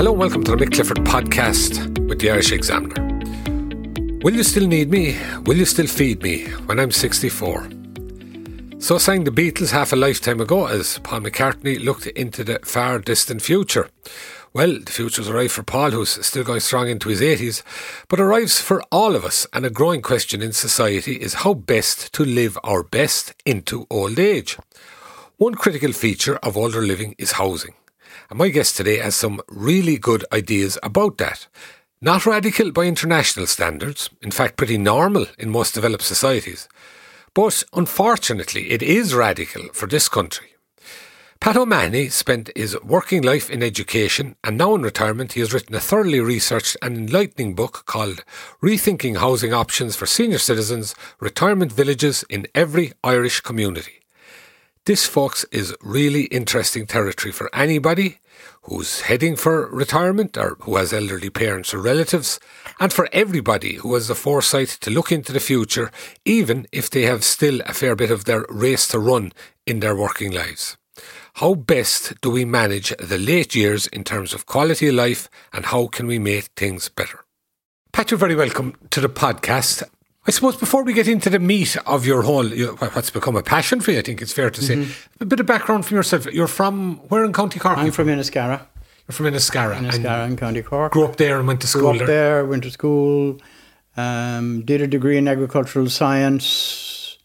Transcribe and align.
Hello 0.00 0.12
and 0.12 0.20
welcome 0.20 0.42
to 0.42 0.56
the 0.56 0.64
Mick 0.64 0.72
Clifford 0.72 0.96
podcast 1.00 2.08
with 2.08 2.20
the 2.20 2.30
Irish 2.30 2.52
Examiner. 2.52 3.06
Will 4.22 4.32
you 4.32 4.42
still 4.42 4.66
need 4.66 4.90
me? 4.90 5.18
Will 5.44 5.58
you 5.58 5.66
still 5.66 5.86
feed 5.86 6.22
me 6.22 6.46
when 6.64 6.80
I'm 6.80 6.90
64? 6.90 7.68
So 8.78 8.96
sang 8.96 9.24
the 9.24 9.30
Beatles 9.30 9.72
half 9.72 9.92
a 9.92 9.96
lifetime 9.96 10.40
ago 10.40 10.68
as 10.68 10.98
Paul 11.00 11.20
McCartney 11.20 11.84
looked 11.84 12.06
into 12.06 12.42
the 12.42 12.60
far 12.64 12.98
distant 12.98 13.42
future. 13.42 13.90
Well, 14.54 14.78
the 14.78 14.90
future's 14.90 15.28
arrived 15.28 15.52
for 15.52 15.64
Paul, 15.64 15.90
who's 15.90 16.24
still 16.24 16.44
going 16.44 16.60
strong 16.60 16.88
into 16.88 17.10
his 17.10 17.20
80s, 17.20 17.62
but 18.08 18.20
arrives 18.20 18.58
for 18.58 18.82
all 18.90 19.14
of 19.14 19.26
us, 19.26 19.46
and 19.52 19.66
a 19.66 19.70
growing 19.70 20.00
question 20.00 20.40
in 20.40 20.52
society 20.52 21.16
is 21.16 21.44
how 21.44 21.52
best 21.52 22.10
to 22.14 22.24
live 22.24 22.58
our 22.64 22.82
best 22.82 23.34
into 23.44 23.86
old 23.90 24.18
age. 24.18 24.56
One 25.36 25.56
critical 25.56 25.92
feature 25.92 26.36
of 26.36 26.56
older 26.56 26.80
living 26.80 27.16
is 27.18 27.32
housing. 27.32 27.74
And 28.30 28.38
my 28.38 28.48
guest 28.48 28.76
today 28.76 28.98
has 28.98 29.16
some 29.16 29.40
really 29.48 29.98
good 29.98 30.24
ideas 30.32 30.78
about 30.84 31.18
that. 31.18 31.48
Not 32.00 32.26
radical 32.26 32.70
by 32.70 32.84
international 32.84 33.46
standards, 33.46 34.08
in 34.22 34.30
fact, 34.30 34.56
pretty 34.56 34.78
normal 34.78 35.26
in 35.36 35.50
most 35.50 35.74
developed 35.74 36.04
societies. 36.04 36.68
But 37.34 37.64
unfortunately, 37.72 38.70
it 38.70 38.82
is 38.82 39.14
radical 39.14 39.64
for 39.72 39.86
this 39.88 40.08
country. 40.08 40.46
Pat 41.40 41.56
O'Mahony 41.56 42.08
spent 42.08 42.50
his 42.54 42.80
working 42.82 43.22
life 43.22 43.50
in 43.50 43.62
education, 43.62 44.36
and 44.44 44.56
now 44.56 44.74
in 44.74 44.82
retirement, 44.82 45.32
he 45.32 45.40
has 45.40 45.52
written 45.52 45.74
a 45.74 45.80
thoroughly 45.80 46.20
researched 46.20 46.76
and 46.82 46.96
enlightening 46.96 47.54
book 47.54 47.82
called 47.86 48.24
Rethinking 48.62 49.16
Housing 49.16 49.52
Options 49.52 49.96
for 49.96 50.06
Senior 50.06 50.38
Citizens 50.38 50.94
Retirement 51.18 51.72
Villages 51.72 52.24
in 52.28 52.46
Every 52.54 52.92
Irish 53.02 53.40
Community. 53.40 53.99
This, 54.90 55.06
folks, 55.06 55.44
is 55.52 55.72
really 55.80 56.24
interesting 56.32 56.84
territory 56.84 57.30
for 57.30 57.48
anybody 57.54 58.18
who's 58.62 59.02
heading 59.02 59.36
for 59.36 59.68
retirement 59.68 60.36
or 60.36 60.56
who 60.62 60.74
has 60.74 60.92
elderly 60.92 61.30
parents 61.30 61.72
or 61.72 61.78
relatives, 61.78 62.40
and 62.80 62.92
for 62.92 63.08
everybody 63.12 63.74
who 63.74 63.94
has 63.94 64.08
the 64.08 64.16
foresight 64.16 64.66
to 64.80 64.90
look 64.90 65.12
into 65.12 65.32
the 65.32 65.38
future, 65.38 65.92
even 66.24 66.66
if 66.72 66.90
they 66.90 67.02
have 67.02 67.22
still 67.22 67.60
a 67.66 67.72
fair 67.72 67.94
bit 67.94 68.10
of 68.10 68.24
their 68.24 68.44
race 68.48 68.88
to 68.88 68.98
run 68.98 69.32
in 69.64 69.78
their 69.78 69.94
working 69.94 70.32
lives. 70.32 70.76
How 71.34 71.54
best 71.54 72.20
do 72.20 72.28
we 72.28 72.44
manage 72.44 72.92
the 72.98 73.16
late 73.16 73.54
years 73.54 73.86
in 73.86 74.02
terms 74.02 74.34
of 74.34 74.46
quality 74.46 74.88
of 74.88 74.96
life 74.96 75.30
and 75.52 75.66
how 75.66 75.86
can 75.86 76.08
we 76.08 76.18
make 76.18 76.46
things 76.56 76.88
better? 76.88 77.24
Pat, 77.92 78.10
you're 78.10 78.18
very 78.18 78.34
welcome 78.34 78.74
to 78.90 79.00
the 79.00 79.08
podcast. 79.08 79.84
I 80.26 80.30
suppose 80.32 80.56
before 80.56 80.84
we 80.84 80.92
get 80.92 81.08
into 81.08 81.30
the 81.30 81.38
meat 81.38 81.76
of 81.86 82.04
your 82.04 82.22
whole, 82.22 82.46
what's 82.48 83.10
become 83.10 83.36
a 83.36 83.42
passion 83.42 83.80
for 83.80 83.90
you, 83.90 83.98
I 83.98 84.02
think 84.02 84.20
it's 84.20 84.32
fair 84.32 84.50
to 84.50 84.62
say, 84.62 84.86
a 85.18 85.24
bit 85.24 85.40
of 85.40 85.46
background 85.46 85.86
from 85.86 85.96
yourself. 85.96 86.26
You're 86.26 86.46
from 86.46 86.96
where 87.08 87.24
in 87.24 87.32
County 87.32 87.58
Cork? 87.58 87.78
I'm 87.78 87.90
from 87.90 88.08
Inniscarra. 88.08 88.60
You're 89.08 89.14
from 89.14 89.26
Inniscarra. 89.26 89.78
and 89.78 89.86
Inniscarra 89.86 90.26
in 90.26 90.36
County 90.36 90.62
Cork. 90.62 90.92
Grew 90.92 91.06
up 91.06 91.16
there 91.16 91.38
and 91.38 91.48
went 91.48 91.62
to 91.62 91.66
Grew 91.66 91.80
school 91.80 91.90
up 91.92 91.98
there. 91.98 92.06
there, 92.06 92.44
went 92.44 92.64
to 92.64 92.70
school, 92.70 93.40
um, 93.96 94.62
did 94.62 94.82
a 94.82 94.86
degree 94.86 95.16
in 95.16 95.26
agricultural 95.26 95.88
science. 95.88 97.16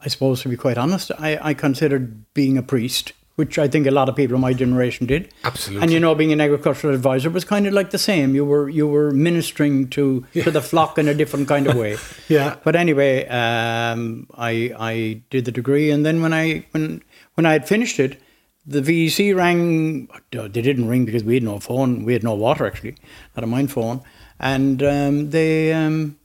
I 0.00 0.08
suppose, 0.08 0.42
to 0.42 0.48
be 0.48 0.56
quite 0.56 0.78
honest, 0.78 1.10
I, 1.18 1.38
I 1.40 1.54
considered 1.54 2.32
being 2.34 2.58
a 2.58 2.62
priest, 2.62 3.14
which 3.38 3.56
I 3.56 3.68
think 3.68 3.86
a 3.86 3.92
lot 3.92 4.08
of 4.08 4.16
people 4.16 4.34
of 4.34 4.40
my 4.40 4.52
generation 4.52 5.06
did. 5.06 5.32
Absolutely. 5.44 5.82
And 5.82 5.92
you 5.92 6.00
know, 6.00 6.12
being 6.12 6.32
an 6.32 6.40
agricultural 6.40 6.92
advisor 6.92 7.30
was 7.30 7.44
kind 7.44 7.68
of 7.68 7.72
like 7.72 7.90
the 7.90 7.98
same. 7.98 8.34
You 8.34 8.44
were 8.44 8.68
you 8.68 8.88
were 8.88 9.12
ministering 9.12 9.88
to 9.90 10.26
to 10.32 10.50
the 10.50 10.60
flock 10.60 10.98
in 10.98 11.06
a 11.06 11.14
different 11.14 11.46
kind 11.46 11.68
of 11.68 11.76
way. 11.76 11.96
Yeah. 12.28 12.56
But 12.64 12.74
anyway, 12.76 13.26
um, 13.28 14.26
I 14.36 14.74
I 14.78 15.22
did 15.30 15.44
the 15.44 15.52
degree, 15.52 15.90
and 15.92 16.04
then 16.04 16.20
when 16.20 16.34
I 16.34 16.66
when 16.72 17.02
when 17.34 17.46
I 17.46 17.52
had 17.52 17.68
finished 17.68 18.00
it, 18.00 18.20
the 18.66 18.82
VEC 18.82 19.34
rang. 19.36 20.08
They 20.32 20.48
didn't 20.48 20.88
ring 20.88 21.04
because 21.04 21.22
we 21.22 21.34
had 21.34 21.44
no 21.44 21.60
phone. 21.60 22.04
We 22.04 22.12
had 22.12 22.24
no 22.24 22.34
water 22.34 22.66
actually, 22.66 22.96
not 23.36 23.44
a 23.44 23.46
mine 23.46 23.68
phone, 23.68 24.02
and 24.40 24.82
um, 24.82 25.30
they 25.30 25.72
um, 25.72 26.18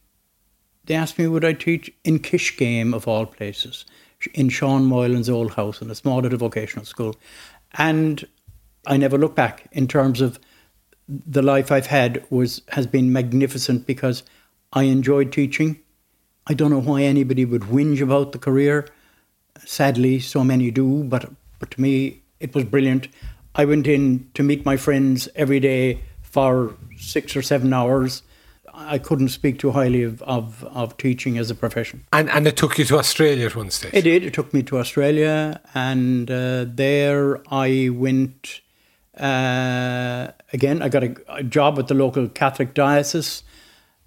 they 0.86 0.96
asked 0.96 1.20
me 1.20 1.28
would 1.28 1.46
I 1.46 1.54
teach 1.54 1.92
in 2.04 2.20
Kiskeam 2.20 2.94
of 2.94 3.08
all 3.08 3.28
places, 3.28 3.86
in 4.34 4.50
Sean 4.50 4.86
Moylan's 4.86 5.30
old 5.30 5.54
house 5.54 5.82
in 5.82 5.90
a 5.90 5.96
small 5.96 6.20
little 6.22 6.38
vocational 6.38 6.86
school, 6.86 7.16
and 7.74 8.26
I 8.86 8.98
never 8.98 9.18
look 9.18 9.36
back 9.36 9.68
in 9.72 9.88
terms 9.88 10.22
of 10.22 10.40
the 11.08 11.42
life 11.42 11.72
I've 11.72 11.88
had 11.88 12.26
was 12.30 12.62
has 12.70 12.88
been 12.88 13.12
magnificent 13.12 13.86
because 13.86 14.24
I 14.72 14.84
enjoyed 14.84 15.32
teaching. 15.32 15.80
I 16.48 16.54
don't 16.54 16.72
know 16.72 16.82
why 16.82 17.04
anybody 17.04 17.46
would 17.46 17.64
whinge 17.64 18.02
about 18.02 18.32
the 18.32 18.40
career. 18.40 18.88
Sadly, 19.66 20.20
so 20.20 20.44
many 20.44 20.72
do, 20.72 21.04
but 21.04 21.30
but 21.60 21.72
to 21.72 21.82
me 21.82 22.22
it 22.40 22.54
was 22.54 22.66
brilliant. 22.66 23.08
I 23.56 23.66
went 23.66 23.88
in 23.88 24.30
to 24.34 24.44
meet 24.44 24.66
my 24.66 24.78
friends 24.78 25.30
every 25.36 25.60
day 25.60 26.02
for 26.22 26.76
six 26.98 27.36
or 27.36 27.42
seven 27.42 27.72
hours. 27.72 28.24
I 28.74 28.98
couldn't 28.98 29.30
speak 29.30 29.60
too 29.60 29.72
highly 29.72 30.02
of, 30.04 30.22
of, 30.24 30.64
of 30.64 30.98
teaching 30.98 31.38
as 31.38 31.52
a 31.52 31.56
profession. 31.56 32.06
And, 32.12 32.30
and 32.30 32.48
it 32.48 32.58
took 32.58 32.78
you 32.80 32.86
to 32.86 32.98
Australia 32.98 33.46
at 33.46 33.56
one 33.56 33.70
stage. 33.70 33.94
It 33.94 34.02
did. 34.02 34.24
It 34.24 34.34
took 34.34 34.54
me 34.54 34.64
to 34.64 34.80
Australia, 34.80 35.62
and 35.76 36.30
uh, 36.32 36.66
there 36.68 37.42
I 37.54 37.90
went. 37.94 38.62
Uh, 39.18 40.32
again, 40.52 40.82
I 40.82 40.90
got 40.90 41.04
a, 41.04 41.16
a 41.30 41.44
job 41.44 41.78
with 41.78 41.88
the 41.88 41.94
local 41.94 42.28
Catholic 42.28 42.74
diocese, 42.74 43.44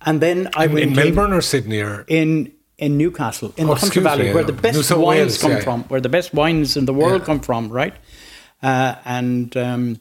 and 0.04 0.20
then 0.20 0.48
I 0.56 0.64
in, 0.64 0.72
went 0.72 0.84
in 0.86 0.94
Melbourne 0.94 1.32
or 1.32 1.40
Sydney 1.42 1.80
or 1.80 2.04
in 2.08 2.52
in 2.78 2.98
Newcastle, 2.98 3.54
in 3.56 3.64
Oh, 3.64 3.74
the 3.74 3.80
Hunter 3.80 3.86
excuse 3.86 4.02
Valley, 4.04 4.24
me, 4.24 4.34
where 4.34 4.44
the 4.44 4.52
best 4.52 4.90
wines 4.90 5.06
Wales, 5.06 5.38
come 5.38 5.50
yeah. 5.52 5.60
from, 5.60 5.84
where 5.84 6.00
the 6.00 6.08
best 6.10 6.34
wines 6.34 6.76
in 6.76 6.84
the 6.84 6.92
world 6.92 7.20
Yeah. 7.22 7.26
come 7.26 7.40
from, 7.40 7.68
right? 7.70 7.94
Uh, 8.62 8.96
and 9.04 9.56
um, 9.56 10.00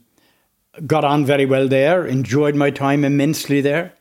got 0.86 1.06
on 1.06 1.26
very 1.26 1.46
well 1.46 1.68
there. 1.70 2.06
Enjoyed 2.06 2.56
my 2.56 2.72
time 2.72 3.06
immensely 3.06 3.62
there. 3.62 3.94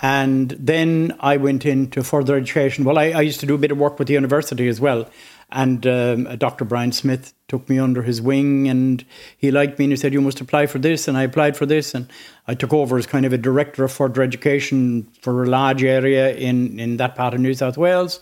And 0.00 0.50
then 0.50 1.16
I 1.20 1.36
went 1.38 1.64
into 1.64 2.02
further 2.02 2.36
education. 2.36 2.84
Well, 2.84 2.98
I, 2.98 3.06
I 3.06 3.20
used 3.22 3.40
to 3.40 3.46
do 3.46 3.54
a 3.54 3.58
bit 3.58 3.70
of 3.70 3.78
work 3.78 3.98
with 3.98 4.08
the 4.08 4.14
university 4.14 4.68
as 4.68 4.80
well. 4.80 5.08
And 5.50 5.86
um, 5.86 6.24
Dr. 6.36 6.64
Brian 6.64 6.92
Smith 6.92 7.32
took 7.48 7.68
me 7.68 7.78
under 7.78 8.02
his 8.02 8.20
wing 8.20 8.68
and 8.68 9.04
he 9.38 9.50
liked 9.50 9.78
me 9.78 9.84
and 9.84 9.92
he 9.92 9.96
said, 9.96 10.12
You 10.12 10.20
must 10.20 10.40
apply 10.40 10.66
for 10.66 10.78
this. 10.78 11.06
And 11.06 11.16
I 11.16 11.22
applied 11.22 11.56
for 11.56 11.66
this. 11.66 11.94
And 11.94 12.10
I 12.48 12.54
took 12.54 12.72
over 12.72 12.98
as 12.98 13.06
kind 13.06 13.24
of 13.24 13.32
a 13.32 13.38
director 13.38 13.84
of 13.84 13.92
further 13.92 14.22
education 14.22 15.08
for 15.22 15.44
a 15.44 15.46
large 15.46 15.84
area 15.84 16.34
in, 16.34 16.78
in 16.80 16.96
that 16.96 17.14
part 17.14 17.32
of 17.32 17.40
New 17.40 17.54
South 17.54 17.78
Wales. 17.78 18.20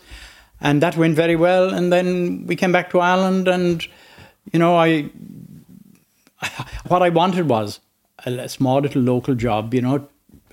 And 0.61 0.81
that 0.81 0.95
went 0.95 1.15
very 1.15 1.35
well. 1.35 1.73
And 1.73 1.91
then 1.91 2.45
we 2.45 2.55
came 2.55 2.71
back 2.71 2.91
to 2.91 2.99
Ireland 2.99 3.47
and, 3.47 3.85
you 4.53 4.59
know, 4.59 4.77
I 4.77 5.09
what 6.87 7.01
I 7.01 7.09
wanted 7.09 7.49
was 7.49 7.79
a, 8.25 8.31
a 8.31 8.49
small 8.49 8.81
little 8.81 9.01
local 9.01 9.35
job. 9.35 9.73
You 9.73 9.81
know, 9.81 10.07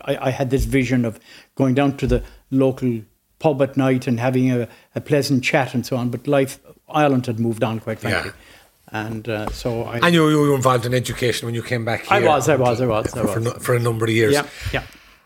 I, 0.05 0.29
I 0.29 0.31
had 0.31 0.51
this 0.51 0.65
vision 0.65 1.05
of 1.05 1.19
going 1.55 1.75
down 1.75 1.97
to 1.99 2.07
the 2.07 2.23
local 2.51 3.01
pub 3.39 3.61
at 3.63 3.77
night 3.77 4.07
and 4.07 4.21
having 4.21 4.51
a, 4.51 4.69
a 4.95 5.01
pleasant 5.01 5.43
chat 5.45 5.75
and 5.75 5.85
so 5.85 5.97
on. 5.97 6.11
But 6.11 6.27
life, 6.27 6.61
Ireland 6.89 7.27
had 7.27 7.39
moved 7.41 7.65
on 7.65 7.81
quite 7.81 7.99
frankly, 8.01 8.33
and 8.93 9.29
uh, 9.29 9.51
so 9.51 9.85
I. 9.85 9.99
And 9.99 10.15
you, 10.15 10.29
you 10.29 10.39
were 10.39 10.55
involved 10.55 10.87
in 10.87 10.95
education 10.95 11.47
when 11.47 11.55
you 11.55 11.63
came 11.63 11.85
back 11.85 12.11
I 12.11 12.21
here. 12.21 12.29
was, 12.29 12.49
I 12.49 12.57
was, 12.57 12.81
I 12.81 12.87
was, 12.87 13.15
I 13.15 13.23
For, 13.23 13.27
for, 13.29 13.35
was. 13.41 13.45
no- 13.45 13.59
for 13.61 13.75
a 13.75 13.81
number 13.81 14.05
of 14.05 14.11
years. 14.13 14.33
yeah, 14.35 14.47
yeah. 14.73 14.83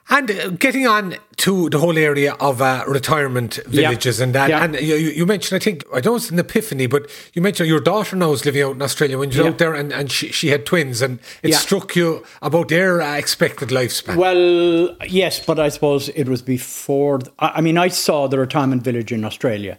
And 0.08 0.30
uh, 0.30 0.50
getting 0.50 0.86
on 0.86 1.16
to 1.38 1.68
the 1.68 1.78
whole 1.80 1.98
area 1.98 2.34
of 2.34 2.62
uh, 2.62 2.84
retirement 2.86 3.58
villages 3.66 4.20
and 4.20 4.32
that, 4.36 4.48
Yeah. 4.50 4.62
and 4.62 4.74
you, 4.76 4.94
you 4.94 5.26
mentioned, 5.26 5.60
I 5.60 5.64
think, 5.64 5.84
I 5.92 6.00
don't 6.00 6.12
know 6.12 6.16
it's 6.16 6.30
an 6.30 6.38
epiphany, 6.38 6.86
but 6.86 7.10
you 7.34 7.42
mentioned 7.42 7.68
your 7.68 7.80
daughter 7.80 8.14
now 8.14 8.30
is 8.30 8.44
living 8.44 8.62
out 8.62 8.76
in 8.76 8.82
Australia. 8.82 9.18
When 9.18 9.32
you 9.32 9.38
were 9.38 9.44
Yeah. 9.46 9.50
out 9.50 9.58
there 9.58 9.74
and, 9.74 9.92
and 9.92 10.10
she, 10.10 10.30
she 10.30 10.48
had 10.48 10.64
twins, 10.64 11.02
and 11.02 11.18
it 11.42 11.50
Yeah. 11.50 11.56
struck 11.58 11.96
you 11.96 12.24
about 12.40 12.68
their 12.68 13.02
uh, 13.02 13.16
expected 13.16 13.70
lifespan. 13.70 14.14
Well, 14.16 14.96
yes, 15.08 15.44
but 15.44 15.58
I 15.58 15.70
suppose 15.70 16.08
it 16.10 16.28
was 16.28 16.40
before. 16.40 17.18
th- 17.18 17.32
I 17.40 17.48
I 17.56 17.60
mean, 17.60 17.76
I 17.76 17.88
saw 17.88 18.28
the 18.28 18.38
retirement 18.38 18.82
village 18.84 19.10
in 19.12 19.24
Australia 19.24 19.78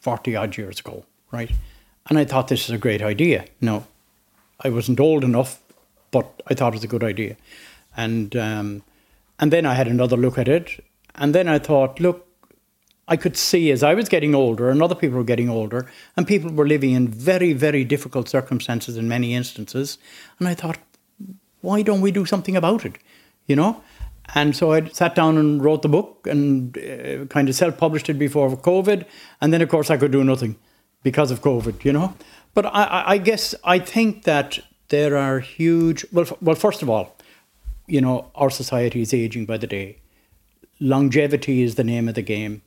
40 0.00 0.34
odd 0.34 0.56
years 0.56 0.80
ago, 0.80 1.04
right? 1.30 1.50
And 2.08 2.18
I 2.18 2.24
thought 2.24 2.48
this 2.48 2.64
is 2.64 2.70
a 2.74 2.78
great 2.78 3.02
idea. 3.02 3.44
No, 3.60 3.84
I 4.64 4.70
wasn't 4.70 4.98
old 4.98 5.24
enough, 5.24 5.60
but 6.10 6.26
I 6.50 6.54
thought 6.54 6.72
it 6.72 6.76
was 6.76 6.84
a 6.84 6.88
good 6.98 7.04
idea. 7.04 7.36
And, 7.96 8.34
um, 8.34 8.82
and 9.42 9.52
then 9.52 9.66
I 9.66 9.74
had 9.74 9.88
another 9.88 10.16
look 10.16 10.38
at 10.38 10.46
it. 10.46 10.82
And 11.16 11.34
then 11.34 11.48
I 11.48 11.58
thought, 11.58 11.98
look, 11.98 12.28
I 13.08 13.16
could 13.16 13.36
see 13.36 13.72
as 13.72 13.82
I 13.82 13.92
was 13.92 14.08
getting 14.08 14.36
older 14.36 14.70
and 14.70 14.80
other 14.80 14.94
people 14.94 15.18
were 15.18 15.24
getting 15.24 15.50
older, 15.50 15.90
and 16.16 16.28
people 16.28 16.52
were 16.52 16.66
living 16.66 16.92
in 16.92 17.08
very, 17.08 17.52
very 17.52 17.84
difficult 17.84 18.28
circumstances 18.28 18.96
in 18.96 19.08
many 19.08 19.34
instances. 19.34 19.98
And 20.38 20.46
I 20.46 20.54
thought, 20.54 20.78
why 21.60 21.82
don't 21.82 22.00
we 22.00 22.12
do 22.12 22.24
something 22.24 22.56
about 22.56 22.84
it? 22.84 22.98
You 23.46 23.56
know? 23.56 23.82
And 24.32 24.54
so 24.54 24.72
I 24.72 24.86
sat 24.90 25.16
down 25.16 25.36
and 25.36 25.62
wrote 25.62 25.82
the 25.82 25.88
book 25.88 26.28
and 26.30 26.78
uh, 26.78 27.24
kind 27.24 27.48
of 27.48 27.56
self 27.56 27.76
published 27.76 28.08
it 28.08 28.20
before 28.20 28.48
COVID. 28.56 29.04
And 29.40 29.52
then, 29.52 29.60
of 29.60 29.68
course, 29.68 29.90
I 29.90 29.96
could 29.96 30.12
do 30.12 30.22
nothing 30.22 30.56
because 31.02 31.32
of 31.32 31.42
COVID, 31.42 31.84
you 31.84 31.92
know? 31.92 32.14
But 32.54 32.66
I, 32.66 33.02
I 33.06 33.18
guess 33.18 33.56
I 33.64 33.80
think 33.80 34.22
that 34.22 34.60
there 34.90 35.16
are 35.16 35.40
huge, 35.40 36.06
well, 36.12 36.26
well, 36.40 36.54
first 36.54 36.82
of 36.82 36.88
all, 36.88 37.16
you 37.92 38.00
know, 38.00 38.30
our 38.34 38.50
society 38.50 39.02
is 39.02 39.12
aging 39.12 39.44
by 39.46 39.58
the 39.58 39.66
day. 39.66 39.98
Longevity 40.80 41.62
is 41.62 41.74
the 41.74 41.84
name 41.84 42.08
of 42.08 42.14
the 42.14 42.22
game 42.22 42.62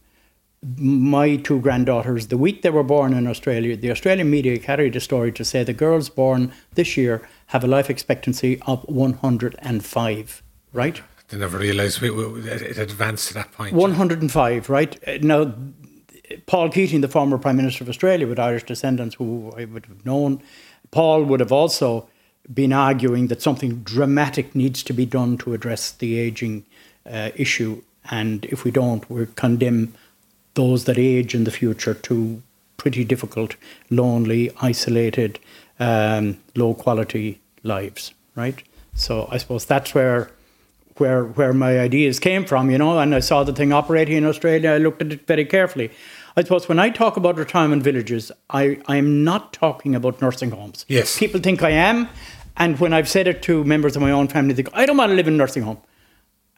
my 0.77 1.35
two 1.35 1.59
granddaughters, 1.59 2.27
the 2.27 2.37
week 2.37 2.61
they 2.61 2.69
were 2.69 2.83
born 2.83 3.13
in 3.13 3.27
Australia, 3.27 3.75
the 3.75 3.91
Australian 3.91 4.29
media 4.29 4.57
carried 4.57 4.95
a 4.95 4.99
story 4.99 5.31
to 5.31 5.45
say 5.45 5.63
the 5.63 5.73
girls 5.73 6.09
born 6.09 6.51
this 6.73 6.97
year 6.97 7.27
have 7.47 7.63
a 7.63 7.67
life 7.67 7.89
expectancy 7.89 8.59
of 8.65 8.83
105, 8.85 10.43
right? 10.73 11.01
They 11.27 11.37
never 11.37 11.57
realised 11.57 12.01
it 12.01 12.77
advanced 12.77 13.27
to 13.29 13.33
that 13.35 13.51
point. 13.51 13.73
105, 13.73 14.69
right? 14.69 15.23
Now, 15.23 15.53
Paul 16.47 16.69
Keating, 16.69 17.01
the 17.01 17.07
former 17.07 17.37
Prime 17.37 17.57
Minister 17.57 17.83
of 17.83 17.89
Australia 17.89 18.27
with 18.27 18.39
Irish 18.39 18.63
descendants, 18.63 19.15
who 19.15 19.53
I 19.55 19.65
would 19.65 19.85
have 19.85 20.05
known, 20.05 20.41
Paul 20.91 21.23
would 21.25 21.39
have 21.39 21.51
also 21.51 22.07
been 22.53 22.73
arguing 22.73 23.27
that 23.27 23.41
something 23.41 23.81
dramatic 23.83 24.55
needs 24.55 24.83
to 24.83 24.93
be 24.93 25.05
done 25.05 25.37
to 25.39 25.53
address 25.53 25.91
the 25.91 26.19
ageing 26.19 26.65
uh, 27.09 27.31
issue. 27.35 27.81
And 28.11 28.45
if 28.45 28.63
we 28.63 28.71
don't, 28.71 29.09
we 29.09 29.25
condemn 29.35 29.93
those 30.53 30.85
that 30.85 30.97
age 30.97 31.35
in 31.35 31.43
the 31.43 31.51
future 31.51 31.93
to 31.93 32.41
pretty 32.77 33.03
difficult, 33.03 33.55
lonely, 33.89 34.51
isolated, 34.61 35.39
um, 35.79 36.37
low 36.55 36.73
quality 36.73 37.39
lives, 37.63 38.13
right? 38.35 38.61
So 38.93 39.27
I 39.31 39.37
suppose 39.37 39.65
that's 39.65 39.93
where 39.93 40.31
where 40.97 41.25
where 41.25 41.51
my 41.51 41.79
ideas 41.79 42.19
came 42.19 42.45
from, 42.45 42.71
you 42.71 42.77
know, 42.77 42.97
and 42.99 43.13
I 43.13 43.19
saw 43.19 43.43
the 43.43 43.53
thing 43.53 43.73
operating 43.73 44.15
in 44.15 44.25
Australia, 44.25 44.71
I 44.71 44.77
looked 44.77 45.01
at 45.01 45.11
it 45.11 45.27
very 45.27 45.45
carefully. 45.45 45.91
I 46.37 46.43
suppose 46.43 46.67
when 46.67 46.79
I 46.79 46.89
talk 46.89 47.15
about 47.15 47.37
retirement 47.37 47.81
villages, 47.81 48.31
I, 48.49 48.77
I'm 48.87 49.23
not 49.23 49.53
talking 49.53 49.95
about 49.95 50.21
nursing 50.21 50.51
homes. 50.51 50.85
Yes. 50.89 51.17
People 51.17 51.39
think 51.39 51.63
I 51.63 51.69
am. 51.69 52.09
And 52.57 52.79
when 52.79 52.93
I've 52.93 53.09
said 53.09 53.27
it 53.27 53.41
to 53.43 53.63
members 53.63 53.95
of 53.95 54.01
my 54.01 54.11
own 54.11 54.27
family, 54.27 54.53
they 54.53 54.63
go, 54.63 54.71
I 54.73 54.85
don't 54.85 54.97
want 54.97 55.09
to 55.09 55.15
live 55.15 55.27
in 55.27 55.33
a 55.33 55.37
nursing 55.37 55.63
home. 55.63 55.79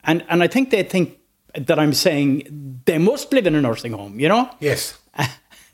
And 0.03 0.23
and 0.29 0.43
I 0.43 0.47
think 0.47 0.69
they 0.69 0.83
think 0.83 1.17
that 1.53 1.79
I'm 1.79 1.93
saying 1.93 2.81
they 2.85 2.97
must 2.97 3.33
live 3.33 3.47
in 3.47 3.55
a 3.55 3.61
nursing 3.61 3.93
home, 3.93 4.19
you 4.19 4.29
know? 4.29 4.49
Yes. 4.59 4.97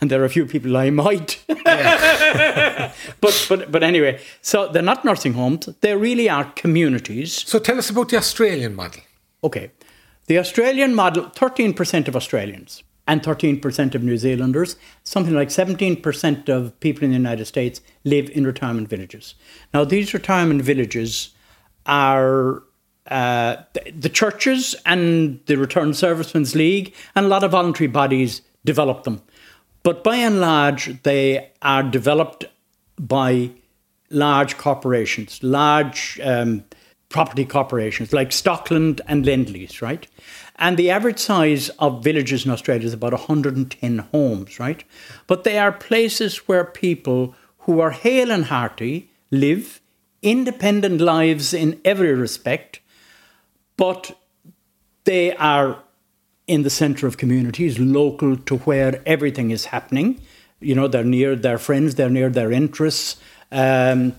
and 0.00 0.10
there 0.10 0.20
are 0.20 0.24
a 0.24 0.30
few 0.30 0.46
people 0.46 0.76
I 0.76 0.90
might. 0.90 1.42
but 3.20 3.46
but 3.48 3.72
but 3.72 3.82
anyway, 3.82 4.20
so 4.42 4.68
they're 4.68 4.82
not 4.82 5.04
nursing 5.04 5.34
homes. 5.34 5.66
They 5.80 5.94
really 5.96 6.28
are 6.28 6.44
communities. 6.52 7.32
So 7.32 7.58
tell 7.58 7.78
us 7.78 7.90
about 7.90 8.10
the 8.10 8.16
Australian 8.16 8.74
model. 8.74 9.02
Okay, 9.42 9.70
the 10.26 10.38
Australian 10.38 10.94
model: 10.94 11.28
thirteen 11.30 11.74
percent 11.74 12.08
of 12.08 12.16
Australians 12.16 12.82
and 13.08 13.22
thirteen 13.24 13.58
percent 13.58 13.94
of 13.96 14.02
New 14.04 14.16
Zealanders, 14.16 14.76
something 15.02 15.34
like 15.34 15.50
seventeen 15.50 16.00
percent 16.00 16.48
of 16.48 16.78
people 16.78 17.02
in 17.02 17.10
the 17.10 17.16
United 17.16 17.46
States 17.46 17.80
live 18.04 18.30
in 18.30 18.46
retirement 18.46 18.88
villages. 18.88 19.34
Now, 19.74 19.84
these 19.84 20.14
retirement 20.14 20.62
villages 20.62 21.30
are 21.86 22.62
uh, 23.10 23.56
the, 23.96 24.10
churches 24.10 24.76
and 24.84 25.40
the 25.46 25.56
Returned 25.56 25.96
Servicemen's 25.96 26.54
League 26.54 26.94
and 27.14 27.26
a 27.26 27.28
lot 27.28 27.42
of 27.42 27.52
voluntary 27.52 27.88
bodies 27.88 28.42
develop 28.64 29.04
them. 29.04 29.22
But 29.82 30.04
by 30.04 30.16
and 30.16 30.40
large, 30.40 31.02
they 31.02 31.50
are 31.62 31.82
developed 31.82 32.44
by 32.98 33.50
large 34.10 34.58
corporations, 34.58 35.42
large 35.42 36.20
um, 36.22 36.64
property 37.08 37.44
corporations 37.44 38.12
like 38.12 38.30
Stockland 38.30 39.00
and 39.06 39.24
Lendlease, 39.24 39.80
right? 39.80 40.06
And 40.56 40.76
the 40.76 40.90
average 40.90 41.18
size 41.18 41.70
of 41.78 42.04
villages 42.04 42.44
in 42.44 42.50
Australia 42.50 42.86
is 42.86 42.92
about 42.92 43.12
110 43.12 43.98
homes, 43.98 44.60
right? 44.60 44.84
But 45.26 45.44
they 45.44 45.58
are 45.58 45.72
places 45.72 46.48
where 46.48 46.64
people 46.64 47.34
who 47.60 47.80
are 47.80 47.92
hale 47.92 48.30
and 48.30 48.46
hearty 48.46 49.10
live 49.30 49.80
independent 50.20 51.00
lives 51.00 51.54
in 51.54 51.80
every 51.84 52.12
respect 52.12 52.80
but 53.78 54.18
they 55.04 55.34
are 55.36 55.82
in 56.46 56.62
the 56.62 56.70
center 56.70 57.06
of 57.06 57.16
communities, 57.16 57.78
local 57.78 58.36
to 58.36 58.58
where 58.58 59.02
everything 59.06 59.50
is 59.50 59.66
happening. 59.66 60.20
You 60.60 60.74
know, 60.74 60.88
they're 60.88 61.04
near 61.04 61.34
their 61.34 61.56
friends, 61.56 61.94
they're 61.94 62.10
near 62.10 62.28
their 62.28 62.52
interests, 62.52 63.18
um, 63.50 64.14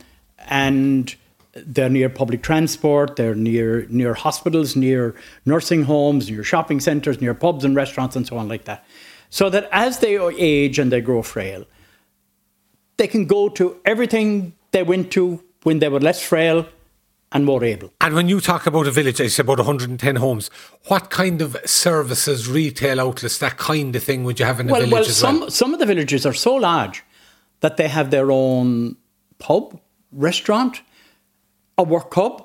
and 0.48 1.14
they're 1.54 1.90
near 1.90 2.10
public 2.10 2.44
transport, 2.44 3.16
they're 3.16 3.36
near 3.36 3.86
near 3.90 4.14
hospitals, 4.14 4.76
near 4.76 5.16
nursing 5.46 5.84
homes, 5.84 6.30
near 6.30 6.44
shopping 6.44 6.80
centres, 6.80 7.20
near 7.22 7.34
pubs 7.34 7.66
and 7.66 7.76
restaurants, 7.76 8.16
and 8.16 8.28
so 8.28 8.38
on, 8.38 8.48
like 8.48 8.66
that. 8.66 8.86
So 9.30 9.50
that 9.50 9.68
as 9.72 10.00
they 10.00 10.18
age 10.18 10.80
and 10.80 10.92
they 10.92 11.02
grow 11.02 11.22
frail, 11.22 11.66
they 12.98 13.08
can 13.08 13.26
go 13.26 13.50
to 13.50 13.80
everything 13.86 14.54
they 14.72 14.84
went 14.84 15.12
to 15.12 15.44
when 15.64 15.80
they 15.80 15.90
were 15.90 16.00
less 16.00 16.22
frail 16.22 16.66
and 17.32 17.46
more 17.46 17.64
able. 17.64 17.94
And 18.02 18.16
when 18.16 18.28
you 18.28 18.40
talk 18.40 18.66
about 18.66 18.88
a 18.88 18.92
village, 18.92 19.22
I 19.22 19.28
say 19.28 19.42
about 19.42 19.60
110 19.60 20.16
homes, 20.16 20.50
what 20.88 21.10
kind 21.10 21.42
of 21.42 21.58
services, 21.66 22.48
retail 22.48 23.00
outlets, 23.00 23.38
that 23.38 23.58
kind 23.58 23.96
of 23.96 24.04
thing 24.04 24.24
would 24.24 24.40
you 24.40 24.46
have 24.46 24.60
in 24.60 24.70
a 24.70 24.72
well, 24.72 24.82
village 24.82 24.94
well, 24.94 25.06
some, 25.06 25.40
well? 25.42 25.52
Some 25.52 25.74
of 25.74 25.80
the 25.80 25.86
villages 25.86 26.26
are 26.26 26.34
so 26.34 26.56
large 26.56 27.04
that 27.60 27.78
they 27.78 27.88
have 27.88 28.10
their 28.10 28.32
own 28.32 28.96
pub, 29.38 29.80
restaurant, 30.12 30.82
a 31.80 31.84
work 31.84 32.14
hub, 32.14 32.36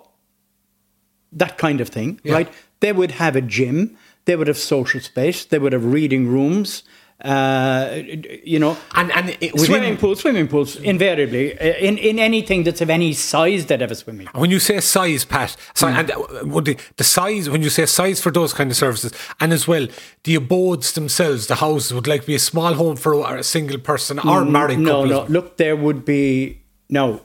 that 1.33 1.59
kind 1.59 1.81
of 1.81 1.89
thing, 1.89 2.21
yeah. 2.23 2.35
right? 2.35 2.49
They 2.81 2.93
would 2.93 3.11
have 3.23 3.37
a 3.37 3.43
gym, 3.43 3.97
they 4.25 4.37
would 4.37 4.47
have 4.47 4.59
social 4.59 5.01
space, 5.01 5.45
they 5.45 5.59
would 5.59 5.73
have 5.73 5.85
reading 5.85 6.29
rooms, 6.29 6.85
uh, 7.25 8.03
you 8.45 8.59
know, 8.59 8.77
and 8.95 9.11
and 9.13 9.37
it, 9.41 9.59
swimming 9.59 9.97
pools, 9.97 10.21
swimming 10.21 10.47
pools, 10.47 10.77
invariably 10.77 11.59
uh, 11.59 11.65
in 11.89 11.97
in 11.97 12.19
anything 12.19 12.65
that's 12.65 12.81
of 12.81 12.91
any 12.91 13.13
size 13.13 13.67
that 13.67 13.81
have 13.81 13.91
a 13.91 13.95
swimming. 13.95 14.29
When 14.35 14.51
you 14.51 14.59
say 14.59 14.81
size, 14.81 15.25
Pat, 15.25 15.57
sorry, 15.75 15.95
mm. 15.95 16.01
and 16.01 16.11
uh, 16.11 16.61
the, 16.61 16.77
the 16.97 17.05
size 17.05 17.49
when 17.49 17.63
you 17.63 17.71
say 17.71 17.87
size 17.87 18.21
for 18.21 18.31
those 18.31 18.53
kind 18.53 18.71
of 18.71 18.77
services, 18.77 19.13
and 19.41 19.53
as 19.53 19.67
well 19.67 19.87
the 20.25 20.35
abodes 20.35 20.93
themselves, 20.93 21.47
the 21.47 21.57
houses 21.57 21.95
would 21.95 22.07
like 22.07 22.27
be 22.27 22.35
a 22.35 22.45
small 22.51 22.75
home 22.75 22.97
for 22.97 23.37
a 23.37 23.43
single 23.43 23.79
person 23.79 24.19
or 24.19 24.43
mm, 24.43 24.51
married 24.51 24.81
no, 24.81 24.91
couple. 24.91 25.07
No, 25.07 25.23
no, 25.25 25.29
look, 25.31 25.57
there 25.57 25.77
would 25.77 26.05
be 26.05 26.61
no. 26.91 27.23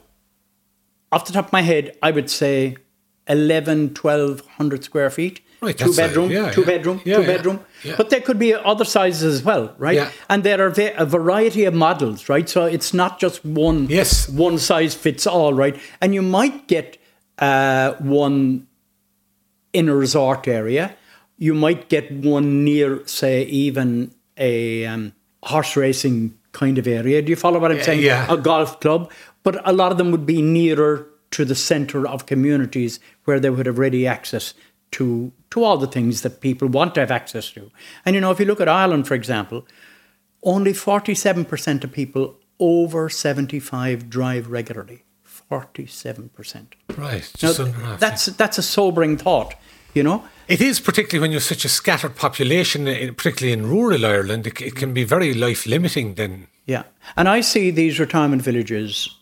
Off 1.12 1.24
the 1.26 1.32
top 1.32 1.46
of 1.46 1.52
my 1.52 1.62
head, 1.62 1.96
I 2.02 2.10
would 2.10 2.30
say 2.30 2.76
11, 3.26 3.94
1200 3.94 4.84
square 4.84 5.10
feet 5.10 5.42
Right, 5.62 5.76
two 5.76 5.92
bedroom, 5.92 6.30
yeah, 6.30 6.50
two 6.50 6.62
yeah. 6.62 6.66
bedroom, 6.66 7.02
yeah, 7.04 7.16
two 7.16 7.26
bedroom. 7.26 7.60
But 7.98 8.08
there 8.08 8.22
could 8.22 8.38
be 8.38 8.54
other 8.54 8.84
sizes 8.86 9.34
as 9.34 9.42
well, 9.42 9.74
right? 9.76 10.10
And 10.30 10.42
there 10.42 10.66
are 10.66 10.72
a 10.96 11.04
variety 11.04 11.64
of 11.64 11.74
models, 11.74 12.30
right? 12.30 12.48
So 12.48 12.64
it's 12.64 12.94
not 12.94 13.20
just 13.20 13.44
one 13.44 13.86
yes. 13.88 14.28
one 14.28 14.58
size 14.58 14.94
fits 14.94 15.26
all, 15.26 15.52
right? 15.52 15.78
And 16.00 16.14
you 16.14 16.22
might 16.22 16.66
get 16.66 16.96
uh, 17.38 17.92
one 17.98 18.68
in 19.74 19.90
a 19.90 19.94
resort 19.94 20.48
area. 20.48 20.96
You 21.36 21.52
might 21.52 21.90
get 21.90 22.10
one 22.10 22.64
near, 22.64 23.06
say, 23.06 23.42
even 23.44 24.14
a 24.38 24.86
um, 24.86 25.12
horse 25.42 25.76
racing 25.76 26.38
kind 26.52 26.78
of 26.78 26.86
area. 26.86 27.20
Do 27.20 27.28
you 27.30 27.36
follow 27.36 27.58
what 27.58 27.70
I'm 27.70 27.82
saying? 27.82 28.00
Yeah. 28.00 28.32
A 28.32 28.36
golf 28.38 28.80
club. 28.80 29.12
But 29.42 29.66
a 29.68 29.72
lot 29.72 29.92
of 29.92 29.98
them 29.98 30.10
would 30.10 30.26
be 30.26 30.42
nearer 30.42 31.06
to 31.32 31.44
the 31.44 31.54
centre 31.54 32.06
of 32.06 32.26
communities 32.26 33.00
where 33.24 33.40
they 33.40 33.50
would 33.50 33.66
have 33.66 33.78
ready 33.78 34.06
access 34.06 34.54
to 34.92 35.32
to 35.50 35.64
all 35.64 35.76
the 35.76 35.86
things 35.86 36.22
that 36.22 36.40
people 36.40 36.68
want 36.68 36.94
to 36.94 37.00
have 37.00 37.10
access 37.10 37.50
to. 37.50 37.70
And 38.04 38.14
you 38.14 38.20
know, 38.20 38.30
if 38.30 38.38
you 38.38 38.46
look 38.46 38.60
at 38.60 38.68
Ireland, 38.68 39.08
for 39.08 39.14
example, 39.14 39.66
only 40.42 40.72
47% 40.72 41.84
of 41.84 41.92
people 41.92 42.38
over 42.58 43.08
75 43.08 44.08
drive 44.08 44.48
regularly. 44.48 45.04
47%. 45.50 46.66
Right. 46.96 47.30
Now, 47.42 47.96
that's, 47.96 48.26
that's 48.26 48.58
a 48.58 48.62
sobering 48.62 49.16
thought, 49.16 49.54
you 49.94 50.04
know? 50.04 50.24
It 50.46 50.60
is, 50.60 50.78
particularly 50.78 51.20
when 51.20 51.32
you're 51.32 51.40
such 51.40 51.64
a 51.64 51.68
scattered 51.68 52.14
population, 52.14 52.86
eh, 52.86 53.10
particularly 53.10 53.52
in 53.52 53.68
rural 53.68 54.06
Ireland, 54.06 54.46
it, 54.46 54.60
it 54.60 54.76
can 54.76 54.94
be 54.94 55.02
very 55.02 55.34
life 55.34 55.66
limiting 55.66 56.14
then. 56.14 56.46
Yeah. 56.66 56.84
And 57.16 57.28
I 57.28 57.40
see 57.40 57.72
these 57.72 57.98
retirement 57.98 58.42
villages 58.42 59.16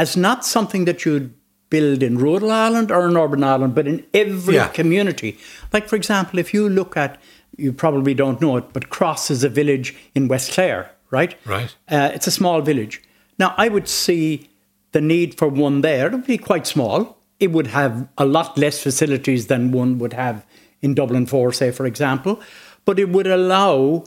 as 0.00 0.16
not 0.16 0.46
something 0.46 0.86
that 0.86 1.04
you'd 1.04 1.34
build 1.68 2.02
in 2.02 2.16
rural 2.16 2.50
Ireland 2.50 2.90
or 2.90 3.08
in 3.08 3.16
urban 3.16 3.44
Ireland, 3.44 3.74
but 3.74 3.86
in 3.86 4.04
every 4.14 4.54
yeah. 4.54 4.68
community. 4.68 5.38
Like, 5.74 5.88
for 5.88 5.96
example, 5.96 6.38
if 6.38 6.54
you 6.54 6.68
look 6.68 6.96
at, 6.96 7.20
you 7.56 7.72
probably 7.72 8.14
don't 8.14 8.40
know 8.40 8.56
it, 8.56 8.72
but 8.72 8.88
Cross 8.88 9.30
is 9.30 9.44
a 9.44 9.50
village 9.50 9.94
in 10.14 10.26
West 10.26 10.52
Clare, 10.52 10.90
right? 11.10 11.36
Right. 11.44 11.76
Uh, 11.86 12.10
it's 12.14 12.26
a 12.26 12.30
small 12.30 12.62
village. 12.62 13.02
Now, 13.38 13.54
I 13.58 13.68
would 13.68 13.88
see 13.88 14.48
the 14.92 15.02
need 15.02 15.36
for 15.36 15.48
one 15.48 15.82
there. 15.82 16.06
It 16.06 16.12
would 16.12 16.26
be 16.26 16.38
quite 16.38 16.66
small. 16.66 17.18
It 17.38 17.52
would 17.52 17.68
have 17.68 18.08
a 18.16 18.24
lot 18.24 18.56
less 18.56 18.82
facilities 18.82 19.48
than 19.48 19.70
one 19.70 19.98
would 19.98 20.14
have 20.14 20.46
in 20.80 20.94
Dublin 20.94 21.26
4, 21.26 21.52
say, 21.52 21.70
for 21.72 21.84
example. 21.84 22.40
but 22.86 22.98
it 22.98 23.10
would 23.10 23.26
allow 23.26 24.04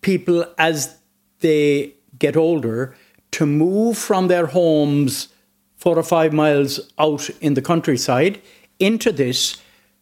people 0.00 0.44
as 0.58 0.96
they 1.40 1.94
get 2.18 2.36
older 2.36 2.96
to 3.36 3.44
move 3.44 3.98
from 3.98 4.28
their 4.28 4.46
homes 4.46 5.28
four 5.76 5.98
or 5.98 6.02
five 6.02 6.32
miles 6.32 6.80
out 6.98 7.28
in 7.42 7.52
the 7.52 7.60
countryside 7.60 8.40
into 8.78 9.12
this, 9.12 9.58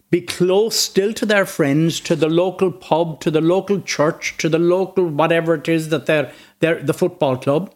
be 0.08 0.20
close 0.20 0.76
still 0.76 1.12
to 1.12 1.26
their 1.26 1.44
friends, 1.44 1.98
to 1.98 2.14
the 2.14 2.28
local 2.28 2.70
pub, 2.70 3.18
to 3.18 3.32
the 3.32 3.40
local 3.40 3.80
church, 3.80 4.36
to 4.38 4.48
the 4.48 4.60
local 4.60 5.08
whatever 5.08 5.54
it 5.54 5.68
is 5.68 5.88
that 5.88 6.06
they're, 6.06 6.30
they're 6.60 6.80
the 6.80 6.94
football 6.94 7.36
club. 7.36 7.74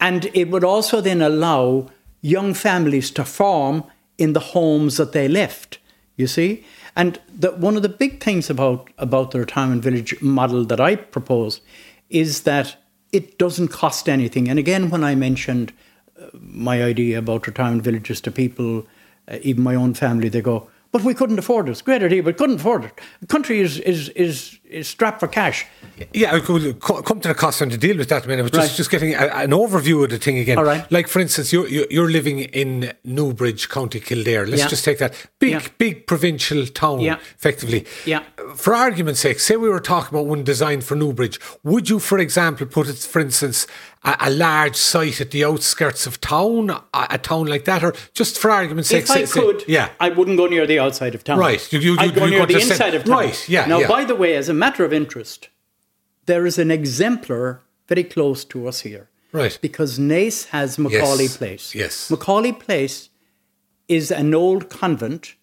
And 0.00 0.24
it 0.34 0.50
would 0.50 0.64
also 0.64 1.00
then 1.00 1.22
allow 1.22 1.86
young 2.20 2.52
families 2.52 3.12
to 3.12 3.24
form 3.24 3.84
in 4.18 4.32
the 4.32 4.40
homes 4.40 4.96
that 4.96 5.12
they 5.12 5.28
left, 5.28 5.78
you 6.16 6.26
see? 6.26 6.66
And 6.96 7.20
the, 7.32 7.52
one 7.52 7.76
of 7.76 7.82
the 7.82 7.88
big 7.88 8.20
things 8.20 8.50
about, 8.50 8.90
about 8.98 9.30
the 9.30 9.38
retirement 9.38 9.84
village 9.84 10.20
model 10.20 10.64
that 10.64 10.80
I 10.80 10.96
propose 10.96 11.60
is 12.10 12.42
that 12.42 12.81
it 13.12 13.38
doesn't 13.38 13.68
cost 13.68 14.08
anything. 14.08 14.48
And 14.48 14.58
again, 14.58 14.90
when 14.90 15.04
I 15.04 15.14
mentioned 15.14 15.72
uh, 16.20 16.26
my 16.32 16.82
idea 16.82 17.18
about 17.18 17.46
retirement 17.46 17.82
villages 17.82 18.20
to 18.22 18.30
people, 18.30 18.86
uh, 19.28 19.38
even 19.42 19.62
my 19.62 19.74
own 19.74 19.94
family, 19.94 20.28
they 20.28 20.40
go, 20.40 20.70
but 20.92 21.02
we 21.02 21.14
couldn't 21.14 21.38
afford 21.38 21.68
it. 21.68 21.72
It's 21.72 21.82
great 21.82 22.02
idea, 22.02 22.22
but 22.22 22.36
couldn't 22.36 22.60
afford 22.60 22.84
it. 22.84 23.00
The 23.20 23.26
country 23.26 23.60
is, 23.60 23.78
is, 23.78 24.10
is, 24.10 24.58
is 24.64 24.86
strapped 24.86 25.20
for 25.20 25.26
cash. 25.26 25.66
Yeah, 26.12 26.38
come 26.40 27.20
to 27.20 27.28
the 27.28 27.34
cost 27.34 27.60
and 27.62 27.70
to 27.72 27.78
deal 27.78 27.96
with 27.96 28.08
that. 28.10 28.24
I 28.24 28.26
mean, 28.26 28.38
I 28.38 28.42
was 28.42 28.50
just, 28.50 28.68
Right. 28.70 28.76
just 28.76 28.90
getting 28.90 29.14
a, 29.14 29.18
an 29.46 29.50
overview 29.50 30.04
of 30.04 30.10
the 30.10 30.18
thing 30.18 30.38
again. 30.38 30.58
All 30.58 30.64
right. 30.64 30.90
Like, 30.92 31.08
for 31.08 31.20
instance, 31.20 31.52
you're, 31.52 31.66
you're 31.68 31.86
you're 31.90 32.10
living 32.10 32.40
in 32.40 32.92
Newbridge, 33.04 33.68
County 33.68 34.00
Kildare. 34.00 34.46
Let's 34.46 34.62
Yeah. 34.62 34.68
just 34.68 34.84
take 34.84 34.98
that 34.98 35.14
big, 35.38 35.50
Yeah. 35.52 35.62
big 35.78 36.06
provincial 36.06 36.66
town, 36.66 37.00
Yeah. 37.00 37.16
effectively. 37.38 37.86
Yeah. 38.04 38.22
For 38.56 38.74
argument's 38.74 39.20
sake, 39.20 39.40
say 39.40 39.56
we 39.56 39.68
were 39.68 39.80
talking 39.80 40.10
about 40.16 40.26
one 40.26 40.44
designed 40.44 40.84
for 40.84 40.94
Newbridge. 40.96 41.40
Would 41.64 41.88
you, 41.88 41.98
for 41.98 42.18
example, 42.18 42.66
put 42.66 42.88
it, 42.88 42.98
for 42.98 43.20
instance, 43.20 43.66
a, 44.04 44.16
a 44.20 44.30
large 44.30 44.76
site 44.76 45.20
at 45.20 45.30
the 45.30 45.44
outskirts 45.44 46.06
of 46.06 46.20
town, 46.20 46.70
a, 46.70 46.82
a 46.92 47.18
town 47.18 47.46
like 47.46 47.64
that, 47.66 47.82
or 47.84 47.94
just 48.14 48.38
for 48.38 48.50
argument's 48.50 48.88
sake? 48.90 49.04
If 49.04 49.10
I 49.10 49.14
say- 49.14 49.24
say- 49.26 49.40
could, 49.40 49.64
yeah. 49.68 49.90
I 50.00 50.08
wouldn't 50.10 50.36
go 50.36 50.46
near 50.46 50.66
the 50.66 50.78
outside 50.78 51.14
of 51.14 51.24
town. 51.24 51.38
Right. 51.38 51.72
You- 51.72 51.78
you- 51.80 51.96
I'd 51.98 52.10
you- 52.10 52.16
go 52.20 52.26
near 52.26 52.46
the 52.46 52.60
inside 52.60 52.94
of 52.94 53.04
town. 53.04 53.14
Right, 53.18 53.48
yeah, 53.48 53.66
Now, 53.66 53.80
yeah. 53.80 53.88
by 53.88 54.04
the 54.04 54.14
way, 54.16 54.34
as 54.36 54.48
a 54.48 54.54
matter 54.54 54.84
of 54.84 54.92
interest, 54.92 55.48
there 56.26 56.46
is 56.46 56.58
an 56.58 56.70
exemplar 56.70 57.62
very 57.88 58.04
close 58.04 58.44
to 58.46 58.66
us 58.68 58.80
here. 58.80 59.08
Right. 59.32 59.58
Because 59.62 59.98
Naas 59.98 60.48
has 60.48 60.76
McAuley 60.76 61.22
Yes, 61.22 61.36
Place. 61.38 61.74
yes. 61.74 62.08
McAuley 62.10 62.58
Place 62.58 63.08
is 63.88 64.10
an 64.10 64.34
old 64.34 64.68
convent 64.68 65.34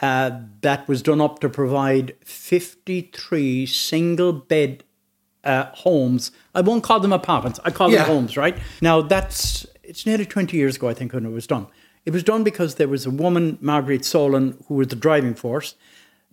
uh, 0.00 0.30
that 0.60 0.86
was 0.88 1.02
done 1.02 1.20
up 1.20 1.40
to 1.40 1.48
provide 1.48 2.14
53 2.24 3.66
single 3.66 4.32
bed 4.32 4.84
uh, 5.44 5.66
homes. 5.72 6.30
I 6.54 6.60
won't 6.60 6.82
call 6.82 7.00
them 7.00 7.12
apartments. 7.12 7.60
I 7.64 7.70
call 7.70 7.90
Yeah. 7.90 7.98
them 8.04 8.06
homes, 8.14 8.36
right? 8.36 8.56
Now 8.80 9.00
that's 9.02 9.66
it's 9.82 10.04
nearly 10.04 10.26
20 10.26 10.56
years 10.56 10.76
ago, 10.76 10.88
I 10.88 10.94
think, 10.94 11.12
when 11.14 11.24
it 11.24 11.30
was 11.30 11.46
done. 11.46 11.66
It 12.04 12.12
was 12.12 12.22
done 12.22 12.44
because 12.44 12.74
there 12.76 12.88
was 12.88 13.06
a 13.06 13.10
woman, 13.10 13.58
Marguerite 13.60 14.04
Solon, 14.04 14.62
who 14.68 14.74
was 14.74 14.88
the 14.88 14.96
driving 14.96 15.34
force. 15.34 15.74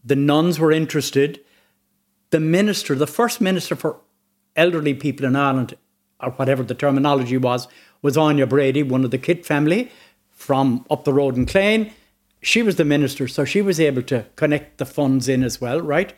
The 0.03 0.15
nuns 0.15 0.59
were 0.59 0.71
interested. 0.71 1.39
The 2.31 2.39
minister, 2.39 2.95
the 2.95 3.07
first 3.07 3.39
minister 3.41 3.75
for 3.75 3.97
elderly 4.55 4.93
people 4.93 5.25
in 5.25 5.35
Ireland, 5.35 5.75
or 6.21 6.31
whatever 6.31 6.63
the 6.63 6.75
terminology 6.75 7.37
was, 7.37 7.67
was 8.01 8.15
Áine 8.17 8.47
Brady, 8.47 8.83
one 8.83 9.03
of 9.05 9.11
the 9.11 9.17
Kitt 9.17 9.45
family 9.45 9.91
from 10.31 10.85
up 10.89 11.03
the 11.05 11.13
road 11.13 11.35
in 11.37 11.45
Clane. 11.45 11.91
She 12.41 12.61
was 12.61 12.75
the 12.75 12.85
minister, 12.85 13.27
so 13.27 13.45
she 13.45 13.61
was 13.61 13.79
able 13.79 14.01
to 14.03 14.25
connect 14.35 14.77
the 14.77 14.85
funds 14.85 15.27
in 15.27 15.43
as 15.43 15.59
well, 15.61 15.81
right? 15.81 16.13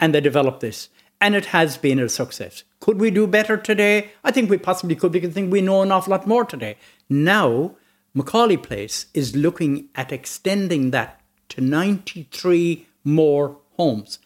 And 0.00 0.14
they 0.14 0.20
developed 0.20 0.60
this. 0.60 0.88
And 1.20 1.34
it 1.34 1.46
has 1.46 1.76
been 1.76 1.98
a 1.98 2.08
success. 2.08 2.62
Could 2.80 3.00
we 3.00 3.10
do 3.10 3.26
better 3.26 3.56
today? 3.56 4.10
I 4.22 4.30
think 4.30 4.48
we 4.48 4.56
possibly 4.58 4.94
could 4.94 5.10
because 5.12 5.30
I 5.30 5.32
think 5.32 5.50
we 5.52 5.60
know 5.60 5.82
an 5.82 5.90
awful 5.90 6.12
lot 6.12 6.26
more 6.26 6.44
today. 6.44 6.76
Now, 7.08 7.72
McAuley 8.16 8.62
Place 8.62 9.06
is 9.14 9.34
looking 9.34 9.88
at 9.96 10.12
extending 10.12 10.92
that 10.92 11.20
to 11.50 11.60
93 11.60 12.86
more 13.04 13.56
homes. 13.76 14.18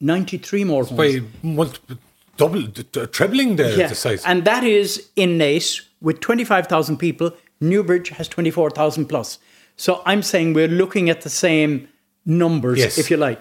93 0.00 0.64
more 0.64 0.84
homes. 0.84 0.96
By 0.96 1.20
multi- 1.42 1.98
double, 2.36 2.66
trebling 2.68 3.56
the, 3.56 3.74
Yeah, 3.76 3.88
the 3.88 3.94
size. 3.94 4.22
and 4.24 4.44
that 4.44 4.64
is 4.64 5.08
in 5.16 5.38
Naas 5.38 5.82
with 6.02 6.20
25,000 6.20 6.98
people. 6.98 7.32
Newbridge 7.60 8.10
has 8.10 8.28
24,000 8.28 9.06
plus. 9.06 9.38
So 9.76 10.02
I'm 10.06 10.22
saying 10.22 10.52
we're 10.54 10.68
looking 10.68 11.08
at 11.10 11.22
the 11.22 11.30
same 11.30 11.88
numbers, 12.26 12.78
Yes. 12.78 12.98
if 12.98 13.10
you 13.10 13.16
like. 13.16 13.40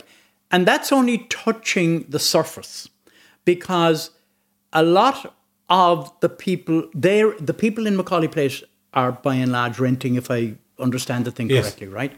And 0.52 0.66
that's 0.68 0.92
only 0.92 1.20
touching 1.30 2.06
the 2.10 2.20
surface 2.20 2.90
because 3.46 4.12
a 4.74 4.84
lot 4.84 5.36
of 5.70 6.12
the 6.22 6.30
people 6.30 6.90
there, 6.94 7.34
the 7.40 7.54
people 7.54 7.86
in 7.86 7.96
McAuley 7.98 8.32
Place 8.32 8.64
are 8.94 9.12
by 9.12 9.36
and 9.36 9.52
large 9.52 9.80
renting, 9.80 10.16
if 10.16 10.32
I 10.32 10.56
understand 10.80 11.26
the 11.26 11.32
thing 11.32 11.50
Yes. 11.50 11.64
correctly, 11.66 11.88
right? 11.88 12.14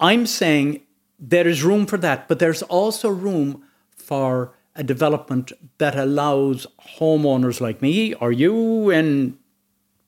I'm 0.00 0.26
saying 0.26 0.80
there 1.18 1.46
is 1.46 1.62
room 1.62 1.86
for 1.86 1.98
that, 1.98 2.28
but 2.28 2.38
there's 2.38 2.62
also 2.62 3.08
room 3.10 3.62
for 3.94 4.54
a 4.74 4.82
development 4.82 5.52
that 5.78 5.94
allows 5.96 6.66
homeowners 6.98 7.60
like 7.60 7.82
me 7.82 8.14
or 8.14 8.32
you 8.32 8.88
in 8.90 9.36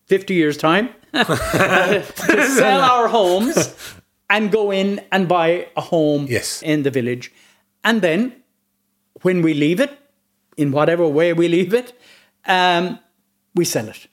50 0.06 0.34
years' 0.34 0.56
time 0.56 0.88
to 1.12 1.24
sell 2.56 2.80
our 2.80 3.08
homes 3.08 3.68
and 4.30 4.50
go 4.50 4.70
in 4.72 5.00
and 5.12 5.28
buy 5.28 5.68
a 5.76 5.80
home 5.80 6.26
Yes. 6.28 6.62
in 6.62 6.82
the 6.82 6.90
village. 6.90 7.30
And 7.82 8.00
then 8.02 8.32
when 9.22 9.42
we 9.42 9.54
leave 9.54 9.80
it, 9.80 9.90
in 10.56 10.70
whatever 10.72 11.06
way 11.08 11.32
we 11.32 11.48
leave 11.48 11.74
it, 11.74 11.92
um, 12.46 12.98
we 13.54 13.64
sell 13.64 13.88
it. 13.88 14.06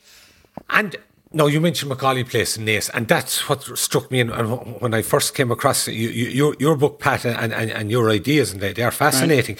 And 0.69 0.95
no, 1.33 1.47
you 1.47 1.61
mentioned 1.61 1.91
McAuley 1.91 2.27
Place 2.27 2.57
in 2.57 2.65
Naas, 2.65 2.89
and 2.93 3.07
that's 3.07 3.47
what 3.47 3.63
struck 3.77 4.11
me. 4.11 4.19
And 4.19 4.31
and 4.31 4.81
when 4.81 4.93
I 4.93 5.01
first 5.01 5.33
came 5.35 5.51
across 5.51 5.87
you, 5.87 6.09
you, 6.09 6.27
your 6.29 6.55
your 6.59 6.75
book, 6.75 6.99
Pat, 6.99 7.25
and, 7.25 7.53
and, 7.53 7.71
and 7.71 7.89
your 7.91 8.09
ideas, 8.09 8.51
and 8.51 8.59
they, 8.61 8.73
they 8.73 8.83
are 8.83 8.91
fascinating. 8.91 9.57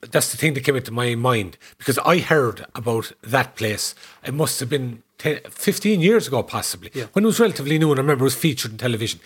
That's 0.00 0.30
the 0.30 0.38
thing 0.38 0.54
that 0.54 0.64
came 0.64 0.76
into 0.76 0.92
my 0.92 1.14
mind 1.14 1.58
because 1.76 1.98
I 1.98 2.18
heard 2.20 2.64
about 2.74 3.12
that 3.22 3.54
place. 3.56 3.94
It 4.24 4.32
must 4.32 4.58
have 4.60 4.70
been 4.70 5.02
10, 5.18 5.40
15 5.50 6.00
years 6.00 6.26
ago, 6.26 6.42
possibly, 6.42 6.90
when 7.12 7.24
it 7.24 7.26
was 7.26 7.38
relatively 7.38 7.78
new, 7.78 7.90
and 7.90 7.98
I 7.98 8.02
remember 8.02 8.22
it 8.24 8.32
was 8.32 8.34
featured 8.34 8.70
in 8.72 8.78
television. 8.78 9.20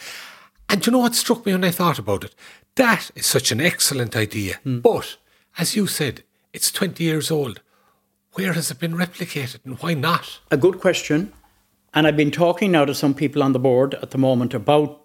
And 0.74 0.84
you 0.84 0.90
know 0.90 0.98
what 0.98 1.14
struck 1.14 1.46
me 1.46 1.52
when 1.52 1.62
I 1.62 1.70
thought 1.70 2.00
about 2.00 2.24
it? 2.24 2.34
That 2.74 3.12
is 3.14 3.26
such 3.26 3.52
an 3.52 3.60
excellent 3.60 4.16
idea. 4.16 4.56
Hmm. 4.64 4.80
But, 4.80 5.18
as 5.56 5.76
you 5.76 5.86
said, 5.86 6.24
it's 6.52 6.72
20 6.72 7.04
years 7.04 7.30
old. 7.30 7.60
Where 8.32 8.54
has 8.54 8.72
it 8.72 8.80
been 8.80 8.94
replicated 8.96 9.64
and 9.64 9.78
why 9.78 9.94
not? 9.94 10.40
a 10.50 10.56
good 10.56 10.80
question. 10.80 11.32
And 11.94 12.08
I've 12.08 12.16
been 12.16 12.32
talking 12.32 12.72
now 12.72 12.84
to 12.86 12.92
some 12.92 13.14
people 13.14 13.40
on 13.40 13.52
the 13.52 13.60
board 13.60 13.94
at 14.02 14.10
the 14.10 14.18
moment 14.18 14.52
about 14.52 15.00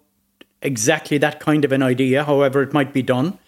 exactly 0.60 1.18
that 1.18 1.38
kind 1.38 1.64
of 1.64 1.70
an 1.70 1.84
idea, 1.84 2.24
however 2.24 2.62
it 2.62 2.72
might 2.72 2.92
be 2.92 3.02
done. 3.02 3.38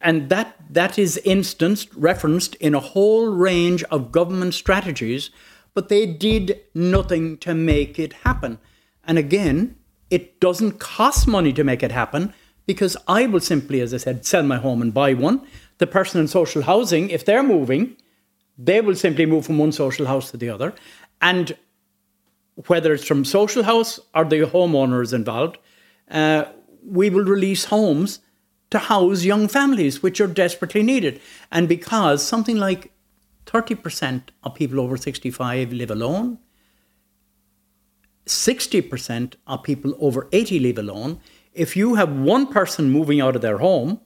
And 0.00 0.28
that 0.28 0.54
that 0.70 1.00
is 1.00 1.16
instanced, 1.24 1.92
referenced 1.96 2.54
in 2.60 2.76
a 2.76 2.86
whole 2.94 3.26
range 3.26 3.82
of 3.90 4.12
government 4.12 4.54
strategies, 4.54 5.30
but 5.74 5.88
they 5.88 6.06
did 6.06 6.60
nothing 6.76 7.38
to 7.38 7.54
make 7.54 7.98
it 7.98 8.12
happen. 8.22 8.60
And 9.02 9.18
again, 9.18 9.74
it 10.12 10.40
doesn't 10.40 10.78
cost 10.78 11.26
money 11.26 11.54
to 11.54 11.64
make 11.64 11.82
it 11.82 11.90
happen 11.90 12.34
because 12.66 12.98
I 13.08 13.26
will 13.26 13.40
simply, 13.40 13.80
as 13.80 13.94
I 13.94 13.96
said, 13.96 14.26
sell 14.26 14.42
my 14.42 14.58
home 14.58 14.82
and 14.82 14.92
buy 14.92 15.14
one. 15.14 15.40
The 15.78 15.86
person 15.86 16.20
in 16.20 16.28
social 16.28 16.62
housing, 16.62 17.08
if 17.08 17.24
they're 17.24 17.42
moving, 17.42 17.96
they 18.58 18.82
will 18.82 18.94
simply 18.94 19.24
move 19.24 19.46
from 19.46 19.56
one 19.56 19.72
social 19.72 20.06
house 20.06 20.30
to 20.30 20.36
the 20.36 20.50
other. 20.50 20.74
And 21.22 21.56
whether 22.66 22.92
it's 22.92 23.06
from 23.06 23.24
social 23.24 23.62
house 23.62 23.98
or 24.14 24.26
the 24.26 24.42
homeowner 24.42 25.02
is 25.02 25.14
involved, 25.14 25.56
uh, 26.10 26.44
we 26.84 27.08
will 27.08 27.24
release 27.24 27.64
homes 27.64 28.18
to 28.70 28.78
house 28.78 29.24
young 29.24 29.48
families, 29.48 30.02
which 30.02 30.20
are 30.20 30.26
desperately 30.26 30.82
needed. 30.82 31.22
And 31.50 31.70
because 31.70 32.22
something 32.22 32.58
like 32.58 32.92
30% 33.46 34.24
of 34.44 34.54
people 34.54 34.78
over 34.78 34.98
65 34.98 35.72
live 35.72 35.90
alone, 35.90 36.38
60% 38.26 39.34
of 39.46 39.62
people 39.62 39.94
over 40.00 40.28
80 40.32 40.60
live 40.60 40.78
alone, 40.78 41.20
if 41.52 41.76
you 41.76 41.96
have 41.96 42.12
one 42.12 42.46
person 42.46 42.90
moving 42.90 43.20
out 43.20 43.36
of 43.36 43.42
their 43.42 43.58
home, 43.58 44.00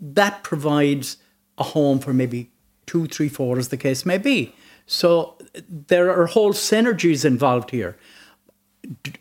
that 0.00 0.42
provides 0.42 1.16
a 1.56 1.62
home 1.62 1.98
for 1.98 2.12
maybe 2.12 2.50
two, 2.86 3.06
three, 3.06 3.28
four, 3.28 3.58
as 3.58 3.68
the 3.68 3.76
case 3.76 4.04
may 4.06 4.18
be. 4.18 4.54
So 4.86 5.36
there 5.68 6.10
are 6.10 6.26
whole 6.26 6.52
synergies 6.52 7.24
involved 7.24 7.70
here. 7.70 7.96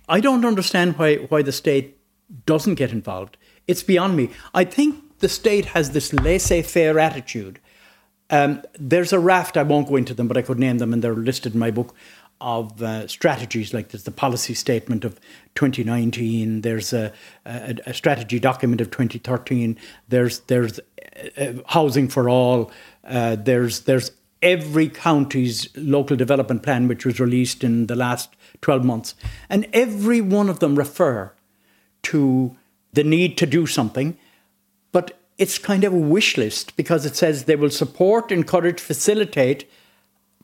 I 0.07 0.19
don't 0.19 0.45
understand 0.45 0.97
why, 0.97 1.15
why 1.15 1.41
the 1.41 1.51
state 1.51 1.97
doesn't 2.45 2.75
get 2.75 2.91
involved. 2.91 3.37
It's 3.67 3.83
beyond 3.83 4.15
me. 4.15 4.29
I 4.53 4.63
think 4.63 5.19
the 5.19 5.29
state 5.29 5.65
has 5.65 5.91
this 5.91 6.13
laissez 6.13 6.61
faire 6.61 6.99
attitude. 6.99 7.59
Um, 8.29 8.61
there's 8.77 9.13
a 9.13 9.19
raft, 9.19 9.57
I 9.57 9.63
won't 9.63 9.87
go 9.87 9.95
into 9.95 10.13
them, 10.13 10.27
but 10.27 10.37
I 10.37 10.41
could 10.41 10.59
name 10.59 10.77
them 10.79 10.93
and 10.93 11.01
they're 11.01 11.15
listed 11.15 11.53
in 11.53 11.59
my 11.59 11.71
book, 11.71 11.95
of 12.39 12.81
uh, 12.81 13.07
strategies 13.07 13.73
like 13.73 13.89
there's 13.89 14.03
the 14.03 14.11
policy 14.11 14.53
statement 14.53 15.03
of 15.03 15.19
2019 15.55 16.61
there's 16.61 16.93
a, 16.93 17.11
a, 17.45 17.75
a 17.87 17.93
strategy 17.93 18.39
document 18.39 18.79
of 18.79 18.91
2013 18.91 19.75
there's 20.07 20.41
there's 20.41 20.79
uh, 21.37 21.53
housing 21.67 22.07
for 22.07 22.29
all 22.29 22.71
uh, 23.05 23.35
there's 23.35 23.81
there's 23.81 24.11
every 24.41 24.87
county's 24.87 25.67
local 25.75 26.15
development 26.15 26.63
plan 26.63 26.87
which 26.87 27.05
was 27.05 27.19
released 27.19 27.63
in 27.63 27.87
the 27.87 27.95
last 27.95 28.35
12 28.61 28.83
months. 28.83 29.15
And 29.49 29.67
every 29.73 30.21
one 30.21 30.49
of 30.49 30.59
them 30.59 30.75
refer 30.75 31.33
to 32.03 32.55
the 32.93 33.03
need 33.03 33.37
to 33.37 33.45
do 33.45 33.65
something 33.65 34.17
but 34.91 35.19
it's 35.37 35.57
kind 35.57 35.83
of 35.83 35.93
a 35.93 35.97
wish 35.97 36.37
list 36.37 36.75
because 36.77 37.05
it 37.05 37.15
says 37.15 37.43
they 37.43 37.55
will 37.55 37.69
support 37.69 38.31
encourage 38.31 38.79
facilitate 38.79 39.69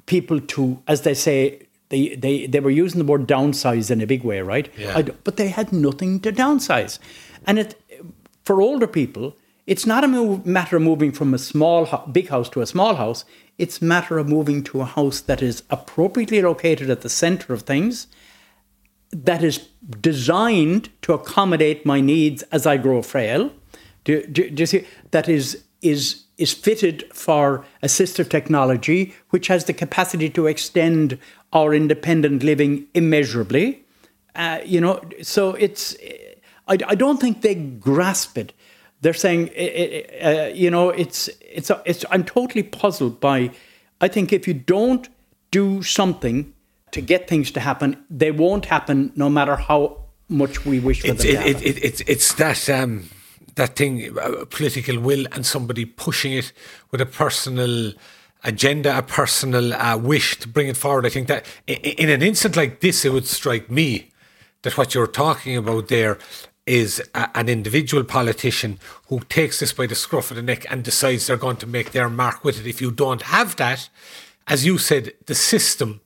people 0.05 0.39
to 0.39 0.81
as 0.87 1.01
they 1.01 1.13
say 1.13 1.62
they, 1.89 2.15
they, 2.15 2.47
they 2.47 2.59
were 2.59 2.69
using 2.69 2.99
the 2.99 3.05
word 3.05 3.27
downsize 3.27 3.91
in 3.91 4.01
a 4.01 4.07
big 4.07 4.23
way, 4.23 4.41
right? 4.41 4.71
Yeah. 4.77 4.97
but 5.23 5.37
they 5.37 5.49
had 5.49 5.71
nothing 5.71 6.19
to 6.21 6.31
downsize. 6.31 6.99
And 7.45 7.59
it, 7.59 7.79
for 8.43 8.61
older 8.61 8.87
people, 8.87 9.35
it's 9.65 9.85
not 9.85 10.03
a 10.03 10.07
move, 10.07 10.45
matter 10.45 10.77
of 10.77 10.81
moving 10.81 11.11
from 11.11 11.33
a 11.33 11.37
small, 11.37 11.85
big 12.11 12.29
house 12.29 12.49
to 12.49 12.61
a 12.61 12.65
small 12.65 12.95
house. 12.95 13.25
It's 13.57 13.81
a 13.81 13.85
matter 13.85 14.17
of 14.17 14.27
moving 14.27 14.63
to 14.65 14.81
a 14.81 14.85
house 14.85 15.21
that 15.21 15.41
is 15.41 15.63
appropriately 15.69 16.41
located 16.41 16.89
at 16.89 17.01
the 17.01 17.09
center 17.09 17.53
of 17.53 17.61
things, 17.61 18.07
that 19.11 19.43
is 19.43 19.69
designed 20.01 20.89
to 21.03 21.13
accommodate 21.13 21.85
my 21.85 22.01
needs 22.01 22.41
as 22.43 22.65
I 22.65 22.77
grow 22.77 23.01
frail. 23.01 23.51
Do, 24.03 24.25
do, 24.27 24.49
do 24.49 24.61
you 24.61 24.65
see? 24.65 24.87
That 25.11 25.29
is 25.29 25.63
is 25.81 26.22
is 26.37 26.53
fitted 26.53 27.03
for 27.13 27.63
assistive 27.81 28.29
technology, 28.29 29.13
which 29.29 29.47
has 29.47 29.65
the 29.65 29.73
capacity 29.73 30.29
to 30.29 30.47
extend 30.47 31.17
our 31.51 31.73
independent 31.73 32.43
living 32.43 32.87
immeasurably. 32.93 33.83
Uh, 34.35 34.59
you 34.65 34.81
know, 34.81 34.99
so 35.21 35.51
it's, 35.51 35.95
I, 36.67 36.77
I 36.87 36.95
don't 36.95 37.19
think 37.21 37.41
they 37.41 37.55
grasp 37.55 38.37
it. 38.37 38.53
They're 39.01 39.13
saying, 39.13 39.49
uh, 39.49 40.49
you 40.53 40.71
know, 40.71 40.89
it's, 40.89 41.29
it's, 41.41 41.69
it's, 41.85 42.05
I'm 42.09 42.23
totally 42.23 42.63
puzzled 42.63 43.19
by, 43.19 43.51
I 44.01 44.07
think 44.07 44.33
if 44.33 44.47
you 44.47 44.53
don't 44.53 45.07
do 45.51 45.83
something 45.83 46.53
to 46.91 47.01
get 47.01 47.27
things 47.27 47.51
to 47.51 47.59
happen, 47.59 48.03
they 48.09 48.31
won't 48.31 48.65
happen 48.65 49.11
no 49.15 49.29
matter 49.29 49.55
how 49.55 50.05
much 50.29 50.65
we 50.65 50.79
wish 50.79 51.01
for 51.01 51.07
it's, 51.07 51.23
them 51.23 51.43
it, 51.43 51.61
it, 51.61 51.83
it, 51.83 52.01
it's 52.07 52.33
that, 52.35 52.69
um, 52.69 53.09
that 53.55 53.75
thing, 53.75 54.15
political 54.49 54.99
will 54.99 55.25
and 55.31 55.45
somebody 55.45 55.85
pushing 55.85 56.33
it 56.33 56.51
with 56.91 57.01
a 57.01 57.05
personal, 57.05 57.93
agenda, 58.43 58.97
a 58.97 59.01
personal 59.01 59.73
uh, 59.73 59.97
wish 59.97 60.37
to 60.39 60.47
bring 60.47 60.67
it 60.67 60.77
forward. 60.77 61.05
I 61.05 61.09
think 61.09 61.27
that 61.27 61.45
in 61.67 62.09
an 62.09 62.21
instant 62.21 62.55
like 62.55 62.81
this, 62.81 63.05
it 63.05 63.13
would 63.13 63.25
strike 63.25 63.69
me 63.69 64.11
that 64.63 64.77
what 64.77 64.93
you're 64.93 65.07
talking 65.07 65.57
about 65.57 65.87
there 65.87 66.17
is 66.65 67.01
a, 67.13 67.29
an 67.37 67.49
individual 67.49 68.03
politician 68.03 68.79
who 69.07 69.19
takes 69.21 69.59
this 69.59 69.73
by 69.73 69.85
the 69.85 69.95
scruff 69.95 70.31
of 70.31 70.37
the 70.37 70.41
neck 70.41 70.65
and 70.69 70.83
decides 70.83 71.27
they're 71.27 71.37
going 71.37 71.57
to 71.57 71.67
make 71.67 71.91
their 71.91 72.09
mark 72.09 72.43
with 72.43 72.59
it. 72.59 72.67
If 72.67 72.81
you 72.81 72.91
don't 72.91 73.23
have 73.23 73.55
that, 73.57 73.89
as 74.47 74.65
you 74.65 74.77
said, 74.77 75.13
the 75.25 75.35
system 75.35 76.01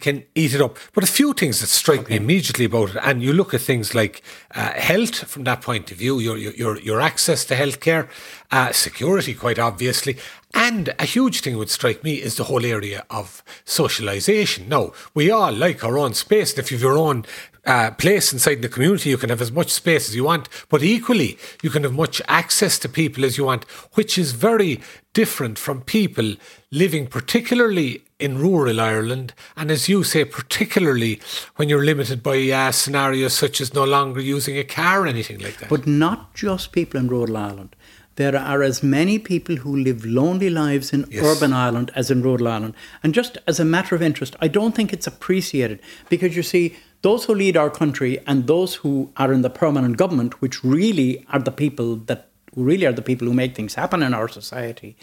can 0.00 0.24
eat 0.34 0.54
it 0.54 0.60
up. 0.60 0.76
But 0.92 1.04
a 1.04 1.06
few 1.06 1.32
things 1.32 1.60
that 1.60 1.68
strike 1.68 2.00
okay. 2.00 2.10
me 2.10 2.16
immediately 2.16 2.66
about 2.66 2.90
it, 2.90 2.96
and 3.02 3.22
you 3.22 3.32
look 3.32 3.54
at 3.54 3.60
things 3.60 3.94
like 3.94 4.22
uh, 4.54 4.72
health 4.72 5.28
from 5.28 5.44
that 5.44 5.62
point 5.62 5.90
of 5.90 5.98
view, 5.98 6.18
your 6.18 6.36
your 6.36 6.78
your 6.80 7.00
access 7.00 7.44
to 7.46 7.54
healthcare, 7.54 8.08
uh, 8.50 8.72
security, 8.72 9.34
quite 9.34 9.58
obviously, 9.58 10.16
and 10.54 10.94
a 11.00 11.04
huge 11.04 11.40
thing 11.40 11.58
would 11.58 11.70
strike 11.70 12.04
me 12.04 12.14
is 12.14 12.36
the 12.36 12.44
whole 12.44 12.64
area 12.64 13.04
of 13.10 13.42
socialisation. 13.66 14.68
Now, 14.68 14.92
we 15.12 15.30
all 15.30 15.52
like 15.52 15.82
our 15.82 15.98
own 15.98 16.14
space. 16.14 16.52
And 16.52 16.60
if 16.60 16.70
you've 16.70 16.80
your 16.80 16.96
own 16.96 17.24
uh, 17.66 17.90
place 17.92 18.32
inside 18.32 18.62
the 18.62 18.68
community, 18.68 19.10
you 19.10 19.16
can 19.16 19.30
have 19.30 19.40
as 19.40 19.50
much 19.50 19.70
space 19.70 20.08
as 20.08 20.14
you 20.14 20.24
want. 20.24 20.48
But 20.68 20.84
equally, 20.84 21.38
you 21.62 21.70
can 21.70 21.82
have 21.82 21.92
much 21.92 22.22
access 22.28 22.78
to 22.80 22.88
people 22.88 23.24
as 23.24 23.36
you 23.36 23.46
want, 23.46 23.64
which 23.94 24.16
is 24.16 24.30
very 24.32 24.80
different 25.12 25.58
from 25.58 25.80
people 25.80 26.34
living 26.70 27.08
particularly 27.08 28.04
in 28.24 28.38
rural 28.38 28.80
Ireland. 28.80 29.34
And 29.56 29.70
as 29.70 29.88
you 29.88 30.02
say, 30.02 30.24
particularly 30.24 31.20
when 31.56 31.68
you're 31.68 31.84
limited 31.84 32.22
by 32.22 32.50
uh, 32.50 32.72
scenarios 32.72 33.34
such 33.34 33.60
as 33.60 33.74
no 33.74 33.84
longer 33.84 34.20
using 34.20 34.58
a 34.58 34.64
car 34.64 35.02
or 35.02 35.06
anything 35.06 35.38
like 35.38 35.58
that. 35.58 35.68
But 35.68 35.86
not 35.86 36.34
just 36.34 36.72
people 36.72 36.98
in 36.98 37.08
rural 37.08 37.36
Ireland 37.36 37.76
there 38.16 38.36
are 38.36 38.62
as 38.62 38.82
many 38.82 39.18
people 39.18 39.56
who 39.56 39.76
live 39.76 40.04
lonely 40.04 40.50
lives 40.50 40.92
in 40.92 41.04
yes. 41.10 41.24
urban 41.24 41.52
Ireland 41.52 41.90
as 41.94 42.10
in 42.10 42.22
rural 42.22 42.48
Ireland. 42.48 42.74
And 43.02 43.12
just 43.12 43.38
as 43.46 43.58
a 43.58 43.64
matter 43.64 43.94
of 43.94 44.02
interest, 44.02 44.36
I 44.40 44.48
don't 44.48 44.74
think 44.74 44.92
it's 44.92 45.06
appreciated 45.06 45.80
because 46.08 46.36
you 46.36 46.42
see, 46.42 46.76
those 47.02 47.24
who 47.26 47.34
lead 47.34 47.56
our 47.56 47.68
country 47.68 48.18
and 48.26 48.46
those 48.46 48.76
who 48.76 49.12
are 49.18 49.32
in 49.32 49.42
the 49.42 49.50
permanent 49.50 49.98
government, 49.98 50.40
which 50.40 50.64
really 50.64 51.26
are 51.32 51.40
the 51.40 51.50
people 51.50 51.96
that 51.96 52.28
really 52.56 52.86
are 52.86 52.92
the 52.92 53.02
people 53.02 53.26
who 53.26 53.34
make 53.34 53.54
things 53.54 53.74
happen 53.74 54.02
in 54.02 54.14
our 54.14 54.28
society, 54.28 54.96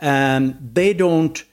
um, 0.00 0.58
they 0.60 0.92
don't. 0.92 1.44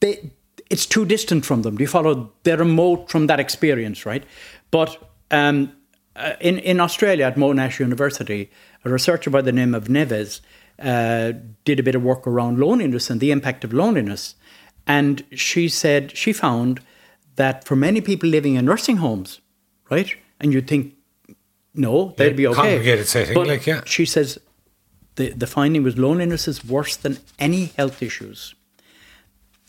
They, 0.00 0.30
it's 0.70 0.86
too 0.86 1.04
distant 1.04 1.44
from 1.44 1.62
them. 1.62 1.76
Do 1.76 1.82
you 1.82 1.88
follow? 1.88 2.32
They're 2.42 2.56
remote 2.56 3.10
from 3.10 3.26
that 3.26 3.40
experience, 3.40 4.06
right? 4.06 4.24
But 4.70 4.96
um, 5.30 5.72
uh, 6.16 6.32
in 6.40 6.58
in 6.58 6.80
Australia 6.80 7.26
at 7.26 7.36
Monash 7.36 7.78
University, 7.78 8.50
a 8.84 8.90
researcher 8.90 9.30
by 9.30 9.42
the 9.42 9.52
name 9.52 9.74
of 9.74 9.88
Neves 9.88 10.40
uh, 10.78 11.32
did 11.64 11.78
a 11.78 11.82
bit 11.82 11.94
of 11.94 12.02
work 12.02 12.26
around 12.26 12.58
loneliness 12.58 13.10
and 13.10 13.20
the 13.20 13.30
impact 13.30 13.64
of 13.64 13.72
loneliness. 13.72 14.34
And 14.86 15.24
she 15.32 15.68
said 15.68 16.16
she 16.16 16.32
found 16.32 16.80
that 17.36 17.64
for 17.64 17.76
many 17.76 18.00
people 18.00 18.28
living 18.28 18.54
in 18.54 18.64
nursing 18.64 18.98
homes, 18.98 19.40
right? 19.90 20.14
And 20.40 20.52
you'd 20.52 20.68
think, 20.68 20.94
no, 21.74 22.14
they'd 22.16 22.28
yeah, 22.28 22.32
be 22.36 22.46
okay. 22.48 22.56
Congregated 22.56 23.06
setting, 23.06 23.34
but 23.34 23.46
like, 23.46 23.66
yeah. 23.66 23.82
She 23.86 24.04
says 24.04 24.38
the, 25.16 25.30
the 25.30 25.46
finding 25.46 25.82
was 25.82 25.96
loneliness 25.96 26.46
is 26.46 26.64
worse 26.64 26.96
than 26.96 27.18
any 27.38 27.66
health 27.76 28.02
issues. 28.02 28.54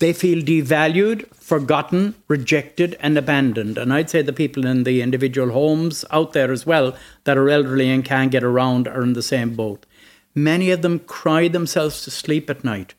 They 0.06 0.14
feel 0.14 0.44
devalued, 0.44 1.34
forgotten, 1.34 2.14
rejected, 2.28 2.96
and 3.00 3.18
abandoned. 3.18 3.80
And 3.80 3.92
I'd 3.92 4.12
say 4.12 4.22
the 4.22 4.32
people 4.32 4.64
in 4.64 4.84
the 4.84 5.02
individual 5.02 5.50
homes 5.50 6.06
out 6.12 6.34
there 6.34 6.52
as 6.52 6.64
well 6.64 6.96
that 7.24 7.40
are 7.40 7.50
elderly 7.50 7.90
and 7.90 8.06
can't 8.06 8.32
get 8.32 8.44
around 8.44 8.88
are 8.88 9.02
in 9.02 9.14
the 9.14 9.24
same 9.24 9.56
boat. 9.56 9.88
Many 10.36 10.70
of 10.70 10.84
them 10.84 11.00
cry 11.00 11.48
themselves 11.48 12.04
to 12.04 12.12
sleep 12.12 12.52
at 12.52 12.64
night. 12.64 12.94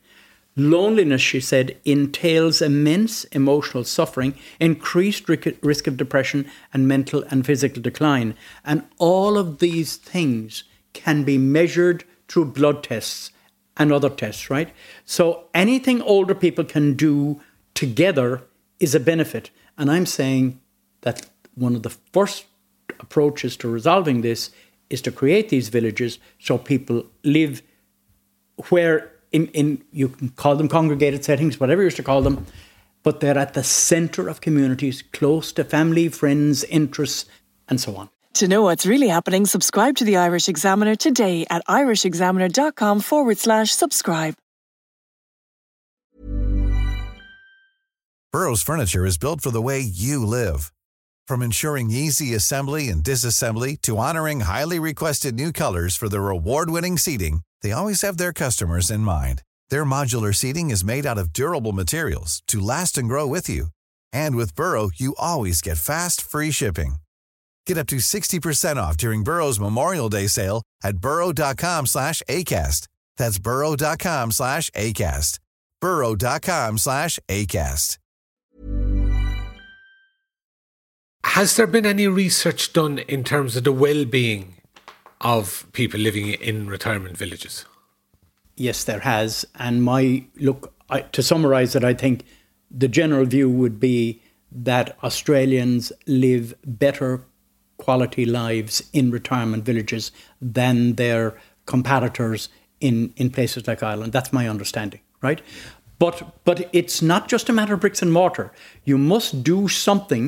Loneliness, 0.56 1.22
she 1.22 1.38
said, 1.38 1.76
entails 1.84 2.60
immense 2.60 3.22
emotional 3.26 3.84
suffering, 3.84 4.34
increased 4.58 5.28
risk 5.28 5.86
of 5.86 5.96
depression, 5.96 6.50
and 6.74 6.88
mental 6.88 7.22
and 7.30 7.46
physical 7.46 7.80
decline. 7.82 8.34
And 8.64 8.82
all 8.98 9.38
of 9.38 9.60
these 9.60 9.94
things 9.94 10.64
can 10.92 11.22
be 11.22 11.38
measured 11.38 12.02
through 12.26 12.46
blood 12.46 12.82
tests 12.82 13.30
and 13.76 13.92
other 13.92 14.08
tests, 14.10 14.50
right? 14.50 14.72
So 15.04 15.44
anything 15.54 16.00
older 16.02 16.34
people 16.34 16.64
can 16.64 16.94
do 16.94 17.40
together 17.74 18.42
is 18.80 18.94
a 18.94 19.00
benefit. 19.00 19.50
And 19.76 19.90
I'm 19.90 20.06
saying 20.06 20.60
that 21.02 21.26
one 21.54 21.76
of 21.76 21.82
the 21.82 21.90
first 22.12 22.46
approaches 23.00 23.56
to 23.58 23.68
resolving 23.68 24.22
this 24.22 24.50
is 24.88 25.02
to 25.02 25.12
create 25.12 25.48
these 25.48 25.68
villages 25.68 26.18
so 26.38 26.56
people 26.58 27.04
live 27.24 27.62
where 28.68 29.12
in, 29.32 29.48
in 29.48 29.84
you 29.92 30.08
can 30.08 30.30
call 30.30 30.56
them 30.56 30.68
congregated 30.68 31.24
settings, 31.24 31.60
whatever 31.60 31.82
you 31.82 31.86
wish 31.86 31.96
to 31.96 32.02
call 32.02 32.22
them, 32.22 32.46
but 33.02 33.20
they're 33.20 33.38
at 33.38 33.54
the 33.54 33.62
center 33.62 34.28
of 34.28 34.40
communities, 34.40 35.02
close 35.12 35.52
to 35.52 35.64
family, 35.64 36.08
friends, 36.08 36.64
interests, 36.64 37.26
and 37.68 37.80
so 37.80 37.96
on. 37.96 38.08
To 38.36 38.48
know 38.48 38.60
what's 38.60 38.84
really 38.84 39.08
happening, 39.08 39.46
subscribe 39.46 39.96
to 39.96 40.04
the 40.04 40.18
Irish 40.18 40.50
Examiner 40.50 40.94
today 40.94 41.46
at 41.48 41.64
irishexaminer.com 41.64 43.00
forward 43.00 43.38
slash 43.38 43.70
subscribe. 43.70 44.34
Burrow's 48.32 48.60
furniture 48.62 49.06
is 49.06 49.16
built 49.16 49.40
for 49.40 49.50
the 49.50 49.62
way 49.62 49.80
you 49.80 50.26
live. 50.26 50.70
From 51.26 51.40
ensuring 51.40 51.90
easy 51.90 52.34
assembly 52.34 52.90
and 52.90 53.02
disassembly 53.02 53.80
to 53.80 53.96
honoring 53.96 54.40
highly 54.40 54.78
requested 54.78 55.34
new 55.34 55.50
colors 55.50 55.96
for 55.96 56.10
their 56.10 56.28
award 56.28 56.68
winning 56.68 56.98
seating, 56.98 57.40
they 57.62 57.72
always 57.72 58.02
have 58.02 58.18
their 58.18 58.34
customers 58.34 58.90
in 58.90 59.00
mind. 59.00 59.42
Their 59.70 59.86
modular 59.86 60.34
seating 60.34 60.68
is 60.68 60.84
made 60.84 61.06
out 61.06 61.16
of 61.16 61.32
durable 61.32 61.72
materials 61.72 62.42
to 62.48 62.60
last 62.60 62.98
and 62.98 63.08
grow 63.08 63.26
with 63.26 63.48
you. 63.48 63.68
And 64.12 64.36
with 64.36 64.54
Burrow, 64.54 64.90
you 64.94 65.14
always 65.18 65.62
get 65.62 65.78
fast, 65.78 66.20
free 66.20 66.50
shipping. 66.50 66.96
Get 67.66 67.78
up 67.78 67.88
to 67.88 67.96
60% 67.96 68.76
off 68.76 68.96
during 68.96 69.24
Burrow's 69.24 69.58
Memorial 69.60 70.08
Day 70.08 70.28
sale 70.28 70.62
at 70.82 70.98
burrow.com 70.98 71.86
slash 71.86 72.22
ACAST. 72.28 72.86
That's 73.16 73.38
burrow.com 73.38 74.30
slash 74.32 74.70
ACAST. 74.70 75.40
burrow.com 75.80 76.78
slash 76.78 77.18
ACAST. 77.28 77.98
Has 81.24 81.56
there 81.56 81.66
been 81.66 81.84
any 81.84 82.06
research 82.06 82.72
done 82.72 82.98
in 83.00 83.24
terms 83.24 83.56
of 83.56 83.64
the 83.64 83.72
well-being 83.72 84.54
of 85.20 85.66
people 85.72 85.98
living 85.98 86.28
in 86.28 86.68
retirement 86.68 87.16
villages? 87.16 87.64
Yes, 88.56 88.84
there 88.84 89.00
has. 89.00 89.44
And 89.56 89.82
my, 89.82 90.24
look, 90.36 90.72
I, 90.88 91.00
to 91.00 91.22
summarise 91.22 91.74
it, 91.74 91.84
I 91.84 91.94
think 91.94 92.24
the 92.70 92.88
general 92.88 93.26
view 93.26 93.50
would 93.50 93.80
be 93.80 94.22
that 94.52 94.96
Australians 95.02 95.92
live 96.06 96.54
better 96.64 97.22
quality 97.86 98.24
lives 98.26 98.74
in 98.92 99.10
retirement 99.18 99.64
villages 99.70 100.12
than 100.58 100.76
their 101.02 101.24
competitors 101.64 102.48
in, 102.80 103.12
in 103.16 103.30
places 103.30 103.66
like 103.68 103.82
Ireland. 103.92 104.12
That's 104.12 104.32
my 104.32 104.48
understanding, 104.54 105.00
right? 105.26 105.40
But 105.98 106.16
but 106.44 106.58
it's 106.72 107.00
not 107.12 107.22
just 107.32 107.48
a 107.48 107.52
matter 107.52 107.74
of 107.74 107.80
bricks 107.80 108.02
and 108.02 108.12
mortar. 108.12 108.46
You 108.84 108.98
must 108.98 109.42
do 109.42 109.68
something 109.68 110.26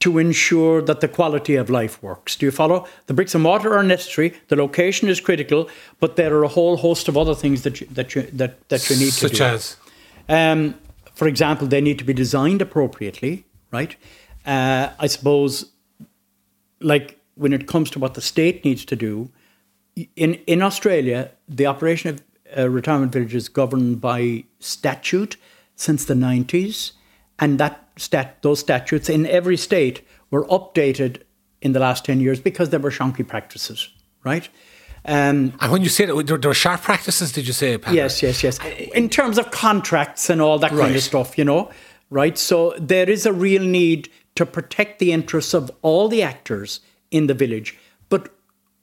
to 0.00 0.18
ensure 0.18 0.82
that 0.82 1.00
the 1.00 1.08
quality 1.08 1.56
of 1.56 1.68
life 1.68 2.02
works. 2.02 2.36
Do 2.38 2.46
you 2.46 2.52
follow? 2.52 2.86
The 3.06 3.14
bricks 3.14 3.34
and 3.34 3.42
mortar 3.42 3.72
are 3.78 3.84
necessary. 3.84 4.32
The 4.48 4.56
location 4.56 5.08
is 5.08 5.20
critical, 5.20 5.68
but 6.00 6.16
there 6.16 6.32
are 6.36 6.44
a 6.44 6.48
whole 6.48 6.76
host 6.76 7.08
of 7.08 7.16
other 7.16 7.34
things 7.34 7.62
that 7.62 7.80
you, 7.80 7.86
that 7.94 8.14
you, 8.14 8.22
that, 8.32 8.52
that 8.68 8.90
you 8.90 8.96
need 8.96 9.12
Such 9.12 9.32
to 9.32 9.36
do. 9.36 9.36
Such 9.36 9.54
as? 9.54 9.76
Um, 10.28 10.74
for 11.14 11.28
example, 11.28 11.66
they 11.68 11.82
need 11.82 11.98
to 11.98 12.04
be 12.04 12.14
designed 12.14 12.62
appropriately, 12.62 13.44
right? 13.70 13.94
Uh, 14.46 14.88
I 15.04 15.06
suppose, 15.06 15.70
like 16.80 17.18
when 17.34 17.52
it 17.52 17.66
comes 17.66 17.90
to 17.90 17.98
what 17.98 18.14
the 18.14 18.20
state 18.20 18.64
needs 18.64 18.84
to 18.86 18.96
do, 18.96 19.30
in 20.16 20.34
in 20.46 20.62
Australia, 20.62 21.30
the 21.48 21.66
operation 21.66 22.10
of 22.10 22.22
uh, 22.56 22.68
retirement 22.68 23.12
villages 23.12 23.48
governed 23.48 24.00
by 24.00 24.44
statute 24.58 25.36
since 25.76 26.04
the 26.04 26.14
nineties, 26.14 26.92
and 27.38 27.58
that 27.58 27.88
stat 27.96 28.42
those 28.42 28.60
statutes 28.60 29.08
in 29.08 29.26
every 29.26 29.56
state 29.56 30.02
were 30.30 30.46
updated 30.46 31.22
in 31.60 31.72
the 31.72 31.80
last 31.80 32.04
ten 32.04 32.20
years 32.20 32.40
because 32.40 32.70
there 32.70 32.80
were 32.80 32.90
shonky 32.90 33.26
practices, 33.26 33.88
right? 34.24 34.48
Um, 35.04 35.54
And 35.60 35.72
when 35.72 35.82
you 35.82 35.88
say 35.88 36.04
that, 36.06 36.26
there, 36.26 36.36
there 36.36 36.50
are 36.50 36.54
sharp 36.54 36.82
practices, 36.82 37.32
did 37.32 37.46
you 37.46 37.54
say, 37.54 37.78
Pat? 37.78 37.94
Yes, 37.94 38.22
yes, 38.22 38.42
yes. 38.42 38.58
In 38.94 39.08
terms 39.08 39.38
of 39.38 39.50
contracts 39.50 40.28
and 40.28 40.42
all 40.42 40.58
that 40.58 40.70
kind 40.72 40.94
of 40.94 41.02
stuff, 41.02 41.38
you 41.38 41.44
know, 41.44 41.70
right? 42.10 42.36
So 42.36 42.74
there 42.78 43.08
is 43.08 43.24
a 43.24 43.32
real 43.32 43.62
need 43.62 44.10
to 44.40 44.46
protect 44.46 44.98
the 44.98 45.12
interests 45.12 45.52
of 45.52 45.70
all 45.82 46.08
the 46.08 46.22
actors 46.22 46.80
in 47.10 47.26
the 47.26 47.34
village. 47.34 47.78
But 48.08 48.32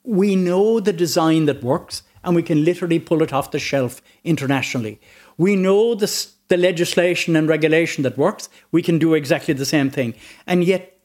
we 0.04 0.36
know 0.36 0.78
the 0.78 0.92
design 0.92 1.46
that 1.46 1.64
works 1.64 2.02
and 2.22 2.36
we 2.36 2.44
can 2.44 2.64
literally 2.64 3.00
pull 3.00 3.22
it 3.22 3.32
off 3.32 3.50
the 3.50 3.58
shelf 3.58 4.00
internationally. 4.22 5.00
We 5.36 5.56
know 5.56 5.96
the, 5.96 6.26
the 6.46 6.56
legislation 6.56 7.34
and 7.34 7.48
regulation 7.48 8.04
that 8.04 8.16
works. 8.16 8.48
We 8.70 8.82
can 8.82 8.98
do 9.00 9.14
exactly 9.14 9.52
the 9.54 9.66
same 9.66 9.90
thing. 9.90 10.14
And 10.46 10.62
yet, 10.62 10.96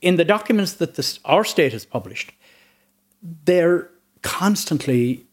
in 0.00 0.14
the 0.16 0.24
documents 0.24 0.74
that 0.74 0.94
this, 0.94 1.18
our 1.24 1.44
state 1.44 1.72
has 1.72 1.84
published, 1.84 2.32
they're 3.44 3.88
constantly 4.22 5.26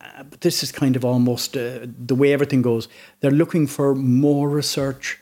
uh, 0.00 0.22
but 0.24 0.40
this 0.42 0.62
is 0.62 0.70
kind 0.72 0.94
of 0.96 1.04
almost 1.04 1.56
uh, 1.56 1.80
the 2.06 2.14
way 2.14 2.32
everything 2.32 2.62
goes. 2.62 2.88
They're 3.20 3.30
looking 3.42 3.66
for 3.66 3.94
more 3.94 4.48
research, 4.48 5.18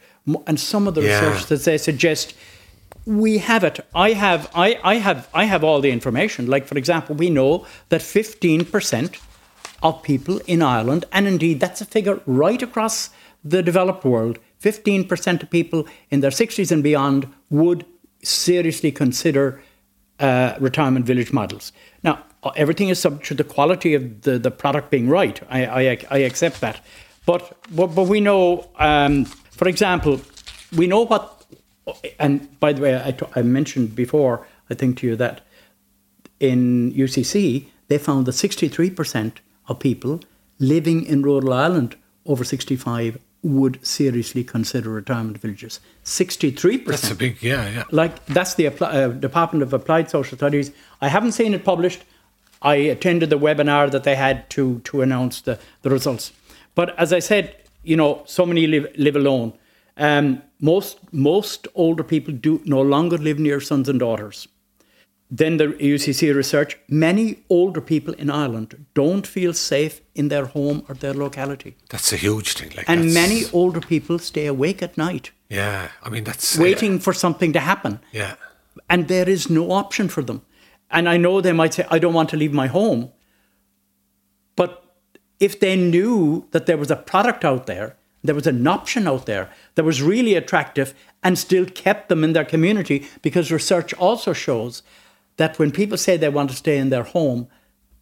and 0.46 0.58
some 0.60 0.86
of 0.88 0.94
the 0.94 1.02
Yeah. 1.02 1.20
research 1.20 1.46
that 1.46 1.64
they 1.64 1.78
suggest 1.78 2.34
we 3.06 3.38
have 3.38 3.64
it. 3.64 3.80
I 3.94 4.12
have, 4.12 4.50
I, 4.54 4.78
I 4.82 4.96
have, 4.96 5.28
I 5.32 5.44
have 5.44 5.64
all 5.64 5.80
the 5.80 5.90
information. 5.90 6.46
Like 6.46 6.66
for 6.66 6.76
example, 6.76 7.14
we 7.14 7.30
know 7.30 7.64
that 7.88 8.02
fifteen 8.02 8.64
percent 8.64 9.18
of 9.82 10.02
people 10.02 10.40
in 10.46 10.60
Ireland, 10.60 11.04
and 11.12 11.26
indeed 11.26 11.60
that's 11.60 11.80
a 11.80 11.86
figure 11.86 12.20
right 12.26 12.62
across 12.62 13.10
the 13.44 13.62
developed 13.62 14.04
world. 14.04 14.38
Fifteen 14.58 15.06
percent 15.06 15.42
of 15.42 15.50
people 15.50 15.86
in 16.10 16.20
their 16.20 16.32
sixties 16.32 16.72
and 16.72 16.82
beyond 16.82 17.32
would 17.48 17.86
seriously 18.22 18.90
consider 18.90 19.62
uh, 20.18 20.54
retirement 20.58 21.06
village 21.06 21.32
models. 21.32 21.72
Now, 22.02 22.24
everything 22.56 22.88
is 22.88 22.98
subject 22.98 23.26
to 23.28 23.34
the 23.34 23.44
quality 23.44 23.94
of 23.94 24.22
the, 24.22 24.38
the 24.38 24.50
product 24.50 24.90
being 24.90 25.08
right. 25.08 25.40
I, 25.48 25.66
I, 25.66 25.98
I 26.10 26.18
accept 26.18 26.60
that. 26.60 26.80
But, 27.24 27.56
but, 27.70 27.88
but 27.88 28.08
we 28.08 28.20
know, 28.20 28.68
um, 28.78 29.26
for 29.26 29.68
example, 29.68 30.20
we 30.76 30.86
know 30.86 31.04
what, 31.04 31.35
and 32.18 32.58
by 32.60 32.72
the 32.72 32.82
way, 32.82 33.00
I, 33.02 33.12
t- 33.12 33.26
I 33.34 33.42
mentioned 33.42 33.94
before, 33.94 34.46
I 34.70 34.74
think 34.74 34.98
to 34.98 35.06
you 35.06 35.16
that 35.16 35.42
in 36.40 36.92
UCC, 36.92 37.66
they 37.88 37.98
found 37.98 38.26
that 38.26 38.32
63% 38.32 39.32
of 39.68 39.78
people 39.78 40.20
living 40.58 41.04
in 41.04 41.22
rural 41.22 41.52
Ireland 41.52 41.96
over 42.24 42.44
65 42.44 43.18
would 43.42 43.84
seriously 43.86 44.42
consider 44.42 44.90
retirement 44.90 45.38
villages. 45.38 45.78
63%. 46.04 46.86
That's 46.86 47.10
a 47.10 47.14
big, 47.14 47.42
yeah, 47.42 47.68
yeah. 47.68 47.84
Like 47.92 48.24
that's 48.26 48.54
the 48.54 48.68
uh, 48.68 49.08
Department 49.08 49.62
of 49.62 49.72
Applied 49.72 50.10
Social 50.10 50.36
Studies. 50.36 50.72
I 51.00 51.08
haven't 51.08 51.32
seen 51.32 51.54
it 51.54 51.64
published. 51.64 52.02
I 52.62 52.74
attended 52.74 53.30
the 53.30 53.38
webinar 53.38 53.90
that 53.92 54.02
they 54.02 54.16
had 54.16 54.48
to 54.50 54.80
to 54.80 55.02
announce 55.02 55.42
the, 55.42 55.58
the 55.82 55.90
results. 55.90 56.32
But 56.74 56.98
as 56.98 57.12
I 57.12 57.20
said, 57.20 57.54
you 57.84 57.96
know, 57.96 58.22
so 58.26 58.44
many 58.44 58.66
live 58.66 58.86
live 58.96 59.14
alone. 59.14 59.52
Um, 59.98 60.42
most 60.60 60.98
most 61.12 61.68
older 61.74 62.04
people 62.04 62.34
do 62.34 62.60
no 62.64 62.82
longer 62.82 63.18
live 63.18 63.38
near 63.38 63.60
sons 63.60 63.88
and 63.88 63.98
daughters. 64.00 64.48
Then 65.30 65.56
the 65.56 65.66
UCC 65.94 66.34
research: 66.34 66.76
many 66.88 67.38
older 67.48 67.80
people 67.80 68.14
in 68.14 68.30
Ireland 68.30 68.86
don't 68.94 69.26
feel 69.26 69.52
safe 69.54 70.00
in 70.14 70.28
their 70.28 70.46
home 70.46 70.82
or 70.88 70.94
their 70.94 71.14
locality, 71.14 71.74
That's 71.88 72.12
a 72.12 72.16
huge 72.16 72.52
thing. 72.54 72.70
Like 72.76 72.88
and 72.88 73.00
that's- 73.00 73.14
many 73.14 73.42
older 73.52 73.80
people 73.80 74.18
stay 74.18 74.46
awake 74.46 74.82
at 74.82 74.96
night 74.96 75.32
Yeah, 75.50 75.88
I 76.02 76.10
mean, 76.10 76.24
that's. 76.24 76.58
waiting 76.58 77.00
for 77.00 77.12
something 77.14 77.52
to 77.52 77.60
happen 77.60 77.98
Yeah. 78.12 78.34
and 78.88 79.08
there 79.08 79.28
is 79.28 79.48
no 79.50 79.70
option 79.72 80.08
for 80.08 80.22
them. 80.24 80.40
And 80.90 81.08
I 81.08 81.16
know 81.16 81.40
they 81.40 81.52
might 81.52 81.74
say, 81.74 81.84
I 81.90 81.98
don't 81.98 82.14
want 82.14 82.28
to 82.30 82.36
leave 82.36 82.52
my 82.52 82.68
home. 82.68 83.10
But 84.56 84.70
if 85.40 85.58
they 85.58 85.76
knew 85.76 86.46
that 86.52 86.66
there 86.66 86.76
was 86.78 86.90
a 86.90 86.96
product 86.96 87.44
out 87.44 87.66
there, 87.66 87.96
there 88.26 88.34
was 88.34 88.46
an 88.46 88.66
option 88.66 89.06
out 89.06 89.26
there 89.26 89.50
that 89.74 89.84
was 89.84 90.02
really 90.02 90.34
attractive 90.34 90.94
and 91.22 91.38
still 91.38 91.66
kept 91.66 92.08
them 92.08 92.22
in 92.22 92.32
their 92.32 92.44
community, 92.44 93.06
because 93.22 93.50
research 93.50 93.92
also 93.94 94.32
shows 94.32 94.82
that 95.36 95.58
when 95.58 95.70
people 95.70 95.98
say 95.98 96.16
they 96.16 96.28
want 96.28 96.50
to 96.50 96.56
stay 96.56 96.78
in 96.78 96.90
their 96.90 97.02
home, 97.02 97.48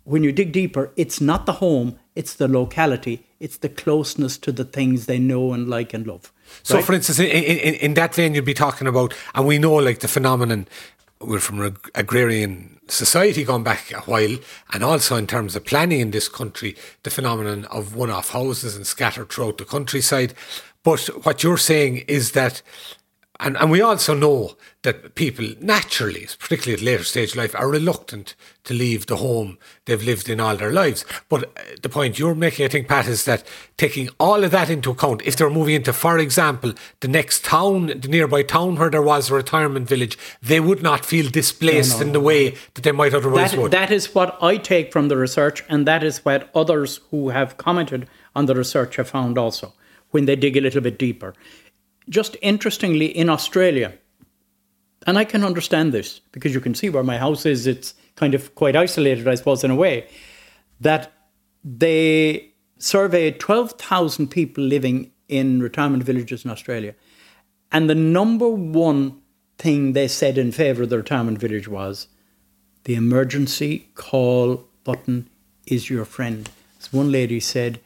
when 0.04 0.22
you 0.22 0.32
dig 0.32 0.52
deeper, 0.52 0.92
it's 0.96 1.20
not 1.20 1.46
the 1.46 1.54
home, 1.54 1.98
it's 2.14 2.34
the 2.34 2.46
locality, 2.46 3.26
it's 3.40 3.56
the 3.58 3.68
closeness 3.68 4.36
to 4.38 4.52
the 4.52 4.64
things 4.64 5.06
they 5.06 5.18
know 5.18 5.52
and 5.52 5.68
like 5.68 5.94
and 5.94 6.06
love. 6.06 6.32
So, 6.62 6.76
right? 6.76 6.84
for 6.84 6.92
instance, 6.92 7.18
in, 7.18 7.26
in, 7.26 7.74
in 7.74 7.94
that 7.94 8.14
vein, 8.14 8.34
you'd 8.34 8.44
be 8.44 8.54
talking 8.54 8.86
about, 8.86 9.14
and 9.34 9.46
we 9.46 9.58
know 9.58 9.74
like 9.74 10.00
the 10.00 10.08
phenomenon, 10.08 10.68
we're 11.20 11.40
from 11.40 11.60
an 11.60 11.76
agrarian 11.94 12.73
society 12.88 13.44
gone 13.44 13.62
back 13.62 13.92
a 13.92 14.00
while, 14.00 14.36
and 14.72 14.82
also 14.82 15.16
in 15.16 15.26
terms 15.26 15.56
of 15.56 15.64
planning 15.64 16.00
in 16.00 16.10
this 16.10 16.28
country, 16.28 16.76
the 17.02 17.10
phenomenon 17.10 17.64
of 17.66 17.94
one 17.94 18.10
off 18.10 18.30
houses 18.30 18.76
and 18.76 18.86
scattered 18.86 19.30
throughout 19.30 19.58
the 19.58 19.64
countryside. 19.64 20.34
But 20.82 21.06
what 21.24 21.42
you're 21.42 21.56
saying 21.56 22.04
is 22.08 22.32
that 22.32 22.62
and, 23.40 23.56
and 23.56 23.70
we 23.70 23.80
also 23.80 24.14
know 24.14 24.56
that 24.82 25.16
people 25.16 25.46
naturally, 25.60 26.28
particularly 26.38 26.74
at 26.74 26.84
later 26.84 27.02
stage 27.02 27.32
of 27.32 27.36
life, 27.36 27.54
are 27.56 27.68
reluctant 27.68 28.36
to 28.62 28.74
leave 28.74 29.06
the 29.06 29.16
home 29.16 29.58
they've 29.86 30.02
lived 30.02 30.28
in 30.28 30.38
all 30.38 30.56
their 30.56 30.72
lives. 30.72 31.04
But 31.28 31.44
uh, 31.44 31.62
the 31.82 31.88
point 31.88 32.18
you're 32.18 32.36
making, 32.36 32.64
I 32.64 32.68
think, 32.68 32.86
Pat, 32.86 33.08
is 33.08 33.24
that 33.24 33.44
taking 33.76 34.08
all 34.20 34.44
of 34.44 34.52
that 34.52 34.70
into 34.70 34.92
account, 34.92 35.22
if 35.24 35.36
they're 35.36 35.50
moving 35.50 35.74
into, 35.74 35.92
for 35.92 36.18
example, 36.18 36.74
the 37.00 37.08
next 37.08 37.44
town, 37.44 37.86
the 37.86 38.08
nearby 38.08 38.42
town 38.42 38.76
where 38.76 38.90
there 38.90 39.02
was 39.02 39.30
a 39.30 39.34
retirement 39.34 39.88
village, 39.88 40.16
they 40.40 40.60
would 40.60 40.82
not 40.82 41.04
feel 41.04 41.28
displaced 41.28 42.00
in 42.00 42.12
the 42.12 42.20
way 42.20 42.50
that 42.74 42.82
they 42.82 42.92
might 42.92 43.14
otherwise 43.14 43.50
that, 43.50 43.60
would. 43.60 43.72
that 43.72 43.90
is 43.90 44.14
what 44.14 44.38
I 44.40 44.58
take 44.58 44.92
from 44.92 45.08
the 45.08 45.16
research, 45.16 45.64
and 45.68 45.88
that 45.88 46.04
is 46.04 46.24
what 46.24 46.50
others 46.54 47.00
who 47.10 47.30
have 47.30 47.56
commented 47.56 48.06
on 48.36 48.46
the 48.46 48.54
research 48.54 48.96
have 48.96 49.08
found 49.08 49.38
also 49.38 49.72
when 50.14 50.26
they 50.26 50.36
dig 50.36 50.56
a 50.56 50.60
little 50.60 50.80
bit 50.80 50.96
deeper. 50.96 51.34
Just 52.08 52.36
interestingly, 52.42 53.06
in 53.06 53.28
Australia, 53.28 53.94
and 55.06 55.18
I 55.18 55.24
can 55.24 55.44
understand 55.44 55.92
this 55.92 56.20
because 56.32 56.54
you 56.54 56.60
can 56.60 56.74
see 56.74 56.90
where 56.90 57.02
my 57.02 57.18
house 57.18 57.46
is, 57.46 57.66
it's 57.66 57.94
kind 58.16 58.34
of 58.34 58.54
quite 58.54 58.76
isolated, 58.76 59.28
I 59.28 59.34
suppose, 59.34 59.64
in 59.64 59.70
a 59.70 59.76
way, 59.76 60.08
that 60.80 61.12
they 61.62 62.52
surveyed 62.78 63.40
12,000 63.40 64.28
people 64.28 64.64
living 64.64 65.10
in 65.28 65.62
retirement 65.62 66.02
villages 66.02 66.44
in 66.44 66.50
Australia. 66.50 66.94
And 67.72 67.88
the 67.88 67.94
number 67.94 68.48
one 68.48 69.20
thing 69.58 69.92
they 69.92 70.08
said 70.08 70.36
in 70.36 70.52
favour 70.52 70.82
of 70.82 70.90
the 70.90 70.98
retirement 70.98 71.38
village 71.38 71.68
was 71.68 72.08
the 72.84 72.94
emergency 72.94 73.88
call 73.94 74.68
button 74.84 75.28
is 75.66 75.88
your 75.88 76.04
friend. 76.04 76.50
As 76.78 76.92
one 76.92 77.10
lady 77.10 77.40
said, 77.40 77.80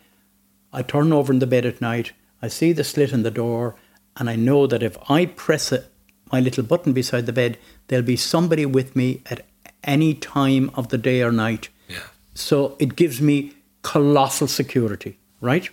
I 0.73 0.83
turn 0.83 1.13
over 1.13 1.33
in 1.33 1.39
the 1.39 1.47
bed 1.47 1.65
at 1.65 1.81
night, 1.81 2.13
I 2.43 2.49
see 2.49 2.73
the 2.73 2.85
slit 2.85 3.13
in 3.13 3.23
the 3.23 3.31
door, 3.31 3.77
and 4.19 4.29
I 4.31 4.37
know 4.37 4.67
that 4.67 4.83
if 4.83 4.97
I 5.11 5.27
press 5.27 5.73
it, 5.73 5.87
my 6.33 6.41
little 6.41 6.65
button 6.65 6.93
beside 6.93 7.27
the 7.27 7.33
bed, 7.33 7.57
there'll 7.89 8.05
be 8.05 8.17
somebody 8.17 8.67
with 8.67 8.95
me 8.97 9.23
at 9.31 9.45
any 9.85 10.15
time 10.15 10.71
of 10.75 10.89
the 10.89 10.99
day 10.99 11.23
or 11.23 11.33
night. 11.33 11.69
Yeah. 11.89 11.99
So 12.35 12.77
it 12.79 12.97
gives 12.97 13.21
me 13.21 13.53
colossal 13.83 14.47
security, 14.49 15.19
right? 15.41 15.69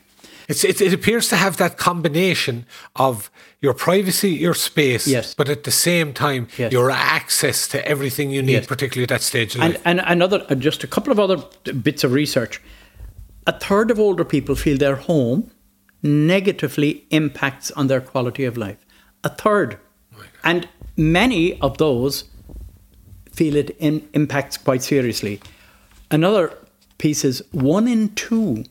It's, 0.47 0.63
it, 0.63 0.79
it 0.79 0.93
appears 0.93 1.27
to 1.29 1.35
have 1.35 1.57
that 1.57 1.77
combination 1.77 2.65
of 2.95 3.31
your 3.61 3.73
privacy, 3.73 4.29
your 4.29 4.53
space, 4.53 5.07
Yes. 5.07 5.33
but 5.33 5.49
at 5.49 5.63
the 5.63 5.71
same 5.71 6.13
time, 6.13 6.47
Yes. 6.57 6.71
your 6.71 6.91
access 6.91 7.67
to 7.69 7.85
everything 7.87 8.29
you 8.29 8.43
need, 8.43 8.51
Yes. 8.53 8.67
particularly 8.67 9.03
at 9.03 9.09
that 9.09 9.21
stage 9.23 9.55
of 9.55 9.61
And, 9.61 9.73
life. 9.73 9.81
and 9.85 10.01
another, 10.05 10.45
uh, 10.49 10.53
just 10.55 10.83
a 10.83 10.87
couple 10.87 11.11
of 11.11 11.19
other 11.19 11.43
bits 11.73 12.03
of 12.03 12.11
research. 12.13 12.61
A 13.47 13.59
third 13.59 13.89
of 13.91 13.99
older 13.99 14.23
people 14.23 14.53
feel 14.55 14.77
their 14.77 14.95
home 14.95 15.49
negatively 16.05 17.05
impacts 17.09 17.71
on 17.71 17.87
their 17.87 18.01
quality 18.01 18.45
of 18.45 18.57
life. 18.57 18.77
A 19.23 19.29
third. 19.29 19.79
And 20.43 20.67
many 20.95 21.59
of 21.59 21.77
those 21.79 22.25
feel 23.31 23.55
it 23.55 23.71
in, 23.79 24.07
impacts 24.13 24.57
quite 24.57 24.83
seriously. 24.83 25.41
Another 26.11 26.57
piece 26.97 27.25
is 27.25 27.43
one 27.51 27.87
in 27.87 28.13
two 28.15 28.63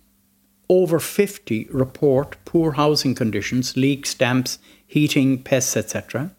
over 0.68 0.98
50 0.98 1.68
report 1.70 2.36
poor 2.44 2.72
housing 2.72 3.14
conditions, 3.14 3.76
leaks, 3.76 4.14
damps, 4.14 4.58
heating, 4.86 5.42
pests, 5.42 5.76
etc. 5.76 6.30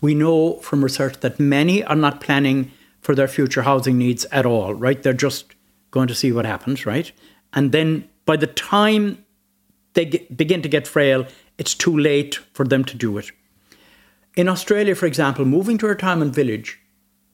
We 0.00 0.14
know 0.14 0.54
from 0.56 0.82
research 0.82 1.20
that 1.20 1.38
many 1.38 1.84
are 1.84 1.96
not 1.96 2.20
planning 2.20 2.72
for 3.00 3.14
their 3.14 3.28
future 3.28 3.62
housing 3.62 3.98
needs 3.98 4.24
at 4.26 4.46
all, 4.46 4.74
right? 4.74 5.02
They're 5.02 5.12
just 5.12 5.54
going 5.90 6.08
to 6.08 6.14
see 6.14 6.32
what 6.32 6.46
happens, 6.46 6.86
right? 6.86 7.12
And 7.52 7.72
then 7.72 8.08
by 8.24 8.36
the 8.36 8.46
time 8.46 9.24
they 9.94 10.04
get, 10.04 10.36
begin 10.36 10.62
to 10.62 10.68
get 10.68 10.86
frail, 10.86 11.26
it's 11.58 11.74
too 11.74 11.96
late 11.96 12.36
for 12.52 12.64
them 12.64 12.84
to 12.84 12.96
do 12.96 13.18
it. 13.18 13.30
In 14.36 14.48
Australia, 14.48 14.94
for 14.94 15.06
example, 15.06 15.44
moving 15.44 15.78
to 15.78 15.86
a 15.86 15.90
retirement 15.90 16.34
village 16.34 16.78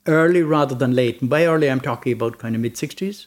early 0.06 0.42
rather 0.42 0.74
than 0.74 0.94
late, 0.94 1.20
and 1.20 1.28
by 1.30 1.44
early 1.46 1.70
I'm 1.70 1.80
talking 1.80 2.12
about 2.12 2.38
kind 2.38 2.54
of 2.54 2.60
mid 2.62 2.74
60s, 2.74 3.26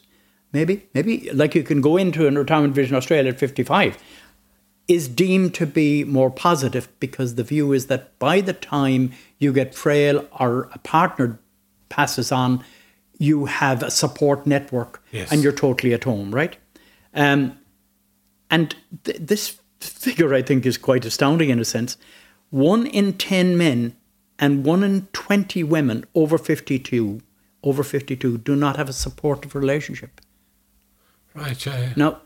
maybe, 0.52 0.88
maybe 0.94 1.30
like 1.32 1.54
you 1.54 1.62
can 1.62 1.80
go 1.80 1.96
into 1.96 2.26
a 2.26 2.30
retirement 2.30 2.74
village 2.74 2.90
in 2.90 2.96
Australia 2.96 3.30
at 3.30 3.38
55, 3.38 3.96
is 4.88 5.06
deemed 5.06 5.54
to 5.54 5.66
be 5.66 6.02
more 6.02 6.30
positive 6.32 6.88
because 6.98 7.36
the 7.36 7.44
view 7.44 7.72
is 7.72 7.86
that 7.86 8.18
by 8.18 8.40
the 8.40 8.52
time 8.52 9.12
you 9.38 9.52
get 9.52 9.72
frail 9.74 10.26
or 10.40 10.68
a 10.72 10.78
partner 10.80 11.38
passes 11.88 12.32
on, 12.32 12.64
you 13.18 13.44
have 13.44 13.82
a 13.84 13.90
support 13.90 14.46
network 14.46 15.00
Yes. 15.12 15.30
and 15.30 15.44
you're 15.44 15.52
totally 15.52 15.92
at 15.94 16.02
home, 16.04 16.34
right? 16.34 16.56
Um, 17.14 17.56
and 18.50 18.74
th- 19.04 19.18
this 19.18 19.58
figure, 19.80 20.34
I 20.34 20.42
think, 20.42 20.66
is 20.66 20.76
quite 20.76 21.04
astounding 21.04 21.50
in 21.50 21.58
a 21.58 21.64
sense. 21.64 21.96
One 22.50 22.86
in 22.86 23.14
10 23.14 23.56
men 23.56 23.96
and 24.38 24.64
one 24.64 24.82
in 24.82 25.06
20 25.12 25.62
women 25.64 26.04
over 26.14 26.38
52, 26.38 27.20
over 27.62 27.82
52 27.82 28.38
do 28.38 28.56
not 28.56 28.76
have 28.76 28.88
a 28.88 28.92
supportive 28.92 29.54
relationship. 29.54 30.20
Right, 31.34 31.64
yeah. 31.64 31.80
yeah. 31.80 31.92
Now, 31.96 32.20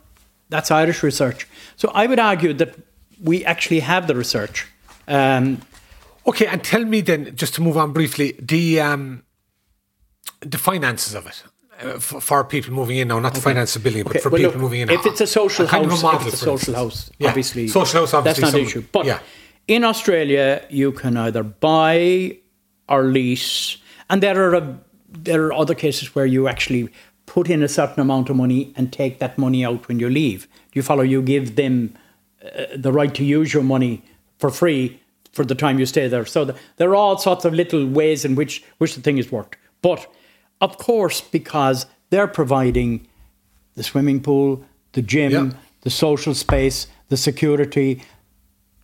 that's 0.49 0.71
Irish 0.71 1.03
research. 1.03 1.47
So 1.77 1.91
I 1.95 2.07
would 2.07 2.19
argue 2.19 2.53
that 2.55 2.75
we 3.23 3.45
actually 3.45 3.81
have 3.81 4.07
the 4.07 4.15
research. 4.15 4.67
Um, 5.07 5.61
Okay, 6.27 6.47
and 6.47 6.65
tell 6.65 6.85
me 6.85 7.01
then, 7.01 7.37
just 7.37 7.55
to 7.55 7.61
move 7.61 7.77
on 7.77 7.93
briefly, 7.93 8.35
the 8.41 8.81
um, 8.81 9.25
the 10.41 10.59
finances 10.59 11.15
of 11.15 11.27
it 11.27 11.45
uh, 11.83 11.99
for, 11.99 12.21
for 12.21 12.45
people 12.45 12.73
moving 12.73 12.99
in 12.99 13.09
now, 13.09 13.19
not 13.19 13.35
the 13.35 13.41
finance 13.41 13.77
a 13.77 13.81
building, 13.81 14.01
it, 14.01 14.07
but 14.13 14.21
for 14.21 14.31
well, 14.31 14.39
people 14.39 14.53
look, 14.53 14.63
moving 14.63 14.81
in. 14.83 14.91
If 14.91 15.07
it's 15.07 15.21
a 15.21 15.27
social 15.27 15.65
of 15.65 15.71
house, 15.71 16.03
model, 16.03 16.21
if 16.21 16.27
it's 16.27 16.43
a 16.43 16.45
social 16.45 16.75
house, 16.75 17.11
Yeah. 17.19 17.29
obviously, 17.29 17.69
social 17.69 18.01
house, 18.01 18.15
obviously, 18.15 18.43
that's 18.43 18.53
not 18.53 18.61
an 18.61 18.67
issue. 18.67 18.85
But 18.93 19.07
yeah. 19.07 19.19
in 19.69 19.85
Australia, 19.85 20.65
you 20.71 20.93
can 20.93 21.17
either 21.17 21.43
buy 21.43 22.39
or 22.89 23.05
lease, 23.05 23.79
and 24.09 24.23
there 24.23 24.41
are 24.41 24.55
a, 24.55 24.79
there 25.09 25.47
are 25.47 25.53
other 25.53 25.75
cases 25.75 26.15
where 26.15 26.27
you 26.27 26.49
actually 26.49 26.89
put 27.27 27.49
in 27.49 27.63
a 27.63 27.69
certain 27.69 28.01
amount 28.01 28.31
of 28.31 28.37
money 28.37 28.73
and 28.77 28.93
take 28.93 29.19
that 29.19 29.39
money 29.39 29.65
out 29.65 29.89
when 29.89 29.99
you 29.99 30.11
leave. 30.11 30.47
You 30.73 30.83
follow? 30.83 31.03
You 31.03 31.23
give 31.23 31.57
them 31.57 31.95
uh, 32.45 32.67
the 32.77 32.93
right 32.93 33.15
to 33.15 33.25
use 33.25 33.55
your 33.55 33.63
money 33.63 34.03
for 34.39 34.51
free 34.51 35.01
for 35.33 35.45
the 35.45 35.55
time 35.55 35.79
you 35.79 35.87
stay 35.87 36.07
there. 36.09 36.27
So 36.27 36.45
the, 36.45 36.55
there 36.77 36.91
are 36.91 36.95
all 36.95 37.19
sorts 37.19 37.45
of 37.45 37.53
little 37.55 37.87
ways 37.87 38.25
in 38.25 38.35
which 38.35 38.63
which 38.79 38.95
the 38.95 39.01
thing 39.01 39.19
is 39.19 39.33
worked. 39.33 39.57
But 39.83 40.07
of 40.61 40.79
course, 40.79 41.21
because 41.21 41.87
they're 42.11 42.29
providing 42.29 43.07
the 43.75 43.83
swimming 43.83 44.21
pool, 44.21 44.63
the 44.93 45.03
gym, 45.03 45.33
Yeah. 45.33 45.51
the 45.83 45.91
social 45.91 46.35
space, 46.35 46.87
the 47.09 47.17
security, 47.17 48.03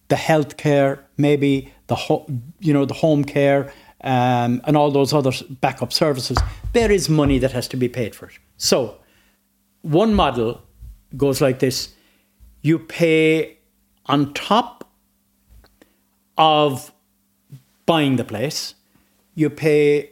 the 0.09 0.17
health 0.17 0.57
care, 0.57 1.05
maybe 1.17 1.73
the 1.87 1.95
ho- 1.95 2.27
you 2.61 2.73
know 2.73 2.85
the 2.85 2.95
home 2.95 3.25
care, 3.25 3.73
um, 4.03 4.61
and 4.67 4.77
all 4.77 4.91
those 4.91 5.13
other 5.13 5.33
backup 5.61 5.93
services. 5.93 6.37
There 6.73 6.91
is 6.93 7.09
money 7.09 7.39
that 7.39 7.53
has 7.53 7.69
to 7.69 7.77
be 7.77 7.89
paid 7.89 8.15
for 8.15 8.27
it. 8.27 8.39
So 8.57 8.97
one 9.83 10.15
model 10.15 10.61
goes 11.17 11.41
like 11.41 11.59
this: 11.61 11.95
you 12.63 12.79
pay 12.79 13.57
on 14.07 14.33
top 14.35 14.85
of 16.37 16.93
buying 17.87 18.17
the 18.17 18.25
place, 18.25 18.75
you 19.35 19.51
pay 19.51 20.11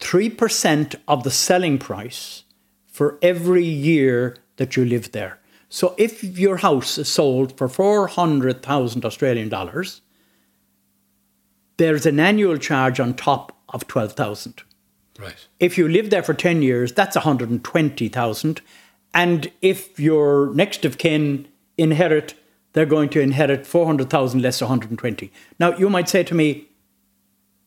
3% 0.00 0.94
of 1.08 1.22
the 1.24 1.30
selling 1.30 1.78
price 1.78 2.44
for 2.86 3.18
every 3.22 3.64
year 3.64 4.36
that 4.56 4.76
you 4.76 4.84
live 4.84 5.12
there. 5.12 5.38
So 5.68 5.94
if 5.98 6.22
your 6.22 6.58
house 6.58 6.98
is 6.98 7.08
sold 7.08 7.56
for 7.58 7.68
400,000 7.68 9.04
Australian 9.04 9.48
dollars, 9.48 10.00
there's 11.76 12.06
an 12.06 12.20
annual 12.20 12.56
charge 12.56 13.00
on 13.00 13.14
top 13.14 13.56
of 13.68 13.86
12,000. 13.86 14.62
Right. 15.18 15.46
If 15.60 15.76
you 15.76 15.88
live 15.88 16.10
there 16.10 16.22
for 16.22 16.34
10 16.34 16.62
years, 16.62 16.92
that's 16.92 17.16
120,000. 17.16 18.60
And 19.14 19.50
if 19.62 19.98
your 19.98 20.52
next 20.54 20.84
of 20.84 20.98
kin 20.98 21.48
inherit, 21.78 22.34
they're 22.72 22.86
going 22.86 23.08
to 23.10 23.20
inherit 23.20 23.66
400,000 23.66 24.40
less 24.42 24.60
120. 24.60 25.32
Now, 25.58 25.76
you 25.76 25.88
might 25.88 26.08
say 26.08 26.22
to 26.22 26.34
me, 26.34 26.68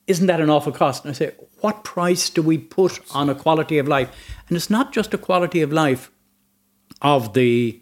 isn't 0.08 0.28
that 0.28 0.42
an 0.42 0.50
awful 0.50 0.72
cost? 0.72 1.04
And 1.04 1.12
I 1.12 1.14
say, 1.14 1.32
what 1.62 1.84
price 1.84 2.30
do 2.30 2.42
we 2.42 2.58
put 2.58 3.00
on 3.12 3.30
a 3.30 3.36
quality 3.36 3.78
of 3.78 3.88
life? 3.88 4.10
And 4.48 4.58
it's 4.58 4.70
not 4.70 4.92
just 4.92 5.14
a 5.14 5.18
quality 5.18 5.62
of 5.62 5.72
life 5.72 6.12
of 7.02 7.34
the 7.34 7.82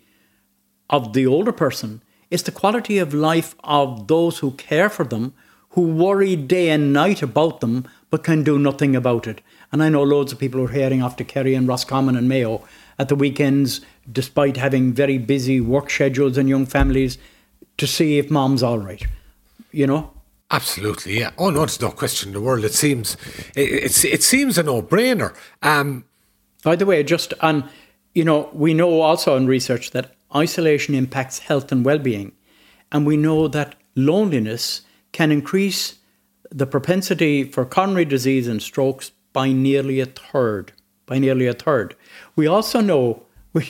of 0.90 1.14
the 1.14 1.28
older 1.28 1.52
person. 1.52 2.02
It's 2.30 2.44
the 2.44 2.52
quality 2.52 2.98
of 2.98 3.14
life 3.14 3.56
of 3.64 4.08
those 4.08 4.40
who 4.40 4.52
care 4.52 4.90
for 4.90 5.06
them, 5.06 5.34
who 5.72 5.82
worry 5.82 6.36
day 6.36 6.70
and 6.70 6.94
night 6.94 7.22
about 7.22 7.60
them, 7.60 7.88
but 8.10 8.24
can 8.24 8.44
do 8.44 8.58
nothing 8.58 8.96
about 8.96 9.28
it. 9.28 9.42
And 9.72 9.84
I 9.84 9.90
know 9.90 10.04
loads 10.04 10.32
of 10.32 10.40
people 10.40 10.62
are 10.62 10.70
heading 10.70 11.02
off 11.02 11.18
to 11.18 11.24
Kerry 11.24 11.56
and 11.56 11.68
Roscommon 11.68 12.16
and 12.16 12.30
Mayo 12.30 12.66
at 12.98 13.10
the 13.10 13.16
weekends, 13.16 13.82
despite 14.10 14.58
having 14.58 14.94
very 14.94 15.18
busy 15.18 15.60
work 15.62 15.90
schedules 15.90 16.38
and 16.38 16.50
young 16.50 16.66
families, 16.66 17.18
to 17.78 17.86
see 17.86 18.18
if 18.18 18.32
mom's 18.32 18.64
all 18.64 18.80
right. 18.80 19.06
You 19.72 19.88
know? 19.88 20.17
Absolutely, 20.50 21.20
yeah. 21.20 21.32
Oh 21.38 21.50
no, 21.50 21.60
there's 21.60 21.82
no 21.82 21.92
question 21.92 22.30
in 22.30 22.34
the 22.34 22.42
world. 22.42 22.64
It 22.64 22.74
seems 22.74 23.16
it, 23.56 23.70
it's 23.70 24.06
it 24.06 24.24
seems 24.24 24.58
a 24.58 24.64
no-brainer. 24.64 25.36
Um, 25.62 26.06
By 26.64 26.76
the 26.78 26.86
way, 26.86 27.04
just 27.04 27.34
on, 27.42 27.70
you 28.14 28.24
know, 28.24 28.50
we 28.54 28.74
know 28.74 29.02
also 29.02 29.36
in 29.36 29.48
research 29.48 29.92
that 29.92 30.16
isolation 30.34 30.96
impacts 30.96 31.40
health 31.40 31.72
and 31.72 31.84
well 31.84 32.00
being. 32.00 32.32
And 32.92 33.06
we 33.06 33.18
know 33.18 33.50
that 33.50 33.76
loneliness 33.96 34.82
can 35.12 35.32
increase 35.32 35.96
the 36.50 36.66
propensity 36.66 37.44
for 37.44 37.66
coronary 37.66 38.06
disease 38.06 38.48
and 38.48 38.62
strokes 38.62 39.12
by 39.34 39.52
nearly 39.52 40.00
a 40.00 40.06
third. 40.06 40.72
By 41.06 41.20
nearly 41.20 41.48
a 41.48 41.54
third. 41.54 41.96
We 42.38 42.48
also 42.48 42.80
know 42.80 43.24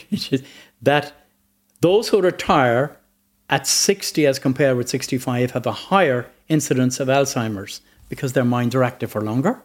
that 0.82 1.12
those 1.80 2.08
who 2.08 2.20
retire 2.20 2.96
at 3.50 3.66
60 3.66 4.26
as 4.26 4.38
compared 4.38 4.76
with 4.76 4.88
65 4.88 5.52
have 5.52 5.66
a 5.66 5.72
higher 5.72 6.30
incidence 6.48 7.00
of 7.00 7.08
Alzheimer's 7.08 7.80
because 8.08 8.32
their 8.32 8.44
minds 8.44 8.74
are 8.74 8.82
active 8.84 9.10
for 9.10 9.20
longer. 9.20 9.62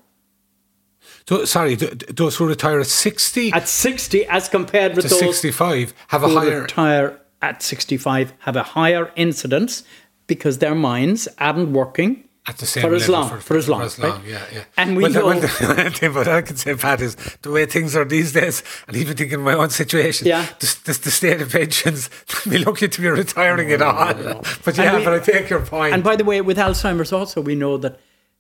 so, 1.28 1.46
sorry, 1.46 1.76
th- 1.76 1.98
th- 2.00 2.15
those 2.15 2.36
who 2.38 2.48
retire 2.48 2.80
at 2.80 2.88
sixty 2.88 3.52
At 3.52 3.67
60 3.67 4.26
as 4.28 4.50
compared 4.50 4.96
with 4.96 5.06
to 5.06 5.10
those 5.10 5.19
sixty-five 5.19 5.93
have 6.08 6.24
a 6.24 6.28
who 6.30 6.38
higher. 6.39 6.62
retire 6.62 7.19
at 7.41 7.62
65 7.62 8.34
have 8.39 8.56
a 8.56 8.63
higher 8.63 9.12
incidence 9.15 9.84
because 10.28 10.60
their 10.60 10.76
minds 10.76 11.28
aren't 11.39 11.69
working 11.69 12.24
At 12.46 12.58
the 12.58 12.66
same 12.66 12.82
for 12.82 12.94
as 12.94 13.08
long, 13.08 13.40
for, 13.40 13.56
as 13.56 13.70
long, 13.70 13.84
as 13.84 13.98
right? 13.98 14.22
yeah, 14.26 14.44
yeah. 14.54 14.64
And 14.76 14.98
we 14.98 15.04
well, 15.04 15.12
the- 15.14 15.20
know, 15.20 15.26
well, 15.28 15.40
the, 15.40 15.48
the 15.86 15.90
thing 15.92 16.14
what 16.14 16.28
I 16.28 16.42
can 16.42 16.58
say, 16.58 16.76
Pat, 16.76 17.00
is 17.00 17.16
the 17.42 17.52
way 17.52 17.66
things 17.66 17.96
are 17.96 18.04
these 18.04 18.34
days, 18.34 18.64
and 18.86 18.98
even 18.98 19.16
thinking 19.16 19.42
my 19.42 19.54
own 19.54 19.70
situation, 19.70 20.28
Yeah. 20.28 20.46
the, 20.60 20.78
the, 20.84 21.00
the 21.04 21.12
state 21.12 21.40
of 21.42 21.54
pensions, 21.54 22.10
be 22.50 22.58
lucky 22.58 22.90
to 22.90 23.02
be 23.02 23.08
retiring 23.08 23.72
at 23.72 23.82
all. 23.82 24.14
But 24.66 24.78
yeah, 24.78 24.98
we- 24.98 25.06
but 25.06 25.14
I 25.14 25.20
take 25.20 25.50
your 25.50 25.62
point. 25.62 25.94
and 25.94 26.04
by 26.04 26.18
the 26.18 26.26
way, 26.26 26.42
with 26.42 26.58
Alzheimer's 26.58 27.14
also, 27.14 27.40
we 27.40 27.56
know 27.56 27.78
that 27.78 27.98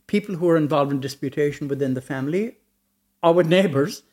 people 0.07 0.35
who 0.35 0.49
are 0.49 0.57
involved 0.57 0.91
in 0.91 0.99
disputation 0.99 1.69
within 1.69 1.93
the 1.93 2.01
family 2.01 2.57
or 3.21 3.33
with 3.33 3.47
neighbours, 3.47 4.03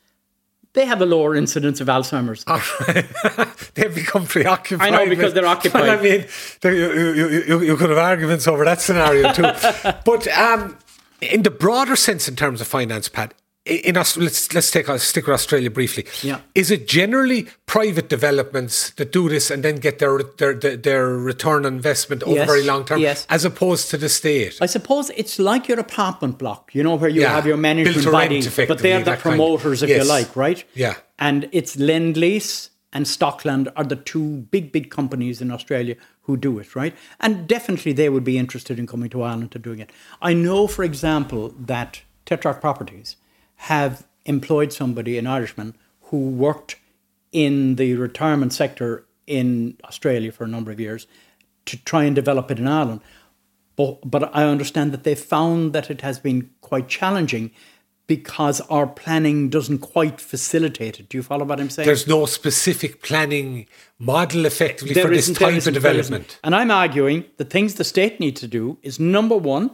they 0.73 0.87
have 0.87 1.01
a 1.03 1.07
lower 1.07 1.35
incidence 1.35 1.81
of 1.81 1.89
Alzheimer's. 1.89 2.45
They've 3.75 3.95
become 3.95 4.27
preoccupied. 4.27 4.95
I 4.95 4.97
know, 4.97 5.09
because 5.09 5.27
with- 5.27 5.35
they're 5.35 5.47
occupied. 5.57 5.89
I 5.89 6.01
mean, 6.01 6.27
you, 6.65 6.71
you, 6.71 7.29
you, 7.47 7.61
you 7.63 7.77
could 7.77 7.91
have 7.91 7.99
arguments 7.99 8.47
over 8.47 8.65
that 8.65 8.81
scenario 8.81 9.33
too. 9.33 9.43
but 10.05 10.29
um, 10.29 10.79
in 11.21 11.43
the 11.43 11.51
broader 11.51 11.97
sense, 11.97 12.29
in 12.29 12.37
terms 12.37 12.61
of 12.61 12.69
finance, 12.69 13.09
Pat, 13.09 13.35
in 13.67 13.97
Aus- 13.97 14.17
let's 14.17 14.53
let's 14.55 14.71
take 14.71 14.89
us 14.89 15.03
stick 15.03 15.27
with 15.27 15.35
Australia 15.35 15.71
briefly. 15.71 16.07
Yeah. 16.23 16.41
Is 16.55 16.71
it 16.71 16.89
generally 16.89 17.47
private 17.67 18.09
developments 18.09 18.91
that 18.91 19.13
do 19.13 19.29
this 19.29 19.51
and 19.51 19.63
then 19.63 19.77
get 19.77 19.99
their 19.99 20.19
their 20.39 20.55
their, 20.55 20.77
their 20.77 21.09
return 21.09 21.67
on 21.67 21.75
investment 21.75 22.23
over 22.23 22.37
Yes, 22.37 22.47
very 22.49 22.63
long 22.65 22.85
term, 22.85 23.01
yes. 23.01 23.27
as 23.29 23.45
opposed 23.45 23.91
to 23.91 23.99
the 23.99 24.09
state? 24.09 24.57
I 24.63 24.67
suppose 24.67 25.11
it's 25.11 25.39
like 25.39 25.69
your 25.69 25.79
apartment 25.79 26.39
block, 26.39 26.71
you 26.75 26.83
know, 26.83 26.95
where 26.97 27.11
you 27.11 27.21
Yeah, 27.21 27.35
have 27.35 27.47
your 27.47 27.59
management 27.59 28.11
body, 28.11 28.43
but 28.67 28.79
they're 28.79 28.99
the 29.01 29.05
that 29.05 29.21
kind. 29.21 29.37
promoters, 29.37 29.83
if 29.83 29.91
Yes. 29.91 30.03
you 30.05 30.09
like, 30.09 30.35
right? 30.37 30.65
Yeah. 30.75 30.95
And 31.19 31.49
it's 31.53 31.77
Lendlease 31.77 32.71
and 32.95 33.05
Stockland 33.07 33.71
are 33.77 33.85
the 33.85 33.97
two 33.97 34.47
big, 34.51 34.73
big 34.73 34.91
companies 34.91 35.41
in 35.43 35.51
Australia 35.51 35.97
who 36.23 36.37
do 36.37 36.59
it, 36.59 36.75
right? 36.75 36.97
And 37.21 37.47
definitely 37.47 37.93
they 37.93 38.09
would 38.09 38.25
be 38.25 38.39
interested 38.39 38.79
in 38.79 38.87
coming 38.87 39.11
to 39.11 39.23
Ireland 39.23 39.51
to 39.53 39.59
doing 39.59 39.81
it. 39.81 39.91
I 40.23 40.33
know, 40.33 40.67
for 40.67 40.83
example, 40.83 41.55
that 41.59 42.01
Tetrarch 42.27 42.61
Properties 42.61 43.17
have 43.61 44.07
employed 44.25 44.73
somebody, 44.73 45.19
an 45.19 45.27
Irishman, 45.27 45.77
who 46.05 46.31
worked 46.31 46.77
in 47.31 47.77
the 47.77 47.95
retirement 47.95 48.55
sector 48.55 49.05
in 49.27 49.77
Australia 49.85 50.33
for 50.33 50.45
a 50.45 50.49
number 50.49 50.71
of 50.71 50.81
years 50.81 51.07
to 51.67 51.77
try 51.77 52.05
and 52.05 52.17
develop 52.17 52.51
it 52.51 52.59
in 52.59 52.67
Ireland. 52.67 53.03
But, 53.77 54.11
but 54.11 54.35
I 54.35 54.45
understand 54.45 54.93
that 54.93 55.05
they 55.05 55.15
found 55.15 55.75
that 55.75 55.91
it 55.91 56.01
has 56.01 56.19
been 56.19 56.51
quite 56.63 56.89
challenging 56.89 57.51
because 58.07 58.63
our 58.63 58.87
planning 58.87 59.51
doesn't 59.51 59.81
quite 59.81 60.23
facilitate 60.23 60.99
it. 60.99 61.11
Do 61.11 61.19
you 61.19 61.23
follow 61.23 61.45
what 61.45 61.61
I'm 61.61 61.69
saying? 61.69 61.87
There's 61.87 62.09
no 62.09 62.25
specific 62.25 63.03
planning 63.03 63.67
model 63.99 64.47
effectively 64.47 64.95
there 64.95 65.05
for 65.05 65.11
this 65.11 65.31
type 65.33 65.67
of 65.67 65.75
development. 65.75 66.41
And 66.43 66.55
I'm 66.55 66.71
arguing 66.71 67.27
the 67.37 67.45
things 67.45 67.75
the 67.75 67.85
state 67.85 68.19
needs 68.21 68.41
to 68.41 68.49
do 68.49 68.79
is 68.83 68.99
number 68.99 69.37
one, 69.37 69.71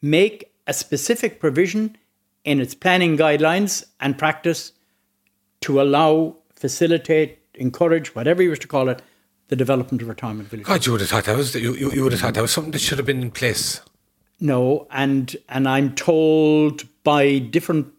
make 0.00 0.52
a 0.66 0.72
specific 0.72 1.40
provision 1.40 1.98
in 2.44 2.60
its 2.60 2.74
planning 2.74 3.16
guidelines 3.16 3.84
and 4.00 4.16
practice 4.16 4.72
to 5.62 5.80
allow, 5.80 6.36
facilitate, 6.54 7.38
encourage, 7.54 8.14
whatever 8.14 8.42
you 8.42 8.50
wish 8.50 8.58
to 8.60 8.68
call 8.68 8.88
it, 8.88 9.02
the 9.48 9.56
development 9.56 10.02
of 10.02 10.08
retirement 10.08 10.48
villages. 10.48 10.68
God, 10.68 10.86
you 10.86 10.92
would 10.92 11.00
have 11.00 11.10
thought 11.10 11.24
that 11.24 11.36
was 11.36 11.54
you, 11.54 11.74
you 11.74 12.02
would 12.02 12.12
have 12.12 12.20
thought 12.20 12.34
that 12.34 12.42
was 12.42 12.50
something 12.50 12.72
that 12.72 12.80
should 12.80 12.98
have 12.98 13.06
been 13.06 13.22
in 13.22 13.30
place. 13.30 13.80
No, 14.40 14.86
and 14.90 15.36
and 15.48 15.68
I'm 15.68 15.94
told 15.94 16.82
by 17.04 17.38
different 17.38 17.92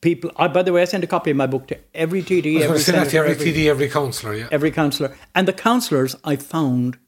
people. 0.00 0.30
I, 0.36 0.48
by 0.48 0.62
the 0.62 0.72
way, 0.72 0.82
I 0.82 0.84
sent 0.84 1.04
a 1.04 1.06
copy 1.06 1.30
of 1.30 1.36
my 1.36 1.46
book 1.46 1.68
to 1.68 1.78
every 1.94 2.22
TD, 2.22 2.60
every 2.60 2.78
senator, 2.80 3.24
every, 3.24 3.32
every 3.32 3.52
TD, 3.52 3.66
every 3.66 3.88
councillor, 3.88 4.34
yeah, 4.34 4.48
every 4.50 4.70
councillor, 4.70 5.16
and 5.34 5.48
the 5.48 5.52
councillors 5.52 6.16
I 6.24 6.36
found 6.36 6.98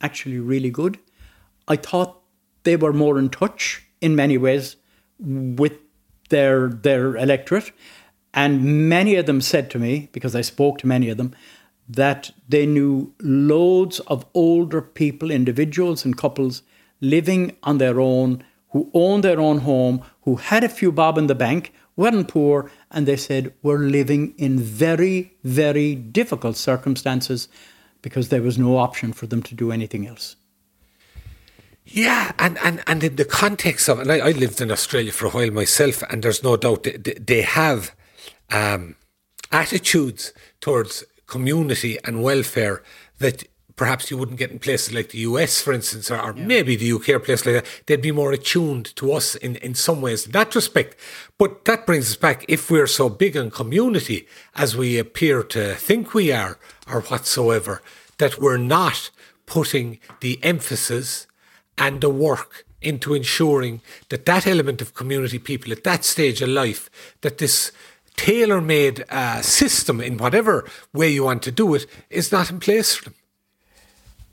actually 0.00 0.38
really 0.38 0.70
good. 0.70 0.98
I 1.68 1.76
thought 1.76 2.20
they 2.64 2.76
were 2.76 2.92
more 2.92 3.18
in 3.18 3.30
touch 3.30 3.86
in 4.00 4.16
many 4.16 4.36
ways 4.36 4.76
with 5.18 5.74
their 6.28 6.68
their 6.68 7.16
electorate, 7.16 7.72
and 8.32 8.88
many 8.88 9.14
of 9.16 9.26
them 9.26 9.40
said 9.40 9.70
to 9.70 9.78
me 9.78 10.08
because 10.12 10.34
I 10.34 10.42
spoke 10.42 10.78
to 10.78 10.86
many 10.86 11.08
of 11.08 11.16
them 11.16 11.34
that 11.88 12.30
they 12.48 12.66
knew 12.66 13.14
loads 13.20 14.00
of 14.00 14.26
older 14.34 14.80
people, 14.80 15.30
individuals 15.30 16.04
and 16.04 16.16
couples 16.16 16.62
living 17.00 17.56
on 17.62 17.78
their 17.78 18.00
own, 18.00 18.42
who 18.70 18.90
owned 18.94 19.22
their 19.22 19.40
own 19.40 19.58
home, 19.58 20.02
who 20.22 20.36
had 20.36 20.64
a 20.64 20.68
few 20.68 20.90
bob 20.90 21.18
in 21.18 21.26
the 21.26 21.34
bank, 21.34 21.72
weren't 21.96 22.28
poor, 22.28 22.70
and 22.90 23.06
they 23.06 23.16
said 23.16 23.52
were 23.62 23.78
living 23.78 24.34
in 24.38 24.58
very, 24.58 25.34
very 25.44 25.94
difficult 25.94 26.56
circumstances 26.56 27.48
because 28.02 28.28
there 28.28 28.42
was 28.42 28.58
no 28.58 28.76
option 28.76 29.12
for 29.12 29.26
them 29.26 29.42
to 29.42 29.54
do 29.54 29.70
anything 29.70 30.06
else. 30.06 30.36
Yeah, 31.86 32.32
and, 32.38 32.56
and, 32.58 32.82
and 32.86 33.04
in 33.04 33.16
the 33.16 33.24
context 33.26 33.88
of, 33.88 34.00
and 34.00 34.10
I, 34.10 34.18
I 34.18 34.30
lived 34.30 34.60
in 34.60 34.70
Australia 34.70 35.12
for 35.12 35.26
a 35.26 35.30
while 35.30 35.50
myself, 35.50 36.02
and 36.08 36.22
there's 36.22 36.42
no 36.42 36.56
doubt 36.56 36.84
they, 36.84 36.92
they 36.92 37.42
have 37.42 37.94
um, 38.50 38.96
attitudes 39.52 40.32
towards 40.60 41.04
community 41.26 41.98
and 42.04 42.22
welfare 42.22 42.82
that 43.18 43.44
perhaps 43.76 44.10
you 44.10 44.16
wouldn't 44.16 44.38
get 44.38 44.50
in 44.50 44.58
places 44.58 44.94
like 44.94 45.10
the 45.10 45.18
US, 45.18 45.60
for 45.60 45.72
instance, 45.72 46.10
or, 46.10 46.18
or 46.20 46.34
yeah. 46.34 46.44
maybe 46.44 46.76
the 46.76 46.92
UK 46.92 47.10
or 47.10 47.20
places 47.20 47.46
like 47.46 47.54
that. 47.56 47.82
They'd 47.86 48.00
be 48.00 48.12
more 48.12 48.32
attuned 48.32 48.94
to 48.96 49.12
us 49.12 49.34
in, 49.34 49.56
in 49.56 49.74
some 49.74 50.00
ways 50.00 50.26
in 50.26 50.32
that 50.32 50.54
respect. 50.54 50.96
But 51.38 51.64
that 51.64 51.86
brings 51.86 52.10
us 52.10 52.16
back, 52.16 52.44
if 52.48 52.70
we're 52.70 52.86
so 52.86 53.08
big 53.08 53.36
on 53.36 53.50
community 53.50 54.26
as 54.54 54.76
we 54.76 54.98
appear 54.98 55.42
to 55.42 55.74
think 55.74 56.14
we 56.14 56.32
are, 56.32 56.58
or 56.86 57.02
whatsoever, 57.02 57.82
that 58.18 58.40
we're 58.40 58.56
not 58.56 59.10
putting 59.46 59.98
the 60.20 60.42
emphasis 60.42 61.26
and 61.76 62.00
the 62.00 62.10
work 62.10 62.64
into 62.80 63.14
ensuring 63.14 63.80
that 64.10 64.26
that 64.26 64.46
element 64.46 64.82
of 64.82 64.94
community 64.94 65.38
people 65.38 65.72
at 65.72 65.84
that 65.84 66.04
stage 66.04 66.42
of 66.42 66.48
life, 66.48 66.90
that 67.22 67.38
this 67.38 67.72
tailor 68.16 68.60
made 68.60 69.04
uh, 69.10 69.40
system 69.42 70.00
in 70.00 70.18
whatever 70.18 70.64
way 70.92 71.08
you 71.08 71.24
want 71.24 71.42
to 71.42 71.50
do 71.50 71.74
it 71.74 71.86
is 72.10 72.30
not 72.30 72.50
in 72.50 72.60
place 72.60 72.94
for 72.94 73.04
them. 73.04 73.14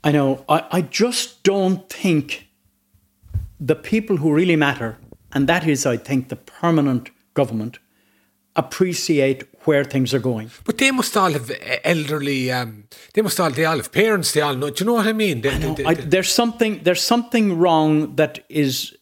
I 0.04 0.12
know. 0.12 0.44
I, 0.48 0.66
I 0.70 0.80
just 0.82 1.42
don't 1.42 1.88
think 1.88 2.48
the 3.60 3.76
people 3.76 4.16
who 4.16 4.32
really 4.32 4.56
matter, 4.56 4.98
and 5.32 5.48
that 5.48 5.66
is, 5.66 5.86
I 5.86 5.96
think, 5.96 6.28
the 6.28 6.36
permanent 6.36 7.10
government, 7.34 7.78
appreciate 8.56 9.44
where 9.66 9.84
things 9.84 10.12
are 10.12 10.18
going. 10.18 10.50
But 10.64 10.78
they 10.78 10.90
must 10.90 11.16
all 11.16 11.32
have 11.32 11.50
elderly. 11.84 12.50
Um, 12.50 12.84
they 13.14 13.22
must 13.22 13.38
all. 13.40 13.50
They 13.50 13.64
all 13.64 13.76
have 13.76 13.92
parents. 13.92 14.32
They 14.32 14.40
all 14.40 14.54
know. 14.54 14.70
Do 14.70 14.84
you 14.84 14.86
know 14.86 14.94
what 14.94 15.06
I 15.06 15.12
mean? 15.12 15.40
They, 15.40 15.50
I 15.50 15.58
know. 15.58 15.74
They, 15.74 15.82
they, 15.82 15.88
I, 15.88 15.94
there's 15.94 16.32
something. 16.32 16.80
There's 16.82 17.02
something 17.02 17.58
wrong 17.58 18.16
that 18.16 18.44
is. 18.48 18.96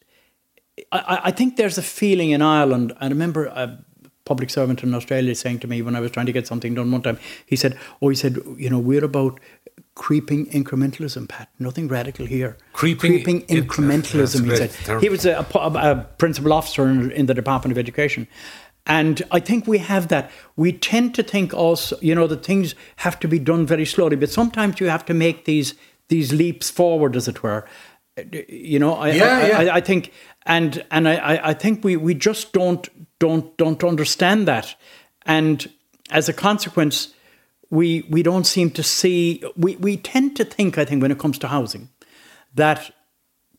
I, 0.92 1.20
I, 1.24 1.30
think 1.30 1.56
there's 1.56 1.78
a 1.78 1.82
feeling 1.82 2.30
in 2.30 2.42
Ireland. 2.42 2.92
I 3.00 3.08
remember 3.08 3.46
a 3.46 3.84
public 4.24 4.50
servant 4.50 4.82
in 4.82 4.94
Australia 4.94 5.34
saying 5.34 5.58
to 5.60 5.66
me 5.66 5.82
when 5.82 5.94
I 5.94 6.00
was 6.00 6.10
trying 6.10 6.26
to 6.26 6.32
get 6.32 6.46
something 6.46 6.74
done 6.74 6.90
one 6.90 7.02
time. 7.02 7.18
He 7.46 7.56
said, 7.56 7.78
"Oh, 8.00 8.08
he 8.08 8.16
said, 8.16 8.38
you 8.56 8.70
know, 8.70 8.78
we're 8.78 9.04
about 9.04 9.40
creeping 9.94 10.46
incrementalism, 10.46 11.28
Pat. 11.28 11.48
Nothing 11.58 11.88
radical 11.88 12.26
here. 12.26 12.56
Creeping, 12.72 13.22
creeping 13.22 13.42
incrementalism." 13.46 14.48
He 14.50 14.56
said. 14.56 15.00
He 15.00 15.08
was 15.08 15.26
a, 15.26 15.46
a, 15.54 15.92
a 15.92 16.06
principal 16.18 16.52
officer 16.52 16.88
in, 16.88 17.10
in 17.10 17.26
the 17.26 17.34
Department 17.34 17.72
of 17.72 17.78
Education. 17.78 18.26
And 18.90 19.22
I 19.30 19.38
think 19.38 19.68
we 19.68 19.78
have 19.78 20.08
that. 20.08 20.32
We 20.56 20.72
tend 20.72 21.14
to 21.14 21.22
think 21.22 21.54
also, 21.54 21.96
you 22.02 22.12
know, 22.12 22.26
that 22.26 22.44
things 22.44 22.74
have 22.96 23.20
to 23.20 23.28
be 23.28 23.38
done 23.38 23.64
very 23.64 23.86
slowly, 23.86 24.16
but 24.16 24.30
sometimes 24.30 24.80
you 24.80 24.88
have 24.88 25.06
to 25.06 25.14
make 25.14 25.44
these 25.44 25.74
these 26.08 26.32
leaps 26.32 26.70
forward, 26.70 27.14
as 27.14 27.28
it 27.28 27.40
were. 27.40 27.64
You 28.48 28.80
know, 28.80 28.96
I, 28.96 29.10
yeah, 29.12 29.24
I, 29.24 29.48
yeah. 29.48 29.58
I, 29.58 29.76
I 29.76 29.80
think, 29.80 30.12
and 30.44 30.84
and 30.90 31.08
I, 31.08 31.40
I 31.50 31.54
think 31.54 31.84
we, 31.84 31.96
we 31.96 32.14
just 32.14 32.52
don't 32.52 32.88
don't 33.20 33.56
don't 33.56 33.84
understand 33.84 34.48
that, 34.48 34.74
and 35.24 35.70
as 36.10 36.28
a 36.28 36.32
consequence, 36.32 37.14
we 37.70 38.02
we 38.10 38.24
don't 38.24 38.44
seem 38.44 38.72
to 38.72 38.82
see. 38.82 39.40
We 39.56 39.76
we 39.76 39.98
tend 39.98 40.34
to 40.38 40.44
think, 40.44 40.78
I 40.78 40.84
think, 40.84 41.00
when 41.00 41.12
it 41.12 41.18
comes 41.20 41.38
to 41.38 41.46
housing, 41.46 41.90
that 42.56 42.90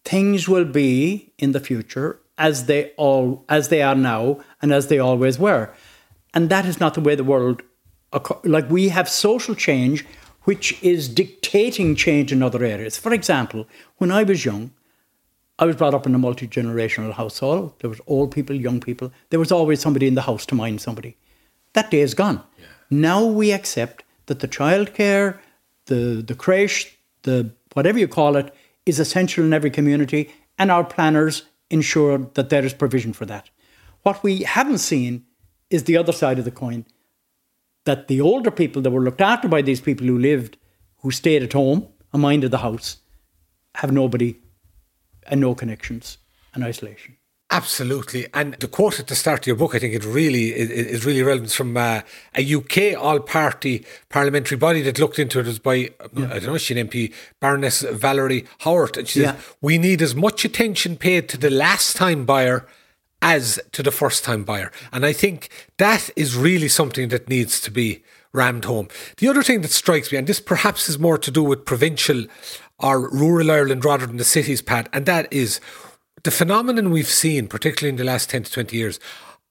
things 0.04 0.50
will 0.50 0.65
be 0.65 1.32
in 1.38 1.54
the 1.54 1.62
future 1.62 2.20
as 2.38 2.65
they 2.65 2.91
all 2.98 3.46
as 3.48 3.70
they 3.70 3.82
are 3.82 3.96
now 3.96 4.39
and 4.62 4.74
as 4.74 4.88
they 4.88 5.00
always 5.00 5.39
were. 5.39 5.69
And 6.34 6.50
that 6.50 6.65
is 6.65 6.80
not 6.80 6.93
the 6.93 7.02
way 7.02 7.15
the 7.15 7.24
world 7.24 7.62
like 8.43 8.69
we 8.69 8.89
have 8.89 9.08
social 9.08 9.56
change 9.56 10.06
which 10.43 10.82
is 10.82 11.08
dictating 11.08 11.95
change 11.95 12.32
in 12.32 12.41
other 12.41 12.63
areas. 12.63 12.97
For 12.97 13.13
example, 13.13 13.67
when 13.97 14.12
I 14.12 14.24
was 14.24 14.43
young, 14.43 14.71
I 15.60 15.65
was 15.65 15.76
brought 15.76 15.93
up 15.93 16.08
in 16.08 16.15
a 16.15 16.17
multi 16.17 16.47
generational 16.47 17.13
household. 17.13 17.74
There 17.80 17.89
was 17.89 18.02
old 18.08 18.32
people, 18.32 18.56
young 18.56 18.80
people. 18.80 19.12
There 19.30 19.39
was 19.39 19.52
always 19.52 19.80
somebody 19.80 20.08
in 20.08 20.15
the 20.15 20.24
house 20.24 20.45
to 20.47 20.56
mind 20.56 20.82
somebody. 20.82 21.15
That 21.74 21.91
day 21.91 22.02
is 22.02 22.15
gone. 22.15 22.41
Yeah. 22.58 22.65
Now 22.89 23.24
we 23.24 23.52
accept 23.52 24.04
that 24.26 24.39
the 24.39 24.47
childcare, 24.47 25.38
the 25.86 26.24
the 26.26 26.36
creche, 26.36 26.97
the 27.21 27.52
whatever 27.74 28.00
you 28.00 28.08
call 28.08 28.36
it, 28.36 28.54
is 28.86 29.00
essential 29.00 29.45
in 29.45 29.54
every 29.54 29.69
community, 29.69 30.34
and 30.58 30.71
our 30.71 30.84
planners 30.84 31.43
ensure 31.69 32.17
that 32.34 32.50
there 32.50 32.65
is 32.65 32.74
provision 32.74 33.13
for 33.13 33.26
that. 33.28 33.50
What 34.04 34.24
we 34.24 34.44
haven't 34.44 34.80
seen 34.80 35.26
is 35.70 35.84
the 35.84 35.98
other 35.98 36.12
side 36.12 36.40
of 36.40 36.46
the 36.46 36.52
coin 36.52 36.86
that 37.86 38.08
the 38.08 38.22
older 38.22 38.52
people 38.52 38.82
that 38.82 38.92
were 38.92 39.02
looked 39.02 39.22
after 39.22 39.48
by 39.48 39.62
these 39.62 39.82
people 39.82 40.06
who 40.06 40.18
lived, 40.18 40.58
who 41.00 41.12
stayed 41.12 41.44
at 41.44 41.54
home 41.54 41.88
and 42.14 42.22
minded 42.22 42.52
the 42.52 42.60
house, 42.60 42.98
have 43.76 43.92
nobody 43.92 44.38
and 45.28 45.42
no 45.42 45.56
connections 45.56 46.18
and 46.54 46.64
isolation. 46.64 47.18
Absolutely, 47.54 48.28
and 48.34 48.54
the 48.56 48.68
quote 48.68 48.98
at 48.98 49.08
the 49.08 49.16
start 49.16 49.42
of 49.42 49.48
your 49.48 49.58
book, 49.58 49.76
I 49.76 49.80
think 49.80 49.94
it 49.94 50.06
really 50.06 50.56
is, 50.56 50.70
is 50.70 51.06
really 51.06 51.22
relevant 51.22 51.52
from 51.52 51.76
uh, 51.76 52.00
a 52.34 52.56
UK 52.56 52.98
all-party 52.98 53.86
parliamentary 54.08 54.58
body 54.58 54.82
that 54.84 55.00
looked 55.00 55.20
into 55.20 55.38
it. 55.42 55.48
was 55.48 55.60
by 55.60 55.74
yeah. 55.76 55.90
I 56.16 56.40
don't 56.40 56.46
know, 56.46 56.58
she 56.58 56.80
an 56.80 56.88
MP 56.88 57.14
Baroness 57.42 57.82
Valerie 57.82 58.46
Howarth, 58.60 58.96
and 58.96 59.06
she 59.06 59.24
says 59.24 59.36
we 59.60 59.78
need 59.78 60.02
as 60.02 60.16
much 60.16 60.46
attention 60.46 60.96
paid 60.96 61.28
to 61.28 61.38
the 61.38 61.50
last-time 61.50 62.26
buyer 62.26 62.66
as 63.22 63.60
to 63.72 63.84
the 63.84 63.92
first-time 63.92 64.44
buyer, 64.44 64.72
and 64.92 65.06
I 65.06 65.14
think 65.14 65.50
that 65.78 66.10
is 66.16 66.36
really 66.36 66.68
something 66.68 67.10
that 67.10 67.30
needs 67.30 67.60
to 67.62 67.72
be 67.72 68.04
rammed 68.34 68.66
home. 68.66 68.88
The 69.18 69.28
other 69.28 69.43
thing 69.43 69.62
that 69.62 69.72
strikes 69.72 70.12
me, 70.12 70.18
and 70.18 70.28
this 70.28 70.39
perhaps 70.39 70.89
is 70.89 70.98
more 70.98 71.18
to 71.18 71.32
do 71.32 71.43
with 71.43 71.66
provincial 71.66 72.26
or 72.80 73.10
rural 73.10 73.52
Ireland 73.52 73.86
rather 73.86 74.08
than 74.08 74.18
the 74.18 74.24
cities, 74.24 74.62
Pat, 74.62 74.89
and 74.91 75.06
that 75.06 75.32
is 75.32 75.60
the 76.24 76.32
phenomenon 76.32 76.91
we've 76.91 77.08
seen, 77.08 77.48
particularly 77.48 77.89
in 77.89 77.98
the 77.98 78.04
last 78.04 78.30
10 78.30 78.43
to 78.43 78.52
20 78.52 78.76
years, 78.76 79.00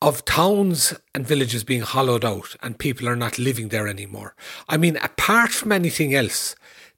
of 0.03 0.25
towns 0.25 0.95
and 1.15 1.27
villages 1.27 1.63
being 1.63 1.83
hollowed 1.83 2.25
out 2.25 2.57
and 2.63 2.79
people 2.79 3.09
are 3.09 3.17
not 3.17 3.39
living 3.39 3.69
there 3.69 3.87
anymore. 3.87 4.35
I 4.69 4.77
mean, 4.77 4.97
apart 4.97 5.51
from 5.51 5.73
anything 5.73 6.15
else, 6.15 6.57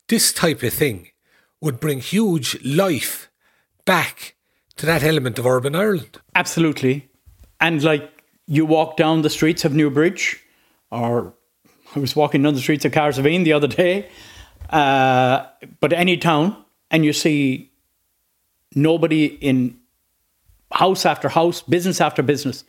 this 0.09 0.33
type 0.33 0.63
of 0.63 0.73
thing 0.73 1.09
would 1.61 1.81
bring 1.81 2.01
huge 2.01 2.63
life 2.65 3.31
back 3.85 4.37
to 4.77 4.87
that 4.87 5.03
element 5.03 5.39
of 5.39 5.47
urban 5.47 5.75
Ireland. 5.75 6.19
Absolutely. 6.35 7.09
And 7.61 7.83
like 7.83 8.23
you 8.47 8.67
walk 8.67 8.97
down 8.97 9.23
the 9.23 9.31
streets 9.31 9.65
of 9.65 9.75
Newbridge 9.75 10.43
or 10.91 11.35
I 11.95 11.99
was 11.99 12.17
walking 12.17 12.43
down 12.43 12.55
the 12.55 12.61
streets 12.61 12.85
of 12.85 12.93
Cahersiveen 12.93 13.45
the 13.45 13.53
other 13.53 13.67
day, 13.69 14.09
uh, 14.71 15.47
but 15.81 15.93
any 15.93 16.17
town, 16.17 16.57
and 16.91 17.05
you 17.05 17.13
see 17.13 17.71
nobody 18.75 19.27
in 19.27 19.79
house 20.73 21.05
after 21.05 21.29
house, 21.29 21.61
business 21.61 22.01
after 22.01 22.23
business. 22.23 22.65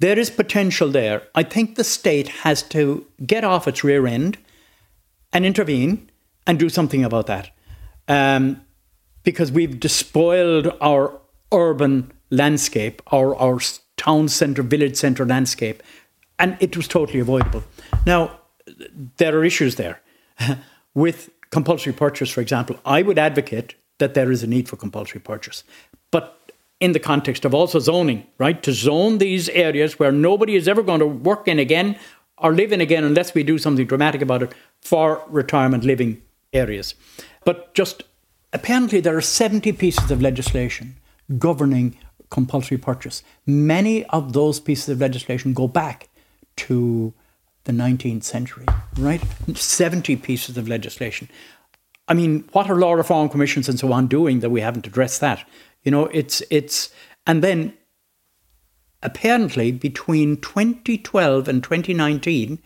There 0.00 0.18
is 0.18 0.30
potential 0.30 0.90
there. 0.90 1.22
I 1.34 1.42
think 1.42 1.76
the 1.76 1.84
state 1.84 2.28
has 2.28 2.62
to 2.64 3.06
get 3.24 3.44
off 3.44 3.68
its 3.68 3.84
rear 3.84 4.06
end 4.06 4.38
and 5.32 5.44
intervene 5.46 6.10
and 6.46 6.58
do 6.58 6.68
something 6.68 7.04
about 7.04 7.26
that. 7.26 7.50
Um, 8.08 8.62
because 9.22 9.52
we've 9.52 9.78
despoiled 9.78 10.74
our 10.80 11.20
urban 11.52 12.12
landscape, 12.30 13.02
our, 13.08 13.34
our 13.36 13.58
town 13.96 14.28
centre, 14.28 14.62
village 14.62 14.96
centre 14.96 15.26
landscape, 15.26 15.82
and 16.38 16.56
it 16.60 16.76
was 16.76 16.86
totally 16.86 17.20
avoidable. 17.20 17.64
Now, 18.06 18.38
there 19.16 19.36
are 19.36 19.44
issues 19.44 19.76
there. 19.76 20.00
With 20.94 21.30
compulsory 21.50 21.92
purchase, 21.92 22.30
for 22.30 22.40
example, 22.40 22.78
I 22.84 23.02
would 23.02 23.18
advocate 23.18 23.74
that 23.98 24.14
there 24.14 24.30
is 24.30 24.42
a 24.42 24.46
need 24.46 24.68
for 24.68 24.76
compulsory 24.76 25.20
purchase. 25.20 25.64
But 26.10 26.52
in 26.80 26.92
the 26.92 27.00
context 27.00 27.44
of 27.44 27.54
also 27.54 27.78
zoning, 27.80 28.26
right? 28.38 28.62
To 28.62 28.72
zone 28.72 29.18
these 29.18 29.48
areas 29.48 29.98
where 29.98 30.12
nobody 30.12 30.54
is 30.54 30.68
ever 30.68 30.82
going 30.82 31.00
to 31.00 31.06
work 31.06 31.48
in 31.48 31.58
again 31.58 31.96
or 32.36 32.54
live 32.54 32.72
in 32.72 32.80
again 32.80 33.04
unless 33.04 33.34
we 33.34 33.42
do 33.42 33.58
something 33.58 33.86
dramatic 33.86 34.22
about 34.22 34.42
it 34.42 34.52
for 34.80 35.22
retirement 35.28 35.84
living 35.84 36.22
areas. 36.52 36.94
But 37.44 37.74
just 37.74 38.04
apparently, 38.52 39.00
there 39.00 39.16
are 39.16 39.22
70 39.22 39.72
pieces 39.72 40.10
of 40.10 40.22
legislation 40.22 40.96
governing 41.36 41.96
compulsory 42.30 42.78
purchase. 42.78 43.22
Many 43.46 44.04
of 44.06 44.32
those 44.32 44.60
pieces 44.60 44.88
of 44.88 45.00
legislation 45.00 45.52
go 45.52 45.68
back 45.68 46.08
to 46.56 47.12
the 47.64 47.72
19th 47.72 48.24
century, 48.24 48.66
right? 48.98 49.22
70 49.54 50.16
pieces 50.16 50.56
of 50.56 50.68
legislation. 50.68 51.28
I 52.08 52.14
mean, 52.14 52.48
what 52.52 52.70
are 52.70 52.76
law 52.76 52.94
reform 52.94 53.28
commissions 53.28 53.68
and 53.68 53.78
so 53.78 53.92
on 53.92 54.06
doing 54.06 54.40
that 54.40 54.50
we 54.50 54.62
haven't 54.62 54.86
addressed 54.86 55.20
that? 55.20 55.46
You 55.82 55.90
know, 55.90 56.06
it's 56.06 56.42
it's 56.50 56.90
and 57.26 57.44
then 57.44 57.74
apparently 59.02 59.70
between 59.70 60.38
2012 60.38 61.46
and 61.48 61.62
2019, 61.62 62.58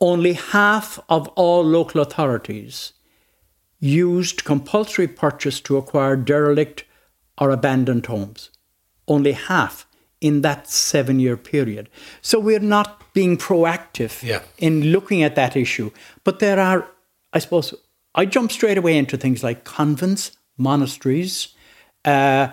only 0.00 0.32
half 0.34 0.98
of 1.08 1.28
all 1.28 1.64
local 1.64 2.00
authorities 2.00 2.92
used 3.80 4.44
compulsory 4.44 5.08
purchase 5.08 5.60
to 5.60 5.76
acquire 5.76 6.16
derelict 6.16 6.84
or 7.40 7.50
abandoned 7.50 8.06
homes. 8.06 8.50
Only 9.08 9.32
half 9.32 9.86
in 10.20 10.42
that 10.42 10.68
seven 10.68 11.18
year 11.18 11.36
period. 11.36 11.88
So 12.20 12.38
we're 12.38 12.60
not 12.60 13.12
being 13.14 13.36
proactive 13.36 14.22
yeah. 14.22 14.42
in 14.58 14.92
looking 14.92 15.22
at 15.22 15.34
that 15.34 15.56
issue. 15.56 15.90
But 16.24 16.38
there 16.38 16.60
are, 16.60 16.86
I 17.32 17.38
suppose, 17.38 17.74
I 18.14 18.26
jump 18.26 18.52
straight 18.52 18.78
away 18.78 18.98
into 18.98 19.16
things 19.16 19.42
like 19.42 19.64
convents, 19.64 20.32
monasteries, 20.58 21.54
uh, 22.04 22.48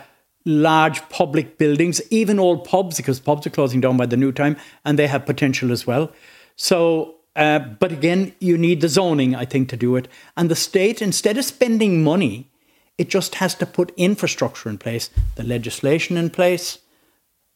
large 0.45 1.07
public 1.09 1.57
buildings, 1.57 2.01
even 2.09 2.39
old 2.39 2.63
pubs, 2.63 2.97
because 2.97 3.19
pubs 3.19 3.45
are 3.45 3.51
closing 3.51 3.81
down 3.81 3.97
by 3.97 4.05
the 4.05 4.17
new 4.17 4.31
time 4.31 4.55
and 4.85 4.97
they 4.97 5.07
have 5.07 5.25
potential 5.25 5.71
as 5.71 5.85
well. 5.85 6.11
So, 6.55 7.15
uh, 7.35 7.59
but 7.59 7.91
again, 7.91 8.33
you 8.39 8.57
need 8.57 8.81
the 8.81 8.87
zoning, 8.87 9.35
I 9.35 9.45
think, 9.45 9.67
to 9.69 9.77
do 9.77 9.95
it. 9.97 10.07
And 10.37 10.49
the 10.49 10.55
state, 10.55 11.01
instead 11.01 11.37
of 11.37 11.43
spending 11.43 12.03
money, 12.03 12.49
it 12.97 13.09
just 13.09 13.35
has 13.35 13.55
to 13.55 13.65
put 13.65 13.93
infrastructure 13.97 14.69
in 14.69 14.77
place, 14.77 15.09
the 15.35 15.43
legislation 15.43 16.17
in 16.17 16.29
place, 16.29 16.79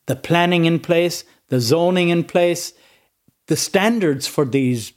the 0.05 0.15
planning 0.15 0.65
in 0.65 0.79
place, 0.79 1.23
the 1.49 1.59
zoning 1.59 2.09
in 2.09 2.23
place, 2.23 2.73
the 3.47 3.55
standards 3.55 4.27
for 4.27 4.45
these 4.45 4.93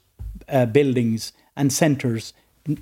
uh, 0.48 0.66
buildings 0.66 1.32
and 1.56 1.72
centres, 1.72 2.32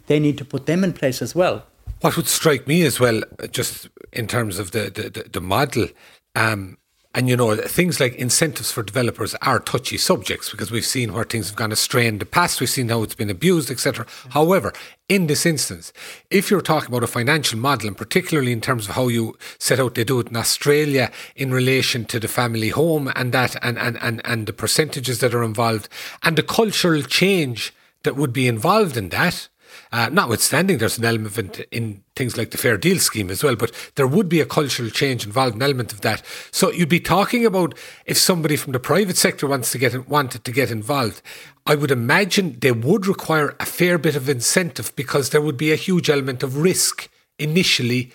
they 0.07 0.19
need 0.19 0.39
to 0.39 0.45
put 0.45 0.67
them 0.67 0.85
in 0.85 0.93
place 0.93 1.23
as 1.23 1.35
well. 1.35 1.65
What 2.01 2.17
would 2.17 2.27
strike 2.27 2.67
me 2.67 2.83
as 2.83 2.99
well, 2.99 3.23
just 3.51 3.89
in 4.13 4.27
terms 4.27 4.59
of 4.59 4.73
the, 4.73 4.91
the, 4.91 5.29
the 5.29 5.41
model, 5.41 5.89
um, 6.35 6.79
and 7.15 7.29
you 7.29 7.37
know, 7.37 7.55
things 7.57 8.01
like 8.01 8.15
incentives 8.15 8.73
for 8.73 8.83
developers 8.83 9.35
are 9.43 9.59
touchy 9.59 9.99
subjects 9.99 10.51
because 10.51 10.71
we've 10.71 10.85
seen 10.85 11.13
where 11.13 11.25
things 11.25 11.49
have 11.49 11.57
gone 11.57 11.73
astray 11.73 12.07
in 12.07 12.19
the 12.19 12.25
past. 12.25 12.59
We've 12.59 12.71
seen 12.71 12.89
how 12.89 13.03
it's 13.03 13.15
been 13.15 13.29
abused, 13.29 13.71
etc. 13.71 14.07
However, 14.31 14.73
in 15.11 15.27
this 15.27 15.45
instance, 15.45 15.93
if 16.31 16.51
you're 16.51 16.63
talking 16.63 16.89
about 16.89 17.05
a 17.05 17.07
financial 17.07 17.59
model, 17.59 17.89
and 17.89 17.97
particularly 17.97 18.53
in 18.53 18.63
terms 18.63 18.89
of 18.89 18.95
how 18.95 19.09
you 19.09 19.37
set 19.59 19.79
out 19.79 19.95
to 19.97 20.05
do 20.05 20.21
it 20.21 20.29
in 20.29 20.37
Australia 20.37 21.11
in 21.37 21.53
relation 21.53 22.07
to 22.07 22.19
the 22.19 22.29
family 22.29 22.71
home 22.71 23.13
and 23.15 23.33
that 23.33 23.57
and, 23.63 23.79
and, 23.79 23.99
and, 24.01 24.23
and 24.25 24.47
the 24.47 24.53
percentages 24.55 25.21
that 25.21 25.35
are 25.35 25.45
involved 25.45 25.91
and 26.23 26.37
the 26.37 26.43
cultural 26.43 27.03
change 27.03 27.75
that 28.05 28.17
would 28.17 28.33
be 28.33 28.49
involved 28.49 28.97
in 28.97 29.11
that, 29.11 29.49
uh, 29.93 30.09
notwithstanding, 30.11 30.79
there's 30.79 30.97
an 30.97 31.05
element 31.05 31.61
in 31.71 32.03
things 32.17 32.39
like 32.39 32.51
the 32.51 32.59
fair 32.59 32.79
deal 32.79 32.99
scheme 32.99 33.31
as 33.31 33.45
well, 33.45 33.57
but 33.57 33.73
there 33.97 34.07
would 34.07 34.29
be 34.29 34.41
a 34.41 34.47
cultural 34.47 34.89
change 34.89 35.27
involved, 35.27 35.55
an 35.55 35.63
element 35.63 35.93
of 35.93 36.01
that. 36.01 36.23
So 36.51 36.71
you'd 36.73 36.89
be 36.89 37.01
talking 37.01 37.45
about 37.45 37.79
if 38.07 38.17
somebody 38.17 38.57
from 38.57 38.73
the 38.73 38.81
private 38.81 39.19
sector 39.19 39.47
wants 39.47 39.71
to 39.73 39.79
get 39.79 40.09
wanted 40.09 40.45
to 40.45 40.53
get 40.53 40.71
involved. 40.71 41.21
I 41.67 41.75
would 41.75 41.91
imagine 41.91 42.59
they 42.59 42.73
would 42.73 43.07
require 43.07 43.55
a 43.61 43.67
fair 43.67 43.99
bit 43.99 44.17
of 44.17 44.29
incentive 44.29 44.97
because 44.97 45.31
there 45.31 45.43
would 45.43 45.59
be 45.59 45.73
a 45.73 45.77
huge 45.77 46.09
element 46.09 46.43
of 46.43 46.57
risk 46.57 47.11
initially 47.39 48.13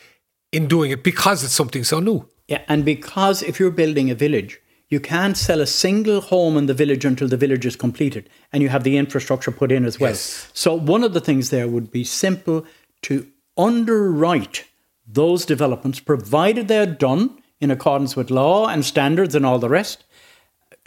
in 0.51 0.67
doing 0.67 0.91
it 0.91 1.03
because 1.03 1.43
it's 1.43 1.53
something 1.53 1.83
so 1.83 1.99
new. 1.99 2.27
Yeah, 2.47 2.63
and 2.67 2.83
because 2.83 3.43
if 3.43 3.59
you're 3.59 3.71
building 3.71 4.09
a 4.09 4.15
village, 4.15 4.59
you 4.89 4.99
can't 4.99 5.35
sell 5.35 5.59
a 5.59 5.67
single 5.67 6.21
home 6.21 6.57
in 6.57 6.65
the 6.65 6.73
village 6.73 7.03
until 7.03 7.27
the 7.27 7.37
village 7.37 7.65
is 7.65 7.75
completed 7.75 8.29
and 8.53 8.63
you 8.63 8.69
have 8.69 8.83
the 8.83 8.97
infrastructure 8.97 9.51
put 9.51 9.71
in 9.71 9.85
as 9.85 9.99
well. 9.99 10.11
Yes. 10.11 10.49
So, 10.53 10.73
one 10.73 11.03
of 11.03 11.13
the 11.13 11.19
things 11.19 11.49
there 11.49 11.67
would 11.67 11.91
be 11.91 12.03
simple 12.03 12.65
to 13.03 13.27
underwrite 13.57 14.65
those 15.05 15.45
developments, 15.45 15.99
provided 15.99 16.67
they're 16.67 16.85
done 16.85 17.41
in 17.59 17.71
accordance 17.71 18.15
with 18.15 18.29
law 18.29 18.67
and 18.67 18.85
standards 18.85 19.35
and 19.35 19.45
all 19.45 19.59
the 19.59 19.69
rest, 19.69 20.03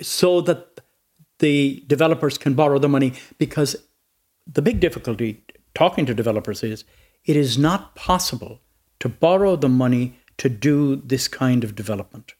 so 0.00 0.40
that 0.42 0.80
the 1.38 1.82
developers 1.86 2.38
can 2.38 2.54
borrow 2.54 2.78
the 2.78 2.88
money. 2.88 3.14
Because 3.38 3.76
the 4.46 4.62
big 4.62 4.80
difficulty 4.80 5.42
talking 5.74 6.06
to 6.06 6.14
developers 6.14 6.62
is 6.62 6.84
it 7.24 7.36
is 7.36 7.58
not 7.58 7.94
possible 7.94 8.60
to 8.98 9.08
borrow 9.08 9.56
the 9.56 9.68
money 9.68 10.18
to 10.38 10.48
do 10.48 10.96
this 10.96 11.28
kind 11.28 11.64
of 11.64 11.74
development. 11.74 12.34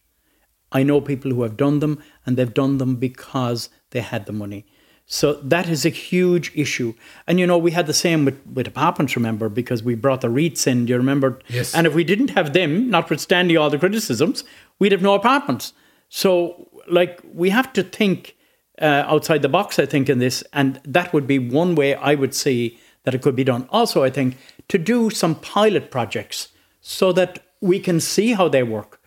I 0.73 0.83
know 0.83 1.01
people 1.01 1.31
who 1.33 1.43
have 1.43 1.57
done 1.57 1.81
them 1.81 2.03
and 2.25 2.37
they've 2.37 2.53
done 2.53 2.79
them 2.79 2.97
because 2.97 3.69
they 3.91 4.01
had 4.01 4.27
the 4.27 4.33
money. 4.33 4.67
So 5.13 5.33
that 5.35 5.69
is 5.69 5.85
a 5.85 5.89
huge 5.89 6.53
issue. 6.55 6.95
And 7.27 7.41
you 7.41 7.47
know, 7.47 7.59
we 7.59 7.73
had 7.73 7.89
the 7.89 7.93
same 7.93 8.25
with, 8.25 8.47
with 8.47 8.69
apartments, 8.69 9.17
remember, 9.17 9.49
because 9.49 9.83
we 9.83 9.97
brought 9.97 10.21
the 10.21 10.29
REITs 10.29 10.69
in, 10.69 10.87
do 10.87 10.93
you 10.93 10.97
remember? 10.99 11.41
Yes. 11.49 11.75
And 11.75 11.85
if 11.87 11.95
we 11.95 12.05
didn't 12.05 12.31
have 12.31 12.53
them, 12.53 12.89
notwithstanding 12.89 13.57
all 13.57 13.71
the 13.71 13.79
criticisms, 13.79 14.45
we'd 14.79 14.93
have 14.93 15.03
no 15.03 15.15
apartments. 15.15 15.73
So, 16.09 16.69
like, 16.89 17.21
we 17.35 17.51
have 17.51 17.73
to 17.73 17.83
think 17.83 18.37
uh, 18.81 19.05
outside 19.07 19.43
the 19.43 19.49
box, 19.49 19.81
I 19.81 19.87
think, 19.87 20.09
in 20.09 20.21
this. 20.21 20.45
And 20.53 20.81
that 20.85 21.13
would 21.13 21.27
be 21.27 21.41
one 21.41 21.75
way 21.75 21.97
I 21.97 22.15
would 22.15 22.35
see 22.35 22.79
that 23.03 23.15
it 23.15 23.21
could 23.21 23.35
be 23.35 23.45
done. 23.45 23.67
Also, 23.71 24.05
I 24.05 24.11
think 24.11 24.37
to 24.69 24.79
do 24.79 25.11
some 25.11 25.35
pilot 25.35 25.91
projects 25.91 26.49
so 26.81 27.13
that 27.13 27.41
we 27.61 27.81
can 27.81 27.99
see 27.99 28.33
how 28.35 28.49
they 28.49 28.63
work. 28.63 29.01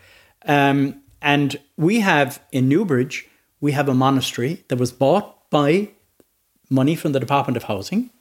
Um, 0.46 1.03
and 1.24 1.56
we 1.78 2.02
have 2.02 2.44
in 2.52 2.68
Newbridge, 2.68 3.28
we 3.62 3.72
have 3.72 3.88
a 3.88 3.94
monastery 3.94 4.66
that 4.68 4.78
was 4.78 4.92
bought 4.92 5.50
by 5.50 5.90
money 6.70 6.96
from 6.96 7.14
the 7.14 7.20
Department 7.20 7.56
of 7.56 7.64
Housing. 7.64 8.12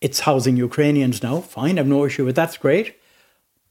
It's 0.00 0.20
housing 0.20 0.56
Ukrainians 0.56 1.22
now. 1.22 1.40
Fine, 1.40 1.78
I've 1.78 1.86
no 1.86 2.04
issue 2.04 2.26
with 2.26 2.36
that. 2.36 2.42
that's 2.42 2.58
great. 2.58 2.96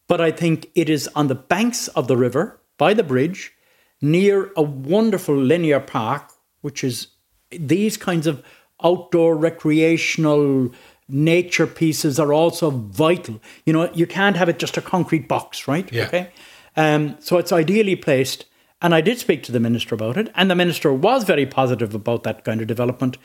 But 0.08 0.20
I 0.20 0.32
think 0.32 0.70
it 0.74 0.90
is 0.90 1.08
on 1.16 1.28
the 1.28 1.36
banks 1.36 1.88
of 1.90 2.08
the 2.08 2.18
river, 2.18 2.60
by 2.78 2.94
the 2.94 3.04
bridge, 3.04 3.54
near 4.02 4.52
a 4.58 4.64
wonderful 4.64 5.36
linear 5.36 5.80
park, 5.80 6.32
which 6.62 6.84
is 6.84 7.08
these 7.52 7.98
kinds 7.98 8.26
of 8.26 8.44
outdoor 8.84 9.36
recreational 9.38 10.72
nature 11.08 11.68
pieces 11.68 12.20
are 12.20 12.34
also 12.34 12.72
vital. 12.72 13.40
You 13.66 13.74
know, 13.74 13.92
you 13.94 14.08
can't 14.08 14.36
have 14.38 14.50
it 14.50 14.60
just 14.60 14.78
a 14.78 14.82
concrete 14.82 15.28
box, 15.28 15.68
right? 15.68 15.92
Yeah. 15.92 16.08
Okay. 16.08 16.32
Um, 16.78 17.18
so 17.20 17.38
it's 17.38 17.52
ideally 17.52 17.98
placed. 17.98 18.46
And 18.82 18.94
I 18.94 19.02
did 19.02 19.18
speak 19.18 19.42
to 19.44 19.52
the 19.52 19.60
minister 19.60 19.96
about 19.96 20.18
it, 20.18 20.32
and 20.36 20.52
the 20.52 20.56
minister 20.56 20.94
was 20.94 21.24
very 21.24 21.48
positive 21.48 21.96
about 21.96 22.22
that 22.24 22.44
kind 22.44 22.62
of 22.62 22.68
development. 22.68 23.18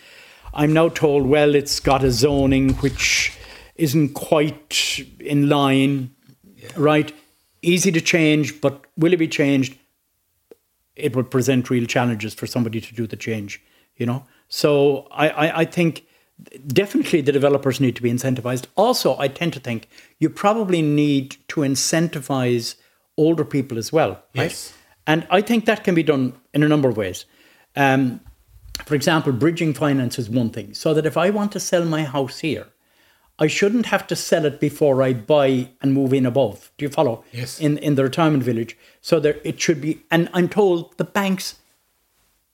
I'm 0.55 0.73
now 0.73 0.89
told, 0.89 1.27
well, 1.27 1.55
it's 1.55 1.79
got 1.79 2.03
a 2.03 2.11
zoning 2.11 2.73
which 2.77 3.37
isn't 3.77 4.15
quite 4.15 5.05
in 5.21 5.51
line, 5.51 6.15
yeah. 6.57 6.71
right? 6.77 7.15
Easy 7.61 7.93
to 7.93 8.01
change, 8.01 8.63
but 8.63 8.87
will 8.97 9.13
it 9.13 9.19
be 9.19 9.29
changed? 9.29 9.77
It 10.97 11.15
would 11.15 11.31
present 11.31 11.69
real 11.69 11.85
challenges 11.85 12.33
for 12.33 12.47
somebody 12.47 12.81
to 12.81 12.95
do 12.95 13.07
the 13.07 13.17
change, 13.17 13.63
you 13.97 14.07
know? 14.07 14.25
So 14.49 15.07
I, 15.11 15.29
I, 15.29 15.59
I 15.61 15.65
think 15.67 16.07
definitely 16.67 17.21
the 17.21 17.33
developers 17.33 17.79
need 17.81 17.97
to 17.97 18.03
be 18.03 18.11
incentivized. 18.11 18.67
Also, 18.75 19.19
I 19.19 19.29
tend 19.29 19.53
to 19.53 19.61
think 19.61 19.89
you 20.19 20.31
probably 20.31 20.81
need 20.81 21.37
to 21.49 21.61
incentivize 21.61 22.77
older 23.17 23.45
people 23.45 23.79
as 23.79 23.93
well, 23.93 24.23
right? 24.35 24.51
Yes. 24.51 24.75
And 25.07 25.27
I 25.31 25.41
think 25.41 25.65
that 25.67 25.85
can 25.85 25.95
be 25.95 26.03
done 26.03 26.35
in 26.55 26.63
a 26.63 26.69
number 26.69 26.89
of 26.89 26.97
ways. 26.97 27.25
Um, 27.77 28.21
for 28.85 28.95
example, 28.95 29.33
bridging 29.33 29.75
finance 29.75 30.19
is 30.19 30.31
one 30.31 30.51
thing. 30.51 30.75
So 30.75 30.95
that 30.95 31.07
if 31.07 31.17
I 31.17 31.31
want 31.31 31.53
to 31.53 31.61
sell 31.61 31.85
my 31.85 32.05
house 32.05 32.39
here, 32.41 32.69
I 33.39 33.47
shouldn't 33.47 33.87
have 33.87 34.07
to 34.09 34.17
sell 34.17 34.45
it 34.45 34.61
before 34.61 35.03
I 35.03 35.13
buy 35.13 35.71
and 35.81 35.93
move 35.95 36.13
in 36.13 36.27
above. 36.27 36.71
Do 36.77 36.85
you 36.85 36.89
follow? 36.89 37.25
Yes. 37.33 37.61
In 37.61 37.79
in 37.79 37.95
the 37.97 38.05
retirement 38.05 38.43
village. 38.43 38.77
So 39.01 39.19
there 39.19 39.39
it 39.45 39.61
should 39.61 39.81
be 39.81 40.03
and 40.11 40.29
I'm 40.33 40.49
told 40.49 40.97
the 40.99 41.05
banks 41.05 41.57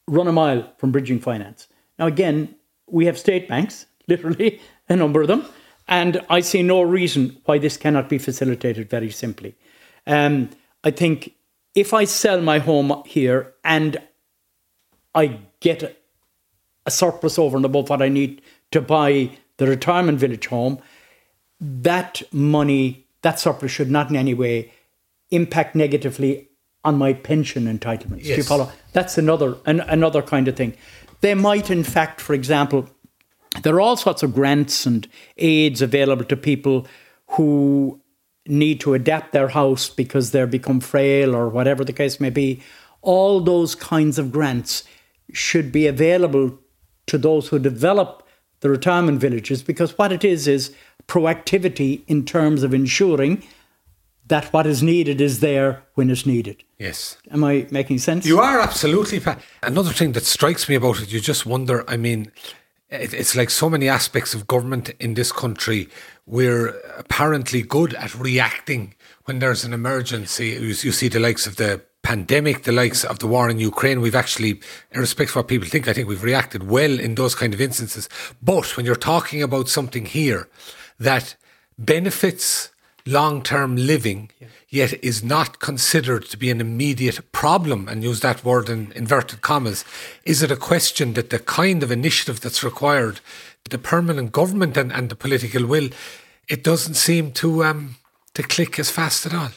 run 0.06 0.28
a 0.28 0.32
mile 0.32 0.72
from 0.78 0.92
bridging 0.92 1.20
finance. 1.20 1.68
Now 1.98 2.06
again, 2.06 2.54
we 2.86 3.06
have 3.06 3.18
state 3.18 3.48
banks, 3.48 3.86
literally 4.08 4.60
a 4.88 4.96
number 4.96 5.20
of 5.20 5.28
them, 5.28 5.44
and 5.86 6.24
I 6.30 6.40
see 6.40 6.62
no 6.62 6.82
reason 6.82 7.36
why 7.44 7.58
this 7.58 7.76
cannot 7.76 8.08
be 8.08 8.18
facilitated 8.18 8.88
very 8.88 9.10
simply. 9.10 9.56
Um, 10.08 10.50
I 10.82 10.90
think 10.90 11.34
if 11.74 11.94
I 11.94 12.04
sell 12.04 12.40
my 12.40 12.58
home 12.58 13.02
here 13.06 13.54
and 13.62 13.98
I 15.14 15.38
get 15.60 15.96
a 16.86 16.90
surplus 16.90 17.38
over 17.38 17.56
and 17.56 17.64
above 17.64 17.90
what 17.90 18.02
I 18.02 18.08
need 18.08 18.42
to 18.72 18.80
buy 18.80 19.30
the 19.58 19.66
retirement 19.66 20.18
village 20.18 20.46
home, 20.46 20.80
that 21.60 22.22
money, 22.32 23.06
that 23.22 23.38
surplus 23.38 23.70
should 23.70 23.90
not 23.90 24.10
in 24.10 24.16
any 24.16 24.34
way 24.34 24.72
impact 25.30 25.74
negatively 25.74 26.48
on 26.84 26.96
my 26.96 27.12
pension 27.12 27.64
entitlements. 27.64 28.22
Do 28.22 28.34
you 28.34 28.42
follow? 28.42 28.72
That's 28.92 29.18
another 29.18 29.56
an, 29.66 29.80
another 29.80 30.22
kind 30.22 30.48
of 30.48 30.56
thing. 30.56 30.74
They 31.20 31.34
might, 31.34 31.70
in 31.70 31.84
fact, 31.84 32.20
for 32.20 32.32
example, 32.32 32.88
there 33.62 33.74
are 33.74 33.80
all 33.80 33.96
sorts 33.96 34.22
of 34.22 34.34
grants 34.34 34.86
and 34.86 35.06
aids 35.36 35.82
available 35.82 36.24
to 36.24 36.36
people 36.36 36.86
who 37.32 38.00
need 38.48 38.80
to 38.80 38.94
adapt 38.94 39.32
their 39.32 39.48
house 39.48 39.88
because 39.88 40.30
they're 40.30 40.46
become 40.46 40.80
frail 40.80 41.34
or 41.34 41.48
whatever 41.48 41.84
the 41.84 41.92
case 41.92 42.20
may 42.20 42.30
be. 42.30 42.62
All 43.02 43.40
those 43.40 43.74
kinds 43.74 44.18
of 44.18 44.32
grants 44.32 44.84
should 45.32 45.70
be 45.70 45.86
available 45.86 46.58
to 47.06 47.18
those 47.18 47.48
who 47.48 47.58
develop 47.58 48.26
the 48.60 48.70
retirement 48.70 49.20
villages 49.20 49.62
because 49.62 49.96
what 49.96 50.12
it 50.12 50.24
is 50.24 50.48
is 50.48 50.74
proactivity 51.06 52.02
in 52.06 52.24
terms 52.24 52.62
of 52.62 52.74
ensuring 52.74 53.42
that 54.26 54.52
what 54.52 54.66
is 54.66 54.82
needed 54.82 55.20
is 55.20 55.40
there 55.40 55.82
when 55.94 56.10
it's 56.10 56.26
needed. 56.26 56.62
Yes. 56.78 57.16
Am 57.30 57.42
I 57.44 57.66
making 57.70 57.98
sense? 57.98 58.26
You 58.26 58.40
are 58.40 58.60
absolutely. 58.60 59.20
Pat. 59.20 59.40
Another 59.62 59.92
thing 59.92 60.12
that 60.12 60.24
strikes 60.24 60.68
me 60.68 60.74
about 60.74 61.00
it, 61.00 61.10
you 61.10 61.20
just 61.20 61.46
wonder. 61.46 61.82
I 61.88 61.96
mean, 61.96 62.30
it, 62.90 63.14
it's 63.14 63.34
like 63.34 63.48
so 63.50 63.70
many 63.70 63.88
aspects 63.88 64.34
of 64.34 64.46
government 64.46 64.90
in 65.00 65.14
this 65.14 65.32
country. 65.32 65.88
We're 66.30 66.78
apparently 66.98 67.62
good 67.62 67.94
at 67.94 68.14
reacting 68.14 68.94
when 69.24 69.38
there's 69.38 69.64
an 69.64 69.72
emergency. 69.72 70.48
You, 70.48 70.66
you 70.66 70.92
see 70.92 71.08
the 71.08 71.18
likes 71.18 71.46
of 71.46 71.56
the 71.56 71.80
pandemic, 72.02 72.64
the 72.64 72.72
likes 72.72 73.02
of 73.02 73.18
the 73.18 73.26
war 73.26 73.48
in 73.48 73.58
Ukraine. 73.58 74.02
We've 74.02 74.14
actually, 74.14 74.60
irrespective 74.92 75.32
of 75.32 75.36
what 75.36 75.48
people 75.48 75.68
think, 75.68 75.88
I 75.88 75.94
think 75.94 76.06
we've 76.06 76.22
reacted 76.22 76.68
well 76.68 77.00
in 77.00 77.14
those 77.14 77.34
kind 77.34 77.54
of 77.54 77.62
instances. 77.62 78.10
But 78.42 78.76
when 78.76 78.84
you're 78.84 78.94
talking 78.94 79.42
about 79.42 79.70
something 79.70 80.04
here 80.04 80.50
that 81.00 81.34
benefits 81.78 82.72
long 83.06 83.42
term 83.42 83.74
living, 83.74 84.30
yet 84.68 85.02
is 85.02 85.24
not 85.24 85.60
considered 85.60 86.26
to 86.26 86.36
be 86.36 86.50
an 86.50 86.60
immediate 86.60 87.32
problem, 87.32 87.88
and 87.88 88.04
use 88.04 88.20
that 88.20 88.44
word 88.44 88.68
in 88.68 88.92
inverted 88.92 89.40
commas, 89.40 89.82
is 90.24 90.42
it 90.42 90.50
a 90.50 90.56
question 90.56 91.14
that 91.14 91.30
the 91.30 91.38
kind 91.38 91.82
of 91.82 91.90
initiative 91.90 92.40
that's 92.40 92.62
required, 92.62 93.20
the 93.70 93.78
permanent 93.78 94.32
government 94.32 94.76
and, 94.76 94.92
and 94.92 95.10
the 95.10 95.16
political 95.16 95.66
will, 95.66 95.90
it 96.48 96.64
doesn't 96.64 96.94
seem 96.94 97.32
to 97.32 97.64
um, 97.64 97.96
to 98.34 98.42
click 98.42 98.78
as 98.78 98.90
fast 98.90 99.26
at 99.26 99.34
all? 99.34 99.50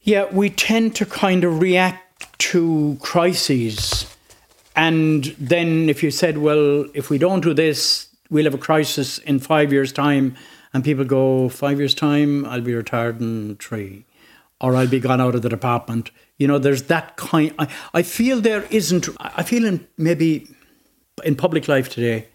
Yeah, 0.00 0.26
we 0.32 0.50
tend 0.50 0.94
to 0.96 1.06
kind 1.06 1.44
of 1.44 1.60
react 1.60 2.38
to 2.38 2.96
crises. 3.00 4.06
And 4.74 5.24
then 5.38 5.88
if 5.88 6.02
you 6.02 6.10
said, 6.10 6.38
well, 6.38 6.86
if 6.94 7.10
we 7.10 7.18
don't 7.18 7.40
do 7.40 7.54
this, 7.54 8.08
we'll 8.30 8.44
have 8.44 8.54
a 8.54 8.58
crisis 8.58 9.18
in 9.18 9.38
five 9.38 9.72
years' 9.72 9.92
time, 9.92 10.36
and 10.72 10.84
people 10.84 11.04
go, 11.04 11.48
five 11.48 11.78
years' 11.78 11.94
time, 11.94 12.44
I'll 12.44 12.60
be 12.60 12.74
retired 12.74 13.20
in 13.20 13.56
three, 13.56 14.04
or 14.60 14.76
I'll 14.76 14.86
be 14.86 15.00
gone 15.00 15.20
out 15.20 15.34
of 15.34 15.42
the 15.42 15.48
department. 15.48 16.10
You 16.36 16.46
know, 16.46 16.58
there's 16.58 16.84
that 16.84 17.16
kind. 17.16 17.54
I, 17.58 17.68
I 17.94 18.02
feel 18.02 18.40
there 18.40 18.64
isn't, 18.70 19.08
I 19.18 19.42
feel 19.42 19.64
in 19.64 19.86
maybe 19.96 20.46
in 21.24 21.36
public 21.36 21.68
life 21.68 21.88
today, 21.88 22.28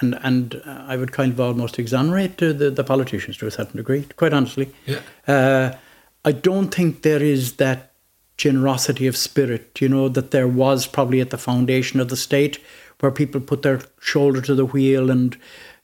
and, 0.00 0.18
and 0.22 0.60
uh, 0.64 0.84
I 0.86 0.96
would 0.96 1.12
kind 1.12 1.32
of 1.32 1.40
almost 1.40 1.78
exonerate 1.78 2.38
the, 2.38 2.52
the 2.52 2.84
politicians 2.84 3.36
to 3.38 3.46
a 3.46 3.50
certain 3.50 3.76
degree, 3.76 4.06
quite 4.16 4.32
honestly. 4.32 4.72
Yeah. 4.86 5.00
Uh, 5.26 5.76
I 6.24 6.32
don't 6.32 6.74
think 6.74 7.02
there 7.02 7.22
is 7.22 7.54
that 7.54 7.92
generosity 8.36 9.06
of 9.06 9.16
spirit, 9.16 9.80
you 9.80 9.88
know, 9.88 10.08
that 10.08 10.30
there 10.30 10.48
was 10.48 10.86
probably 10.86 11.20
at 11.20 11.30
the 11.30 11.38
foundation 11.38 12.00
of 12.00 12.08
the 12.08 12.16
state 12.16 12.58
where 13.00 13.12
people 13.12 13.40
put 13.40 13.62
their 13.62 13.80
shoulder 14.00 14.40
to 14.40 14.54
the 14.54 14.66
wheel 14.66 15.10
and, 15.10 15.36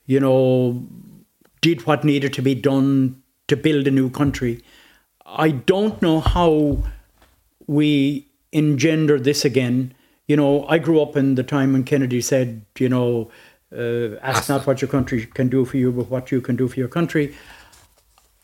you 0.06 0.18
know, 0.18 0.82
did 1.60 1.86
what 1.86 2.04
needed 2.04 2.32
to 2.32 2.42
be 2.42 2.54
done 2.54 3.22
to 3.48 3.56
build 3.56 3.86
a 3.86 3.90
new 3.90 4.10
country. 4.10 4.62
I 5.26 5.50
don't 5.50 6.00
know 6.02 6.20
how 6.20 6.82
we 7.66 8.26
engender 8.52 9.20
this 9.20 9.44
again. 9.44 9.94
You 10.26 10.36
know, 10.36 10.66
I 10.66 10.78
grew 10.78 11.00
up 11.00 11.16
in 11.16 11.34
the 11.34 11.42
time 11.42 11.72
when 11.72 11.84
Kennedy 11.84 12.20
said, 12.20 12.64
you 12.78 12.88
know, 12.88 13.30
uh, 13.76 14.16
ask 14.22 14.48
not 14.48 14.66
what 14.66 14.80
your 14.80 14.90
country 14.90 15.26
can 15.26 15.48
do 15.48 15.64
for 15.64 15.76
you, 15.76 15.92
but 15.92 16.10
what 16.10 16.30
you 16.30 16.40
can 16.40 16.56
do 16.56 16.68
for 16.68 16.78
your 16.78 16.88
country. 16.88 17.34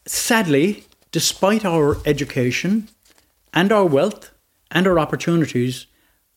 Sadly, 0.07 0.85
despite 1.11 1.65
our 1.65 1.97
education 2.07 2.89
and 3.53 3.73
our 3.73 3.87
wealth 3.87 4.31
and 4.71 4.87
our 4.87 4.99
opportunities, 4.99 5.87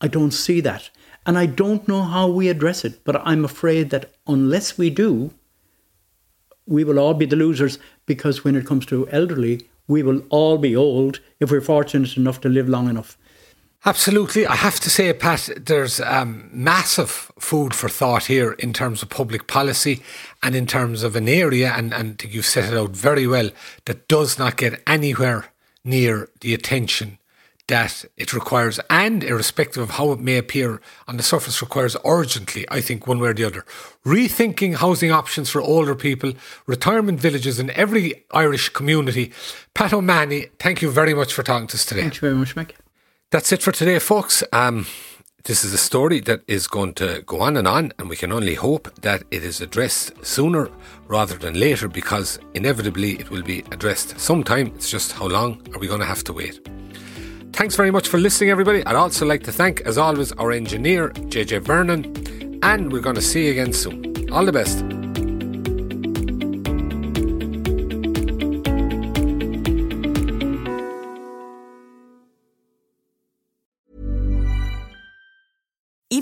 I 0.00 0.08
don't 0.08 0.32
see 0.32 0.60
that. 0.62 0.90
And 1.26 1.38
I 1.38 1.46
don't 1.46 1.86
know 1.86 2.02
how 2.02 2.28
we 2.28 2.48
address 2.48 2.84
it, 2.84 3.04
but 3.04 3.20
I'm 3.24 3.44
afraid 3.44 3.90
that 3.90 4.10
unless 4.26 4.78
we 4.78 4.90
do, 4.90 5.32
we 6.66 6.82
will 6.84 6.98
all 6.98 7.14
be 7.14 7.26
the 7.26 7.36
losers 7.36 7.78
because 8.06 8.42
when 8.42 8.56
it 8.56 8.66
comes 8.66 8.86
to 8.86 9.08
elderly, 9.10 9.68
we 9.86 10.02
will 10.02 10.22
all 10.30 10.56
be 10.56 10.74
old 10.74 11.20
if 11.40 11.50
we're 11.50 11.60
fortunate 11.60 12.16
enough 12.16 12.40
to 12.40 12.48
live 12.48 12.68
long 12.68 12.88
enough. 12.88 13.18
Absolutely. 13.86 14.46
I 14.46 14.56
have 14.56 14.78
to 14.80 14.90
say, 14.90 15.10
Pat, 15.14 15.48
there's 15.56 16.00
um, 16.00 16.50
massive 16.52 17.32
food 17.38 17.74
for 17.74 17.88
thought 17.88 18.26
here 18.26 18.52
in 18.52 18.74
terms 18.74 19.02
of 19.02 19.08
public 19.08 19.46
policy 19.46 20.02
and 20.42 20.54
in 20.54 20.66
terms 20.66 21.02
of 21.02 21.16
an 21.16 21.28
area, 21.28 21.72
and, 21.74 21.94
and 21.94 22.22
you've 22.22 22.44
set 22.44 22.70
it 22.70 22.76
out 22.76 22.90
very 22.90 23.26
well, 23.26 23.50
that 23.86 24.06
does 24.06 24.38
not 24.38 24.58
get 24.58 24.82
anywhere 24.86 25.46
near 25.82 26.28
the 26.42 26.52
attention 26.52 27.18
that 27.68 28.04
it 28.16 28.34
requires, 28.34 28.80
and 28.90 29.22
irrespective 29.22 29.82
of 29.82 29.90
how 29.90 30.10
it 30.10 30.18
may 30.18 30.36
appear 30.36 30.80
on 31.06 31.16
the 31.16 31.22
surface, 31.22 31.62
requires 31.62 31.96
urgently, 32.04 32.66
I 32.68 32.80
think, 32.80 33.06
one 33.06 33.20
way 33.20 33.28
or 33.28 33.34
the 33.34 33.44
other. 33.44 33.64
Rethinking 34.04 34.74
housing 34.74 35.12
options 35.12 35.48
for 35.48 35.62
older 35.62 35.94
people, 35.94 36.32
retirement 36.66 37.20
villages 37.20 37.60
in 37.60 37.70
every 37.70 38.24
Irish 38.32 38.70
community. 38.70 39.32
Pat 39.72 39.92
O'Mahony, 39.92 40.46
thank 40.58 40.82
you 40.82 40.90
very 40.90 41.14
much 41.14 41.32
for 41.32 41.44
talking 41.44 41.68
to 41.68 41.76
us 41.76 41.86
today. 41.86 42.02
Thank 42.02 42.16
you 42.16 42.20
very 42.20 42.34
much, 42.34 42.56
Mike. 42.56 42.76
That's 43.30 43.52
it 43.52 43.62
for 43.62 43.70
today, 43.70 44.00
folks. 44.00 44.42
Um, 44.52 44.88
this 45.44 45.62
is 45.62 45.72
a 45.72 45.78
story 45.78 46.18
that 46.22 46.40
is 46.48 46.66
going 46.66 46.94
to 46.94 47.22
go 47.26 47.42
on 47.42 47.56
and 47.56 47.68
on, 47.68 47.92
and 47.96 48.08
we 48.08 48.16
can 48.16 48.32
only 48.32 48.56
hope 48.56 48.92
that 49.02 49.22
it 49.30 49.44
is 49.44 49.60
addressed 49.60 50.26
sooner 50.26 50.68
rather 51.06 51.36
than 51.36 51.54
later 51.54 51.86
because 51.86 52.40
inevitably 52.54 53.12
it 53.20 53.30
will 53.30 53.44
be 53.44 53.60
addressed 53.70 54.18
sometime. 54.18 54.72
It's 54.74 54.90
just 54.90 55.12
how 55.12 55.28
long 55.28 55.64
are 55.72 55.78
we 55.78 55.86
going 55.86 56.00
to 56.00 56.06
have 56.06 56.24
to 56.24 56.32
wait? 56.32 56.68
Thanks 57.52 57.76
very 57.76 57.92
much 57.92 58.08
for 58.08 58.18
listening, 58.18 58.50
everybody. 58.50 58.84
I'd 58.84 58.96
also 58.96 59.24
like 59.24 59.44
to 59.44 59.52
thank, 59.52 59.82
as 59.82 59.96
always, 59.96 60.32
our 60.32 60.50
engineer, 60.50 61.10
JJ 61.10 61.62
Vernon, 61.62 62.58
and 62.64 62.92
we're 62.92 62.98
going 62.98 63.14
to 63.14 63.22
see 63.22 63.44
you 63.44 63.52
again 63.52 63.72
soon. 63.72 64.28
All 64.32 64.44
the 64.44 64.50
best. 64.50 64.82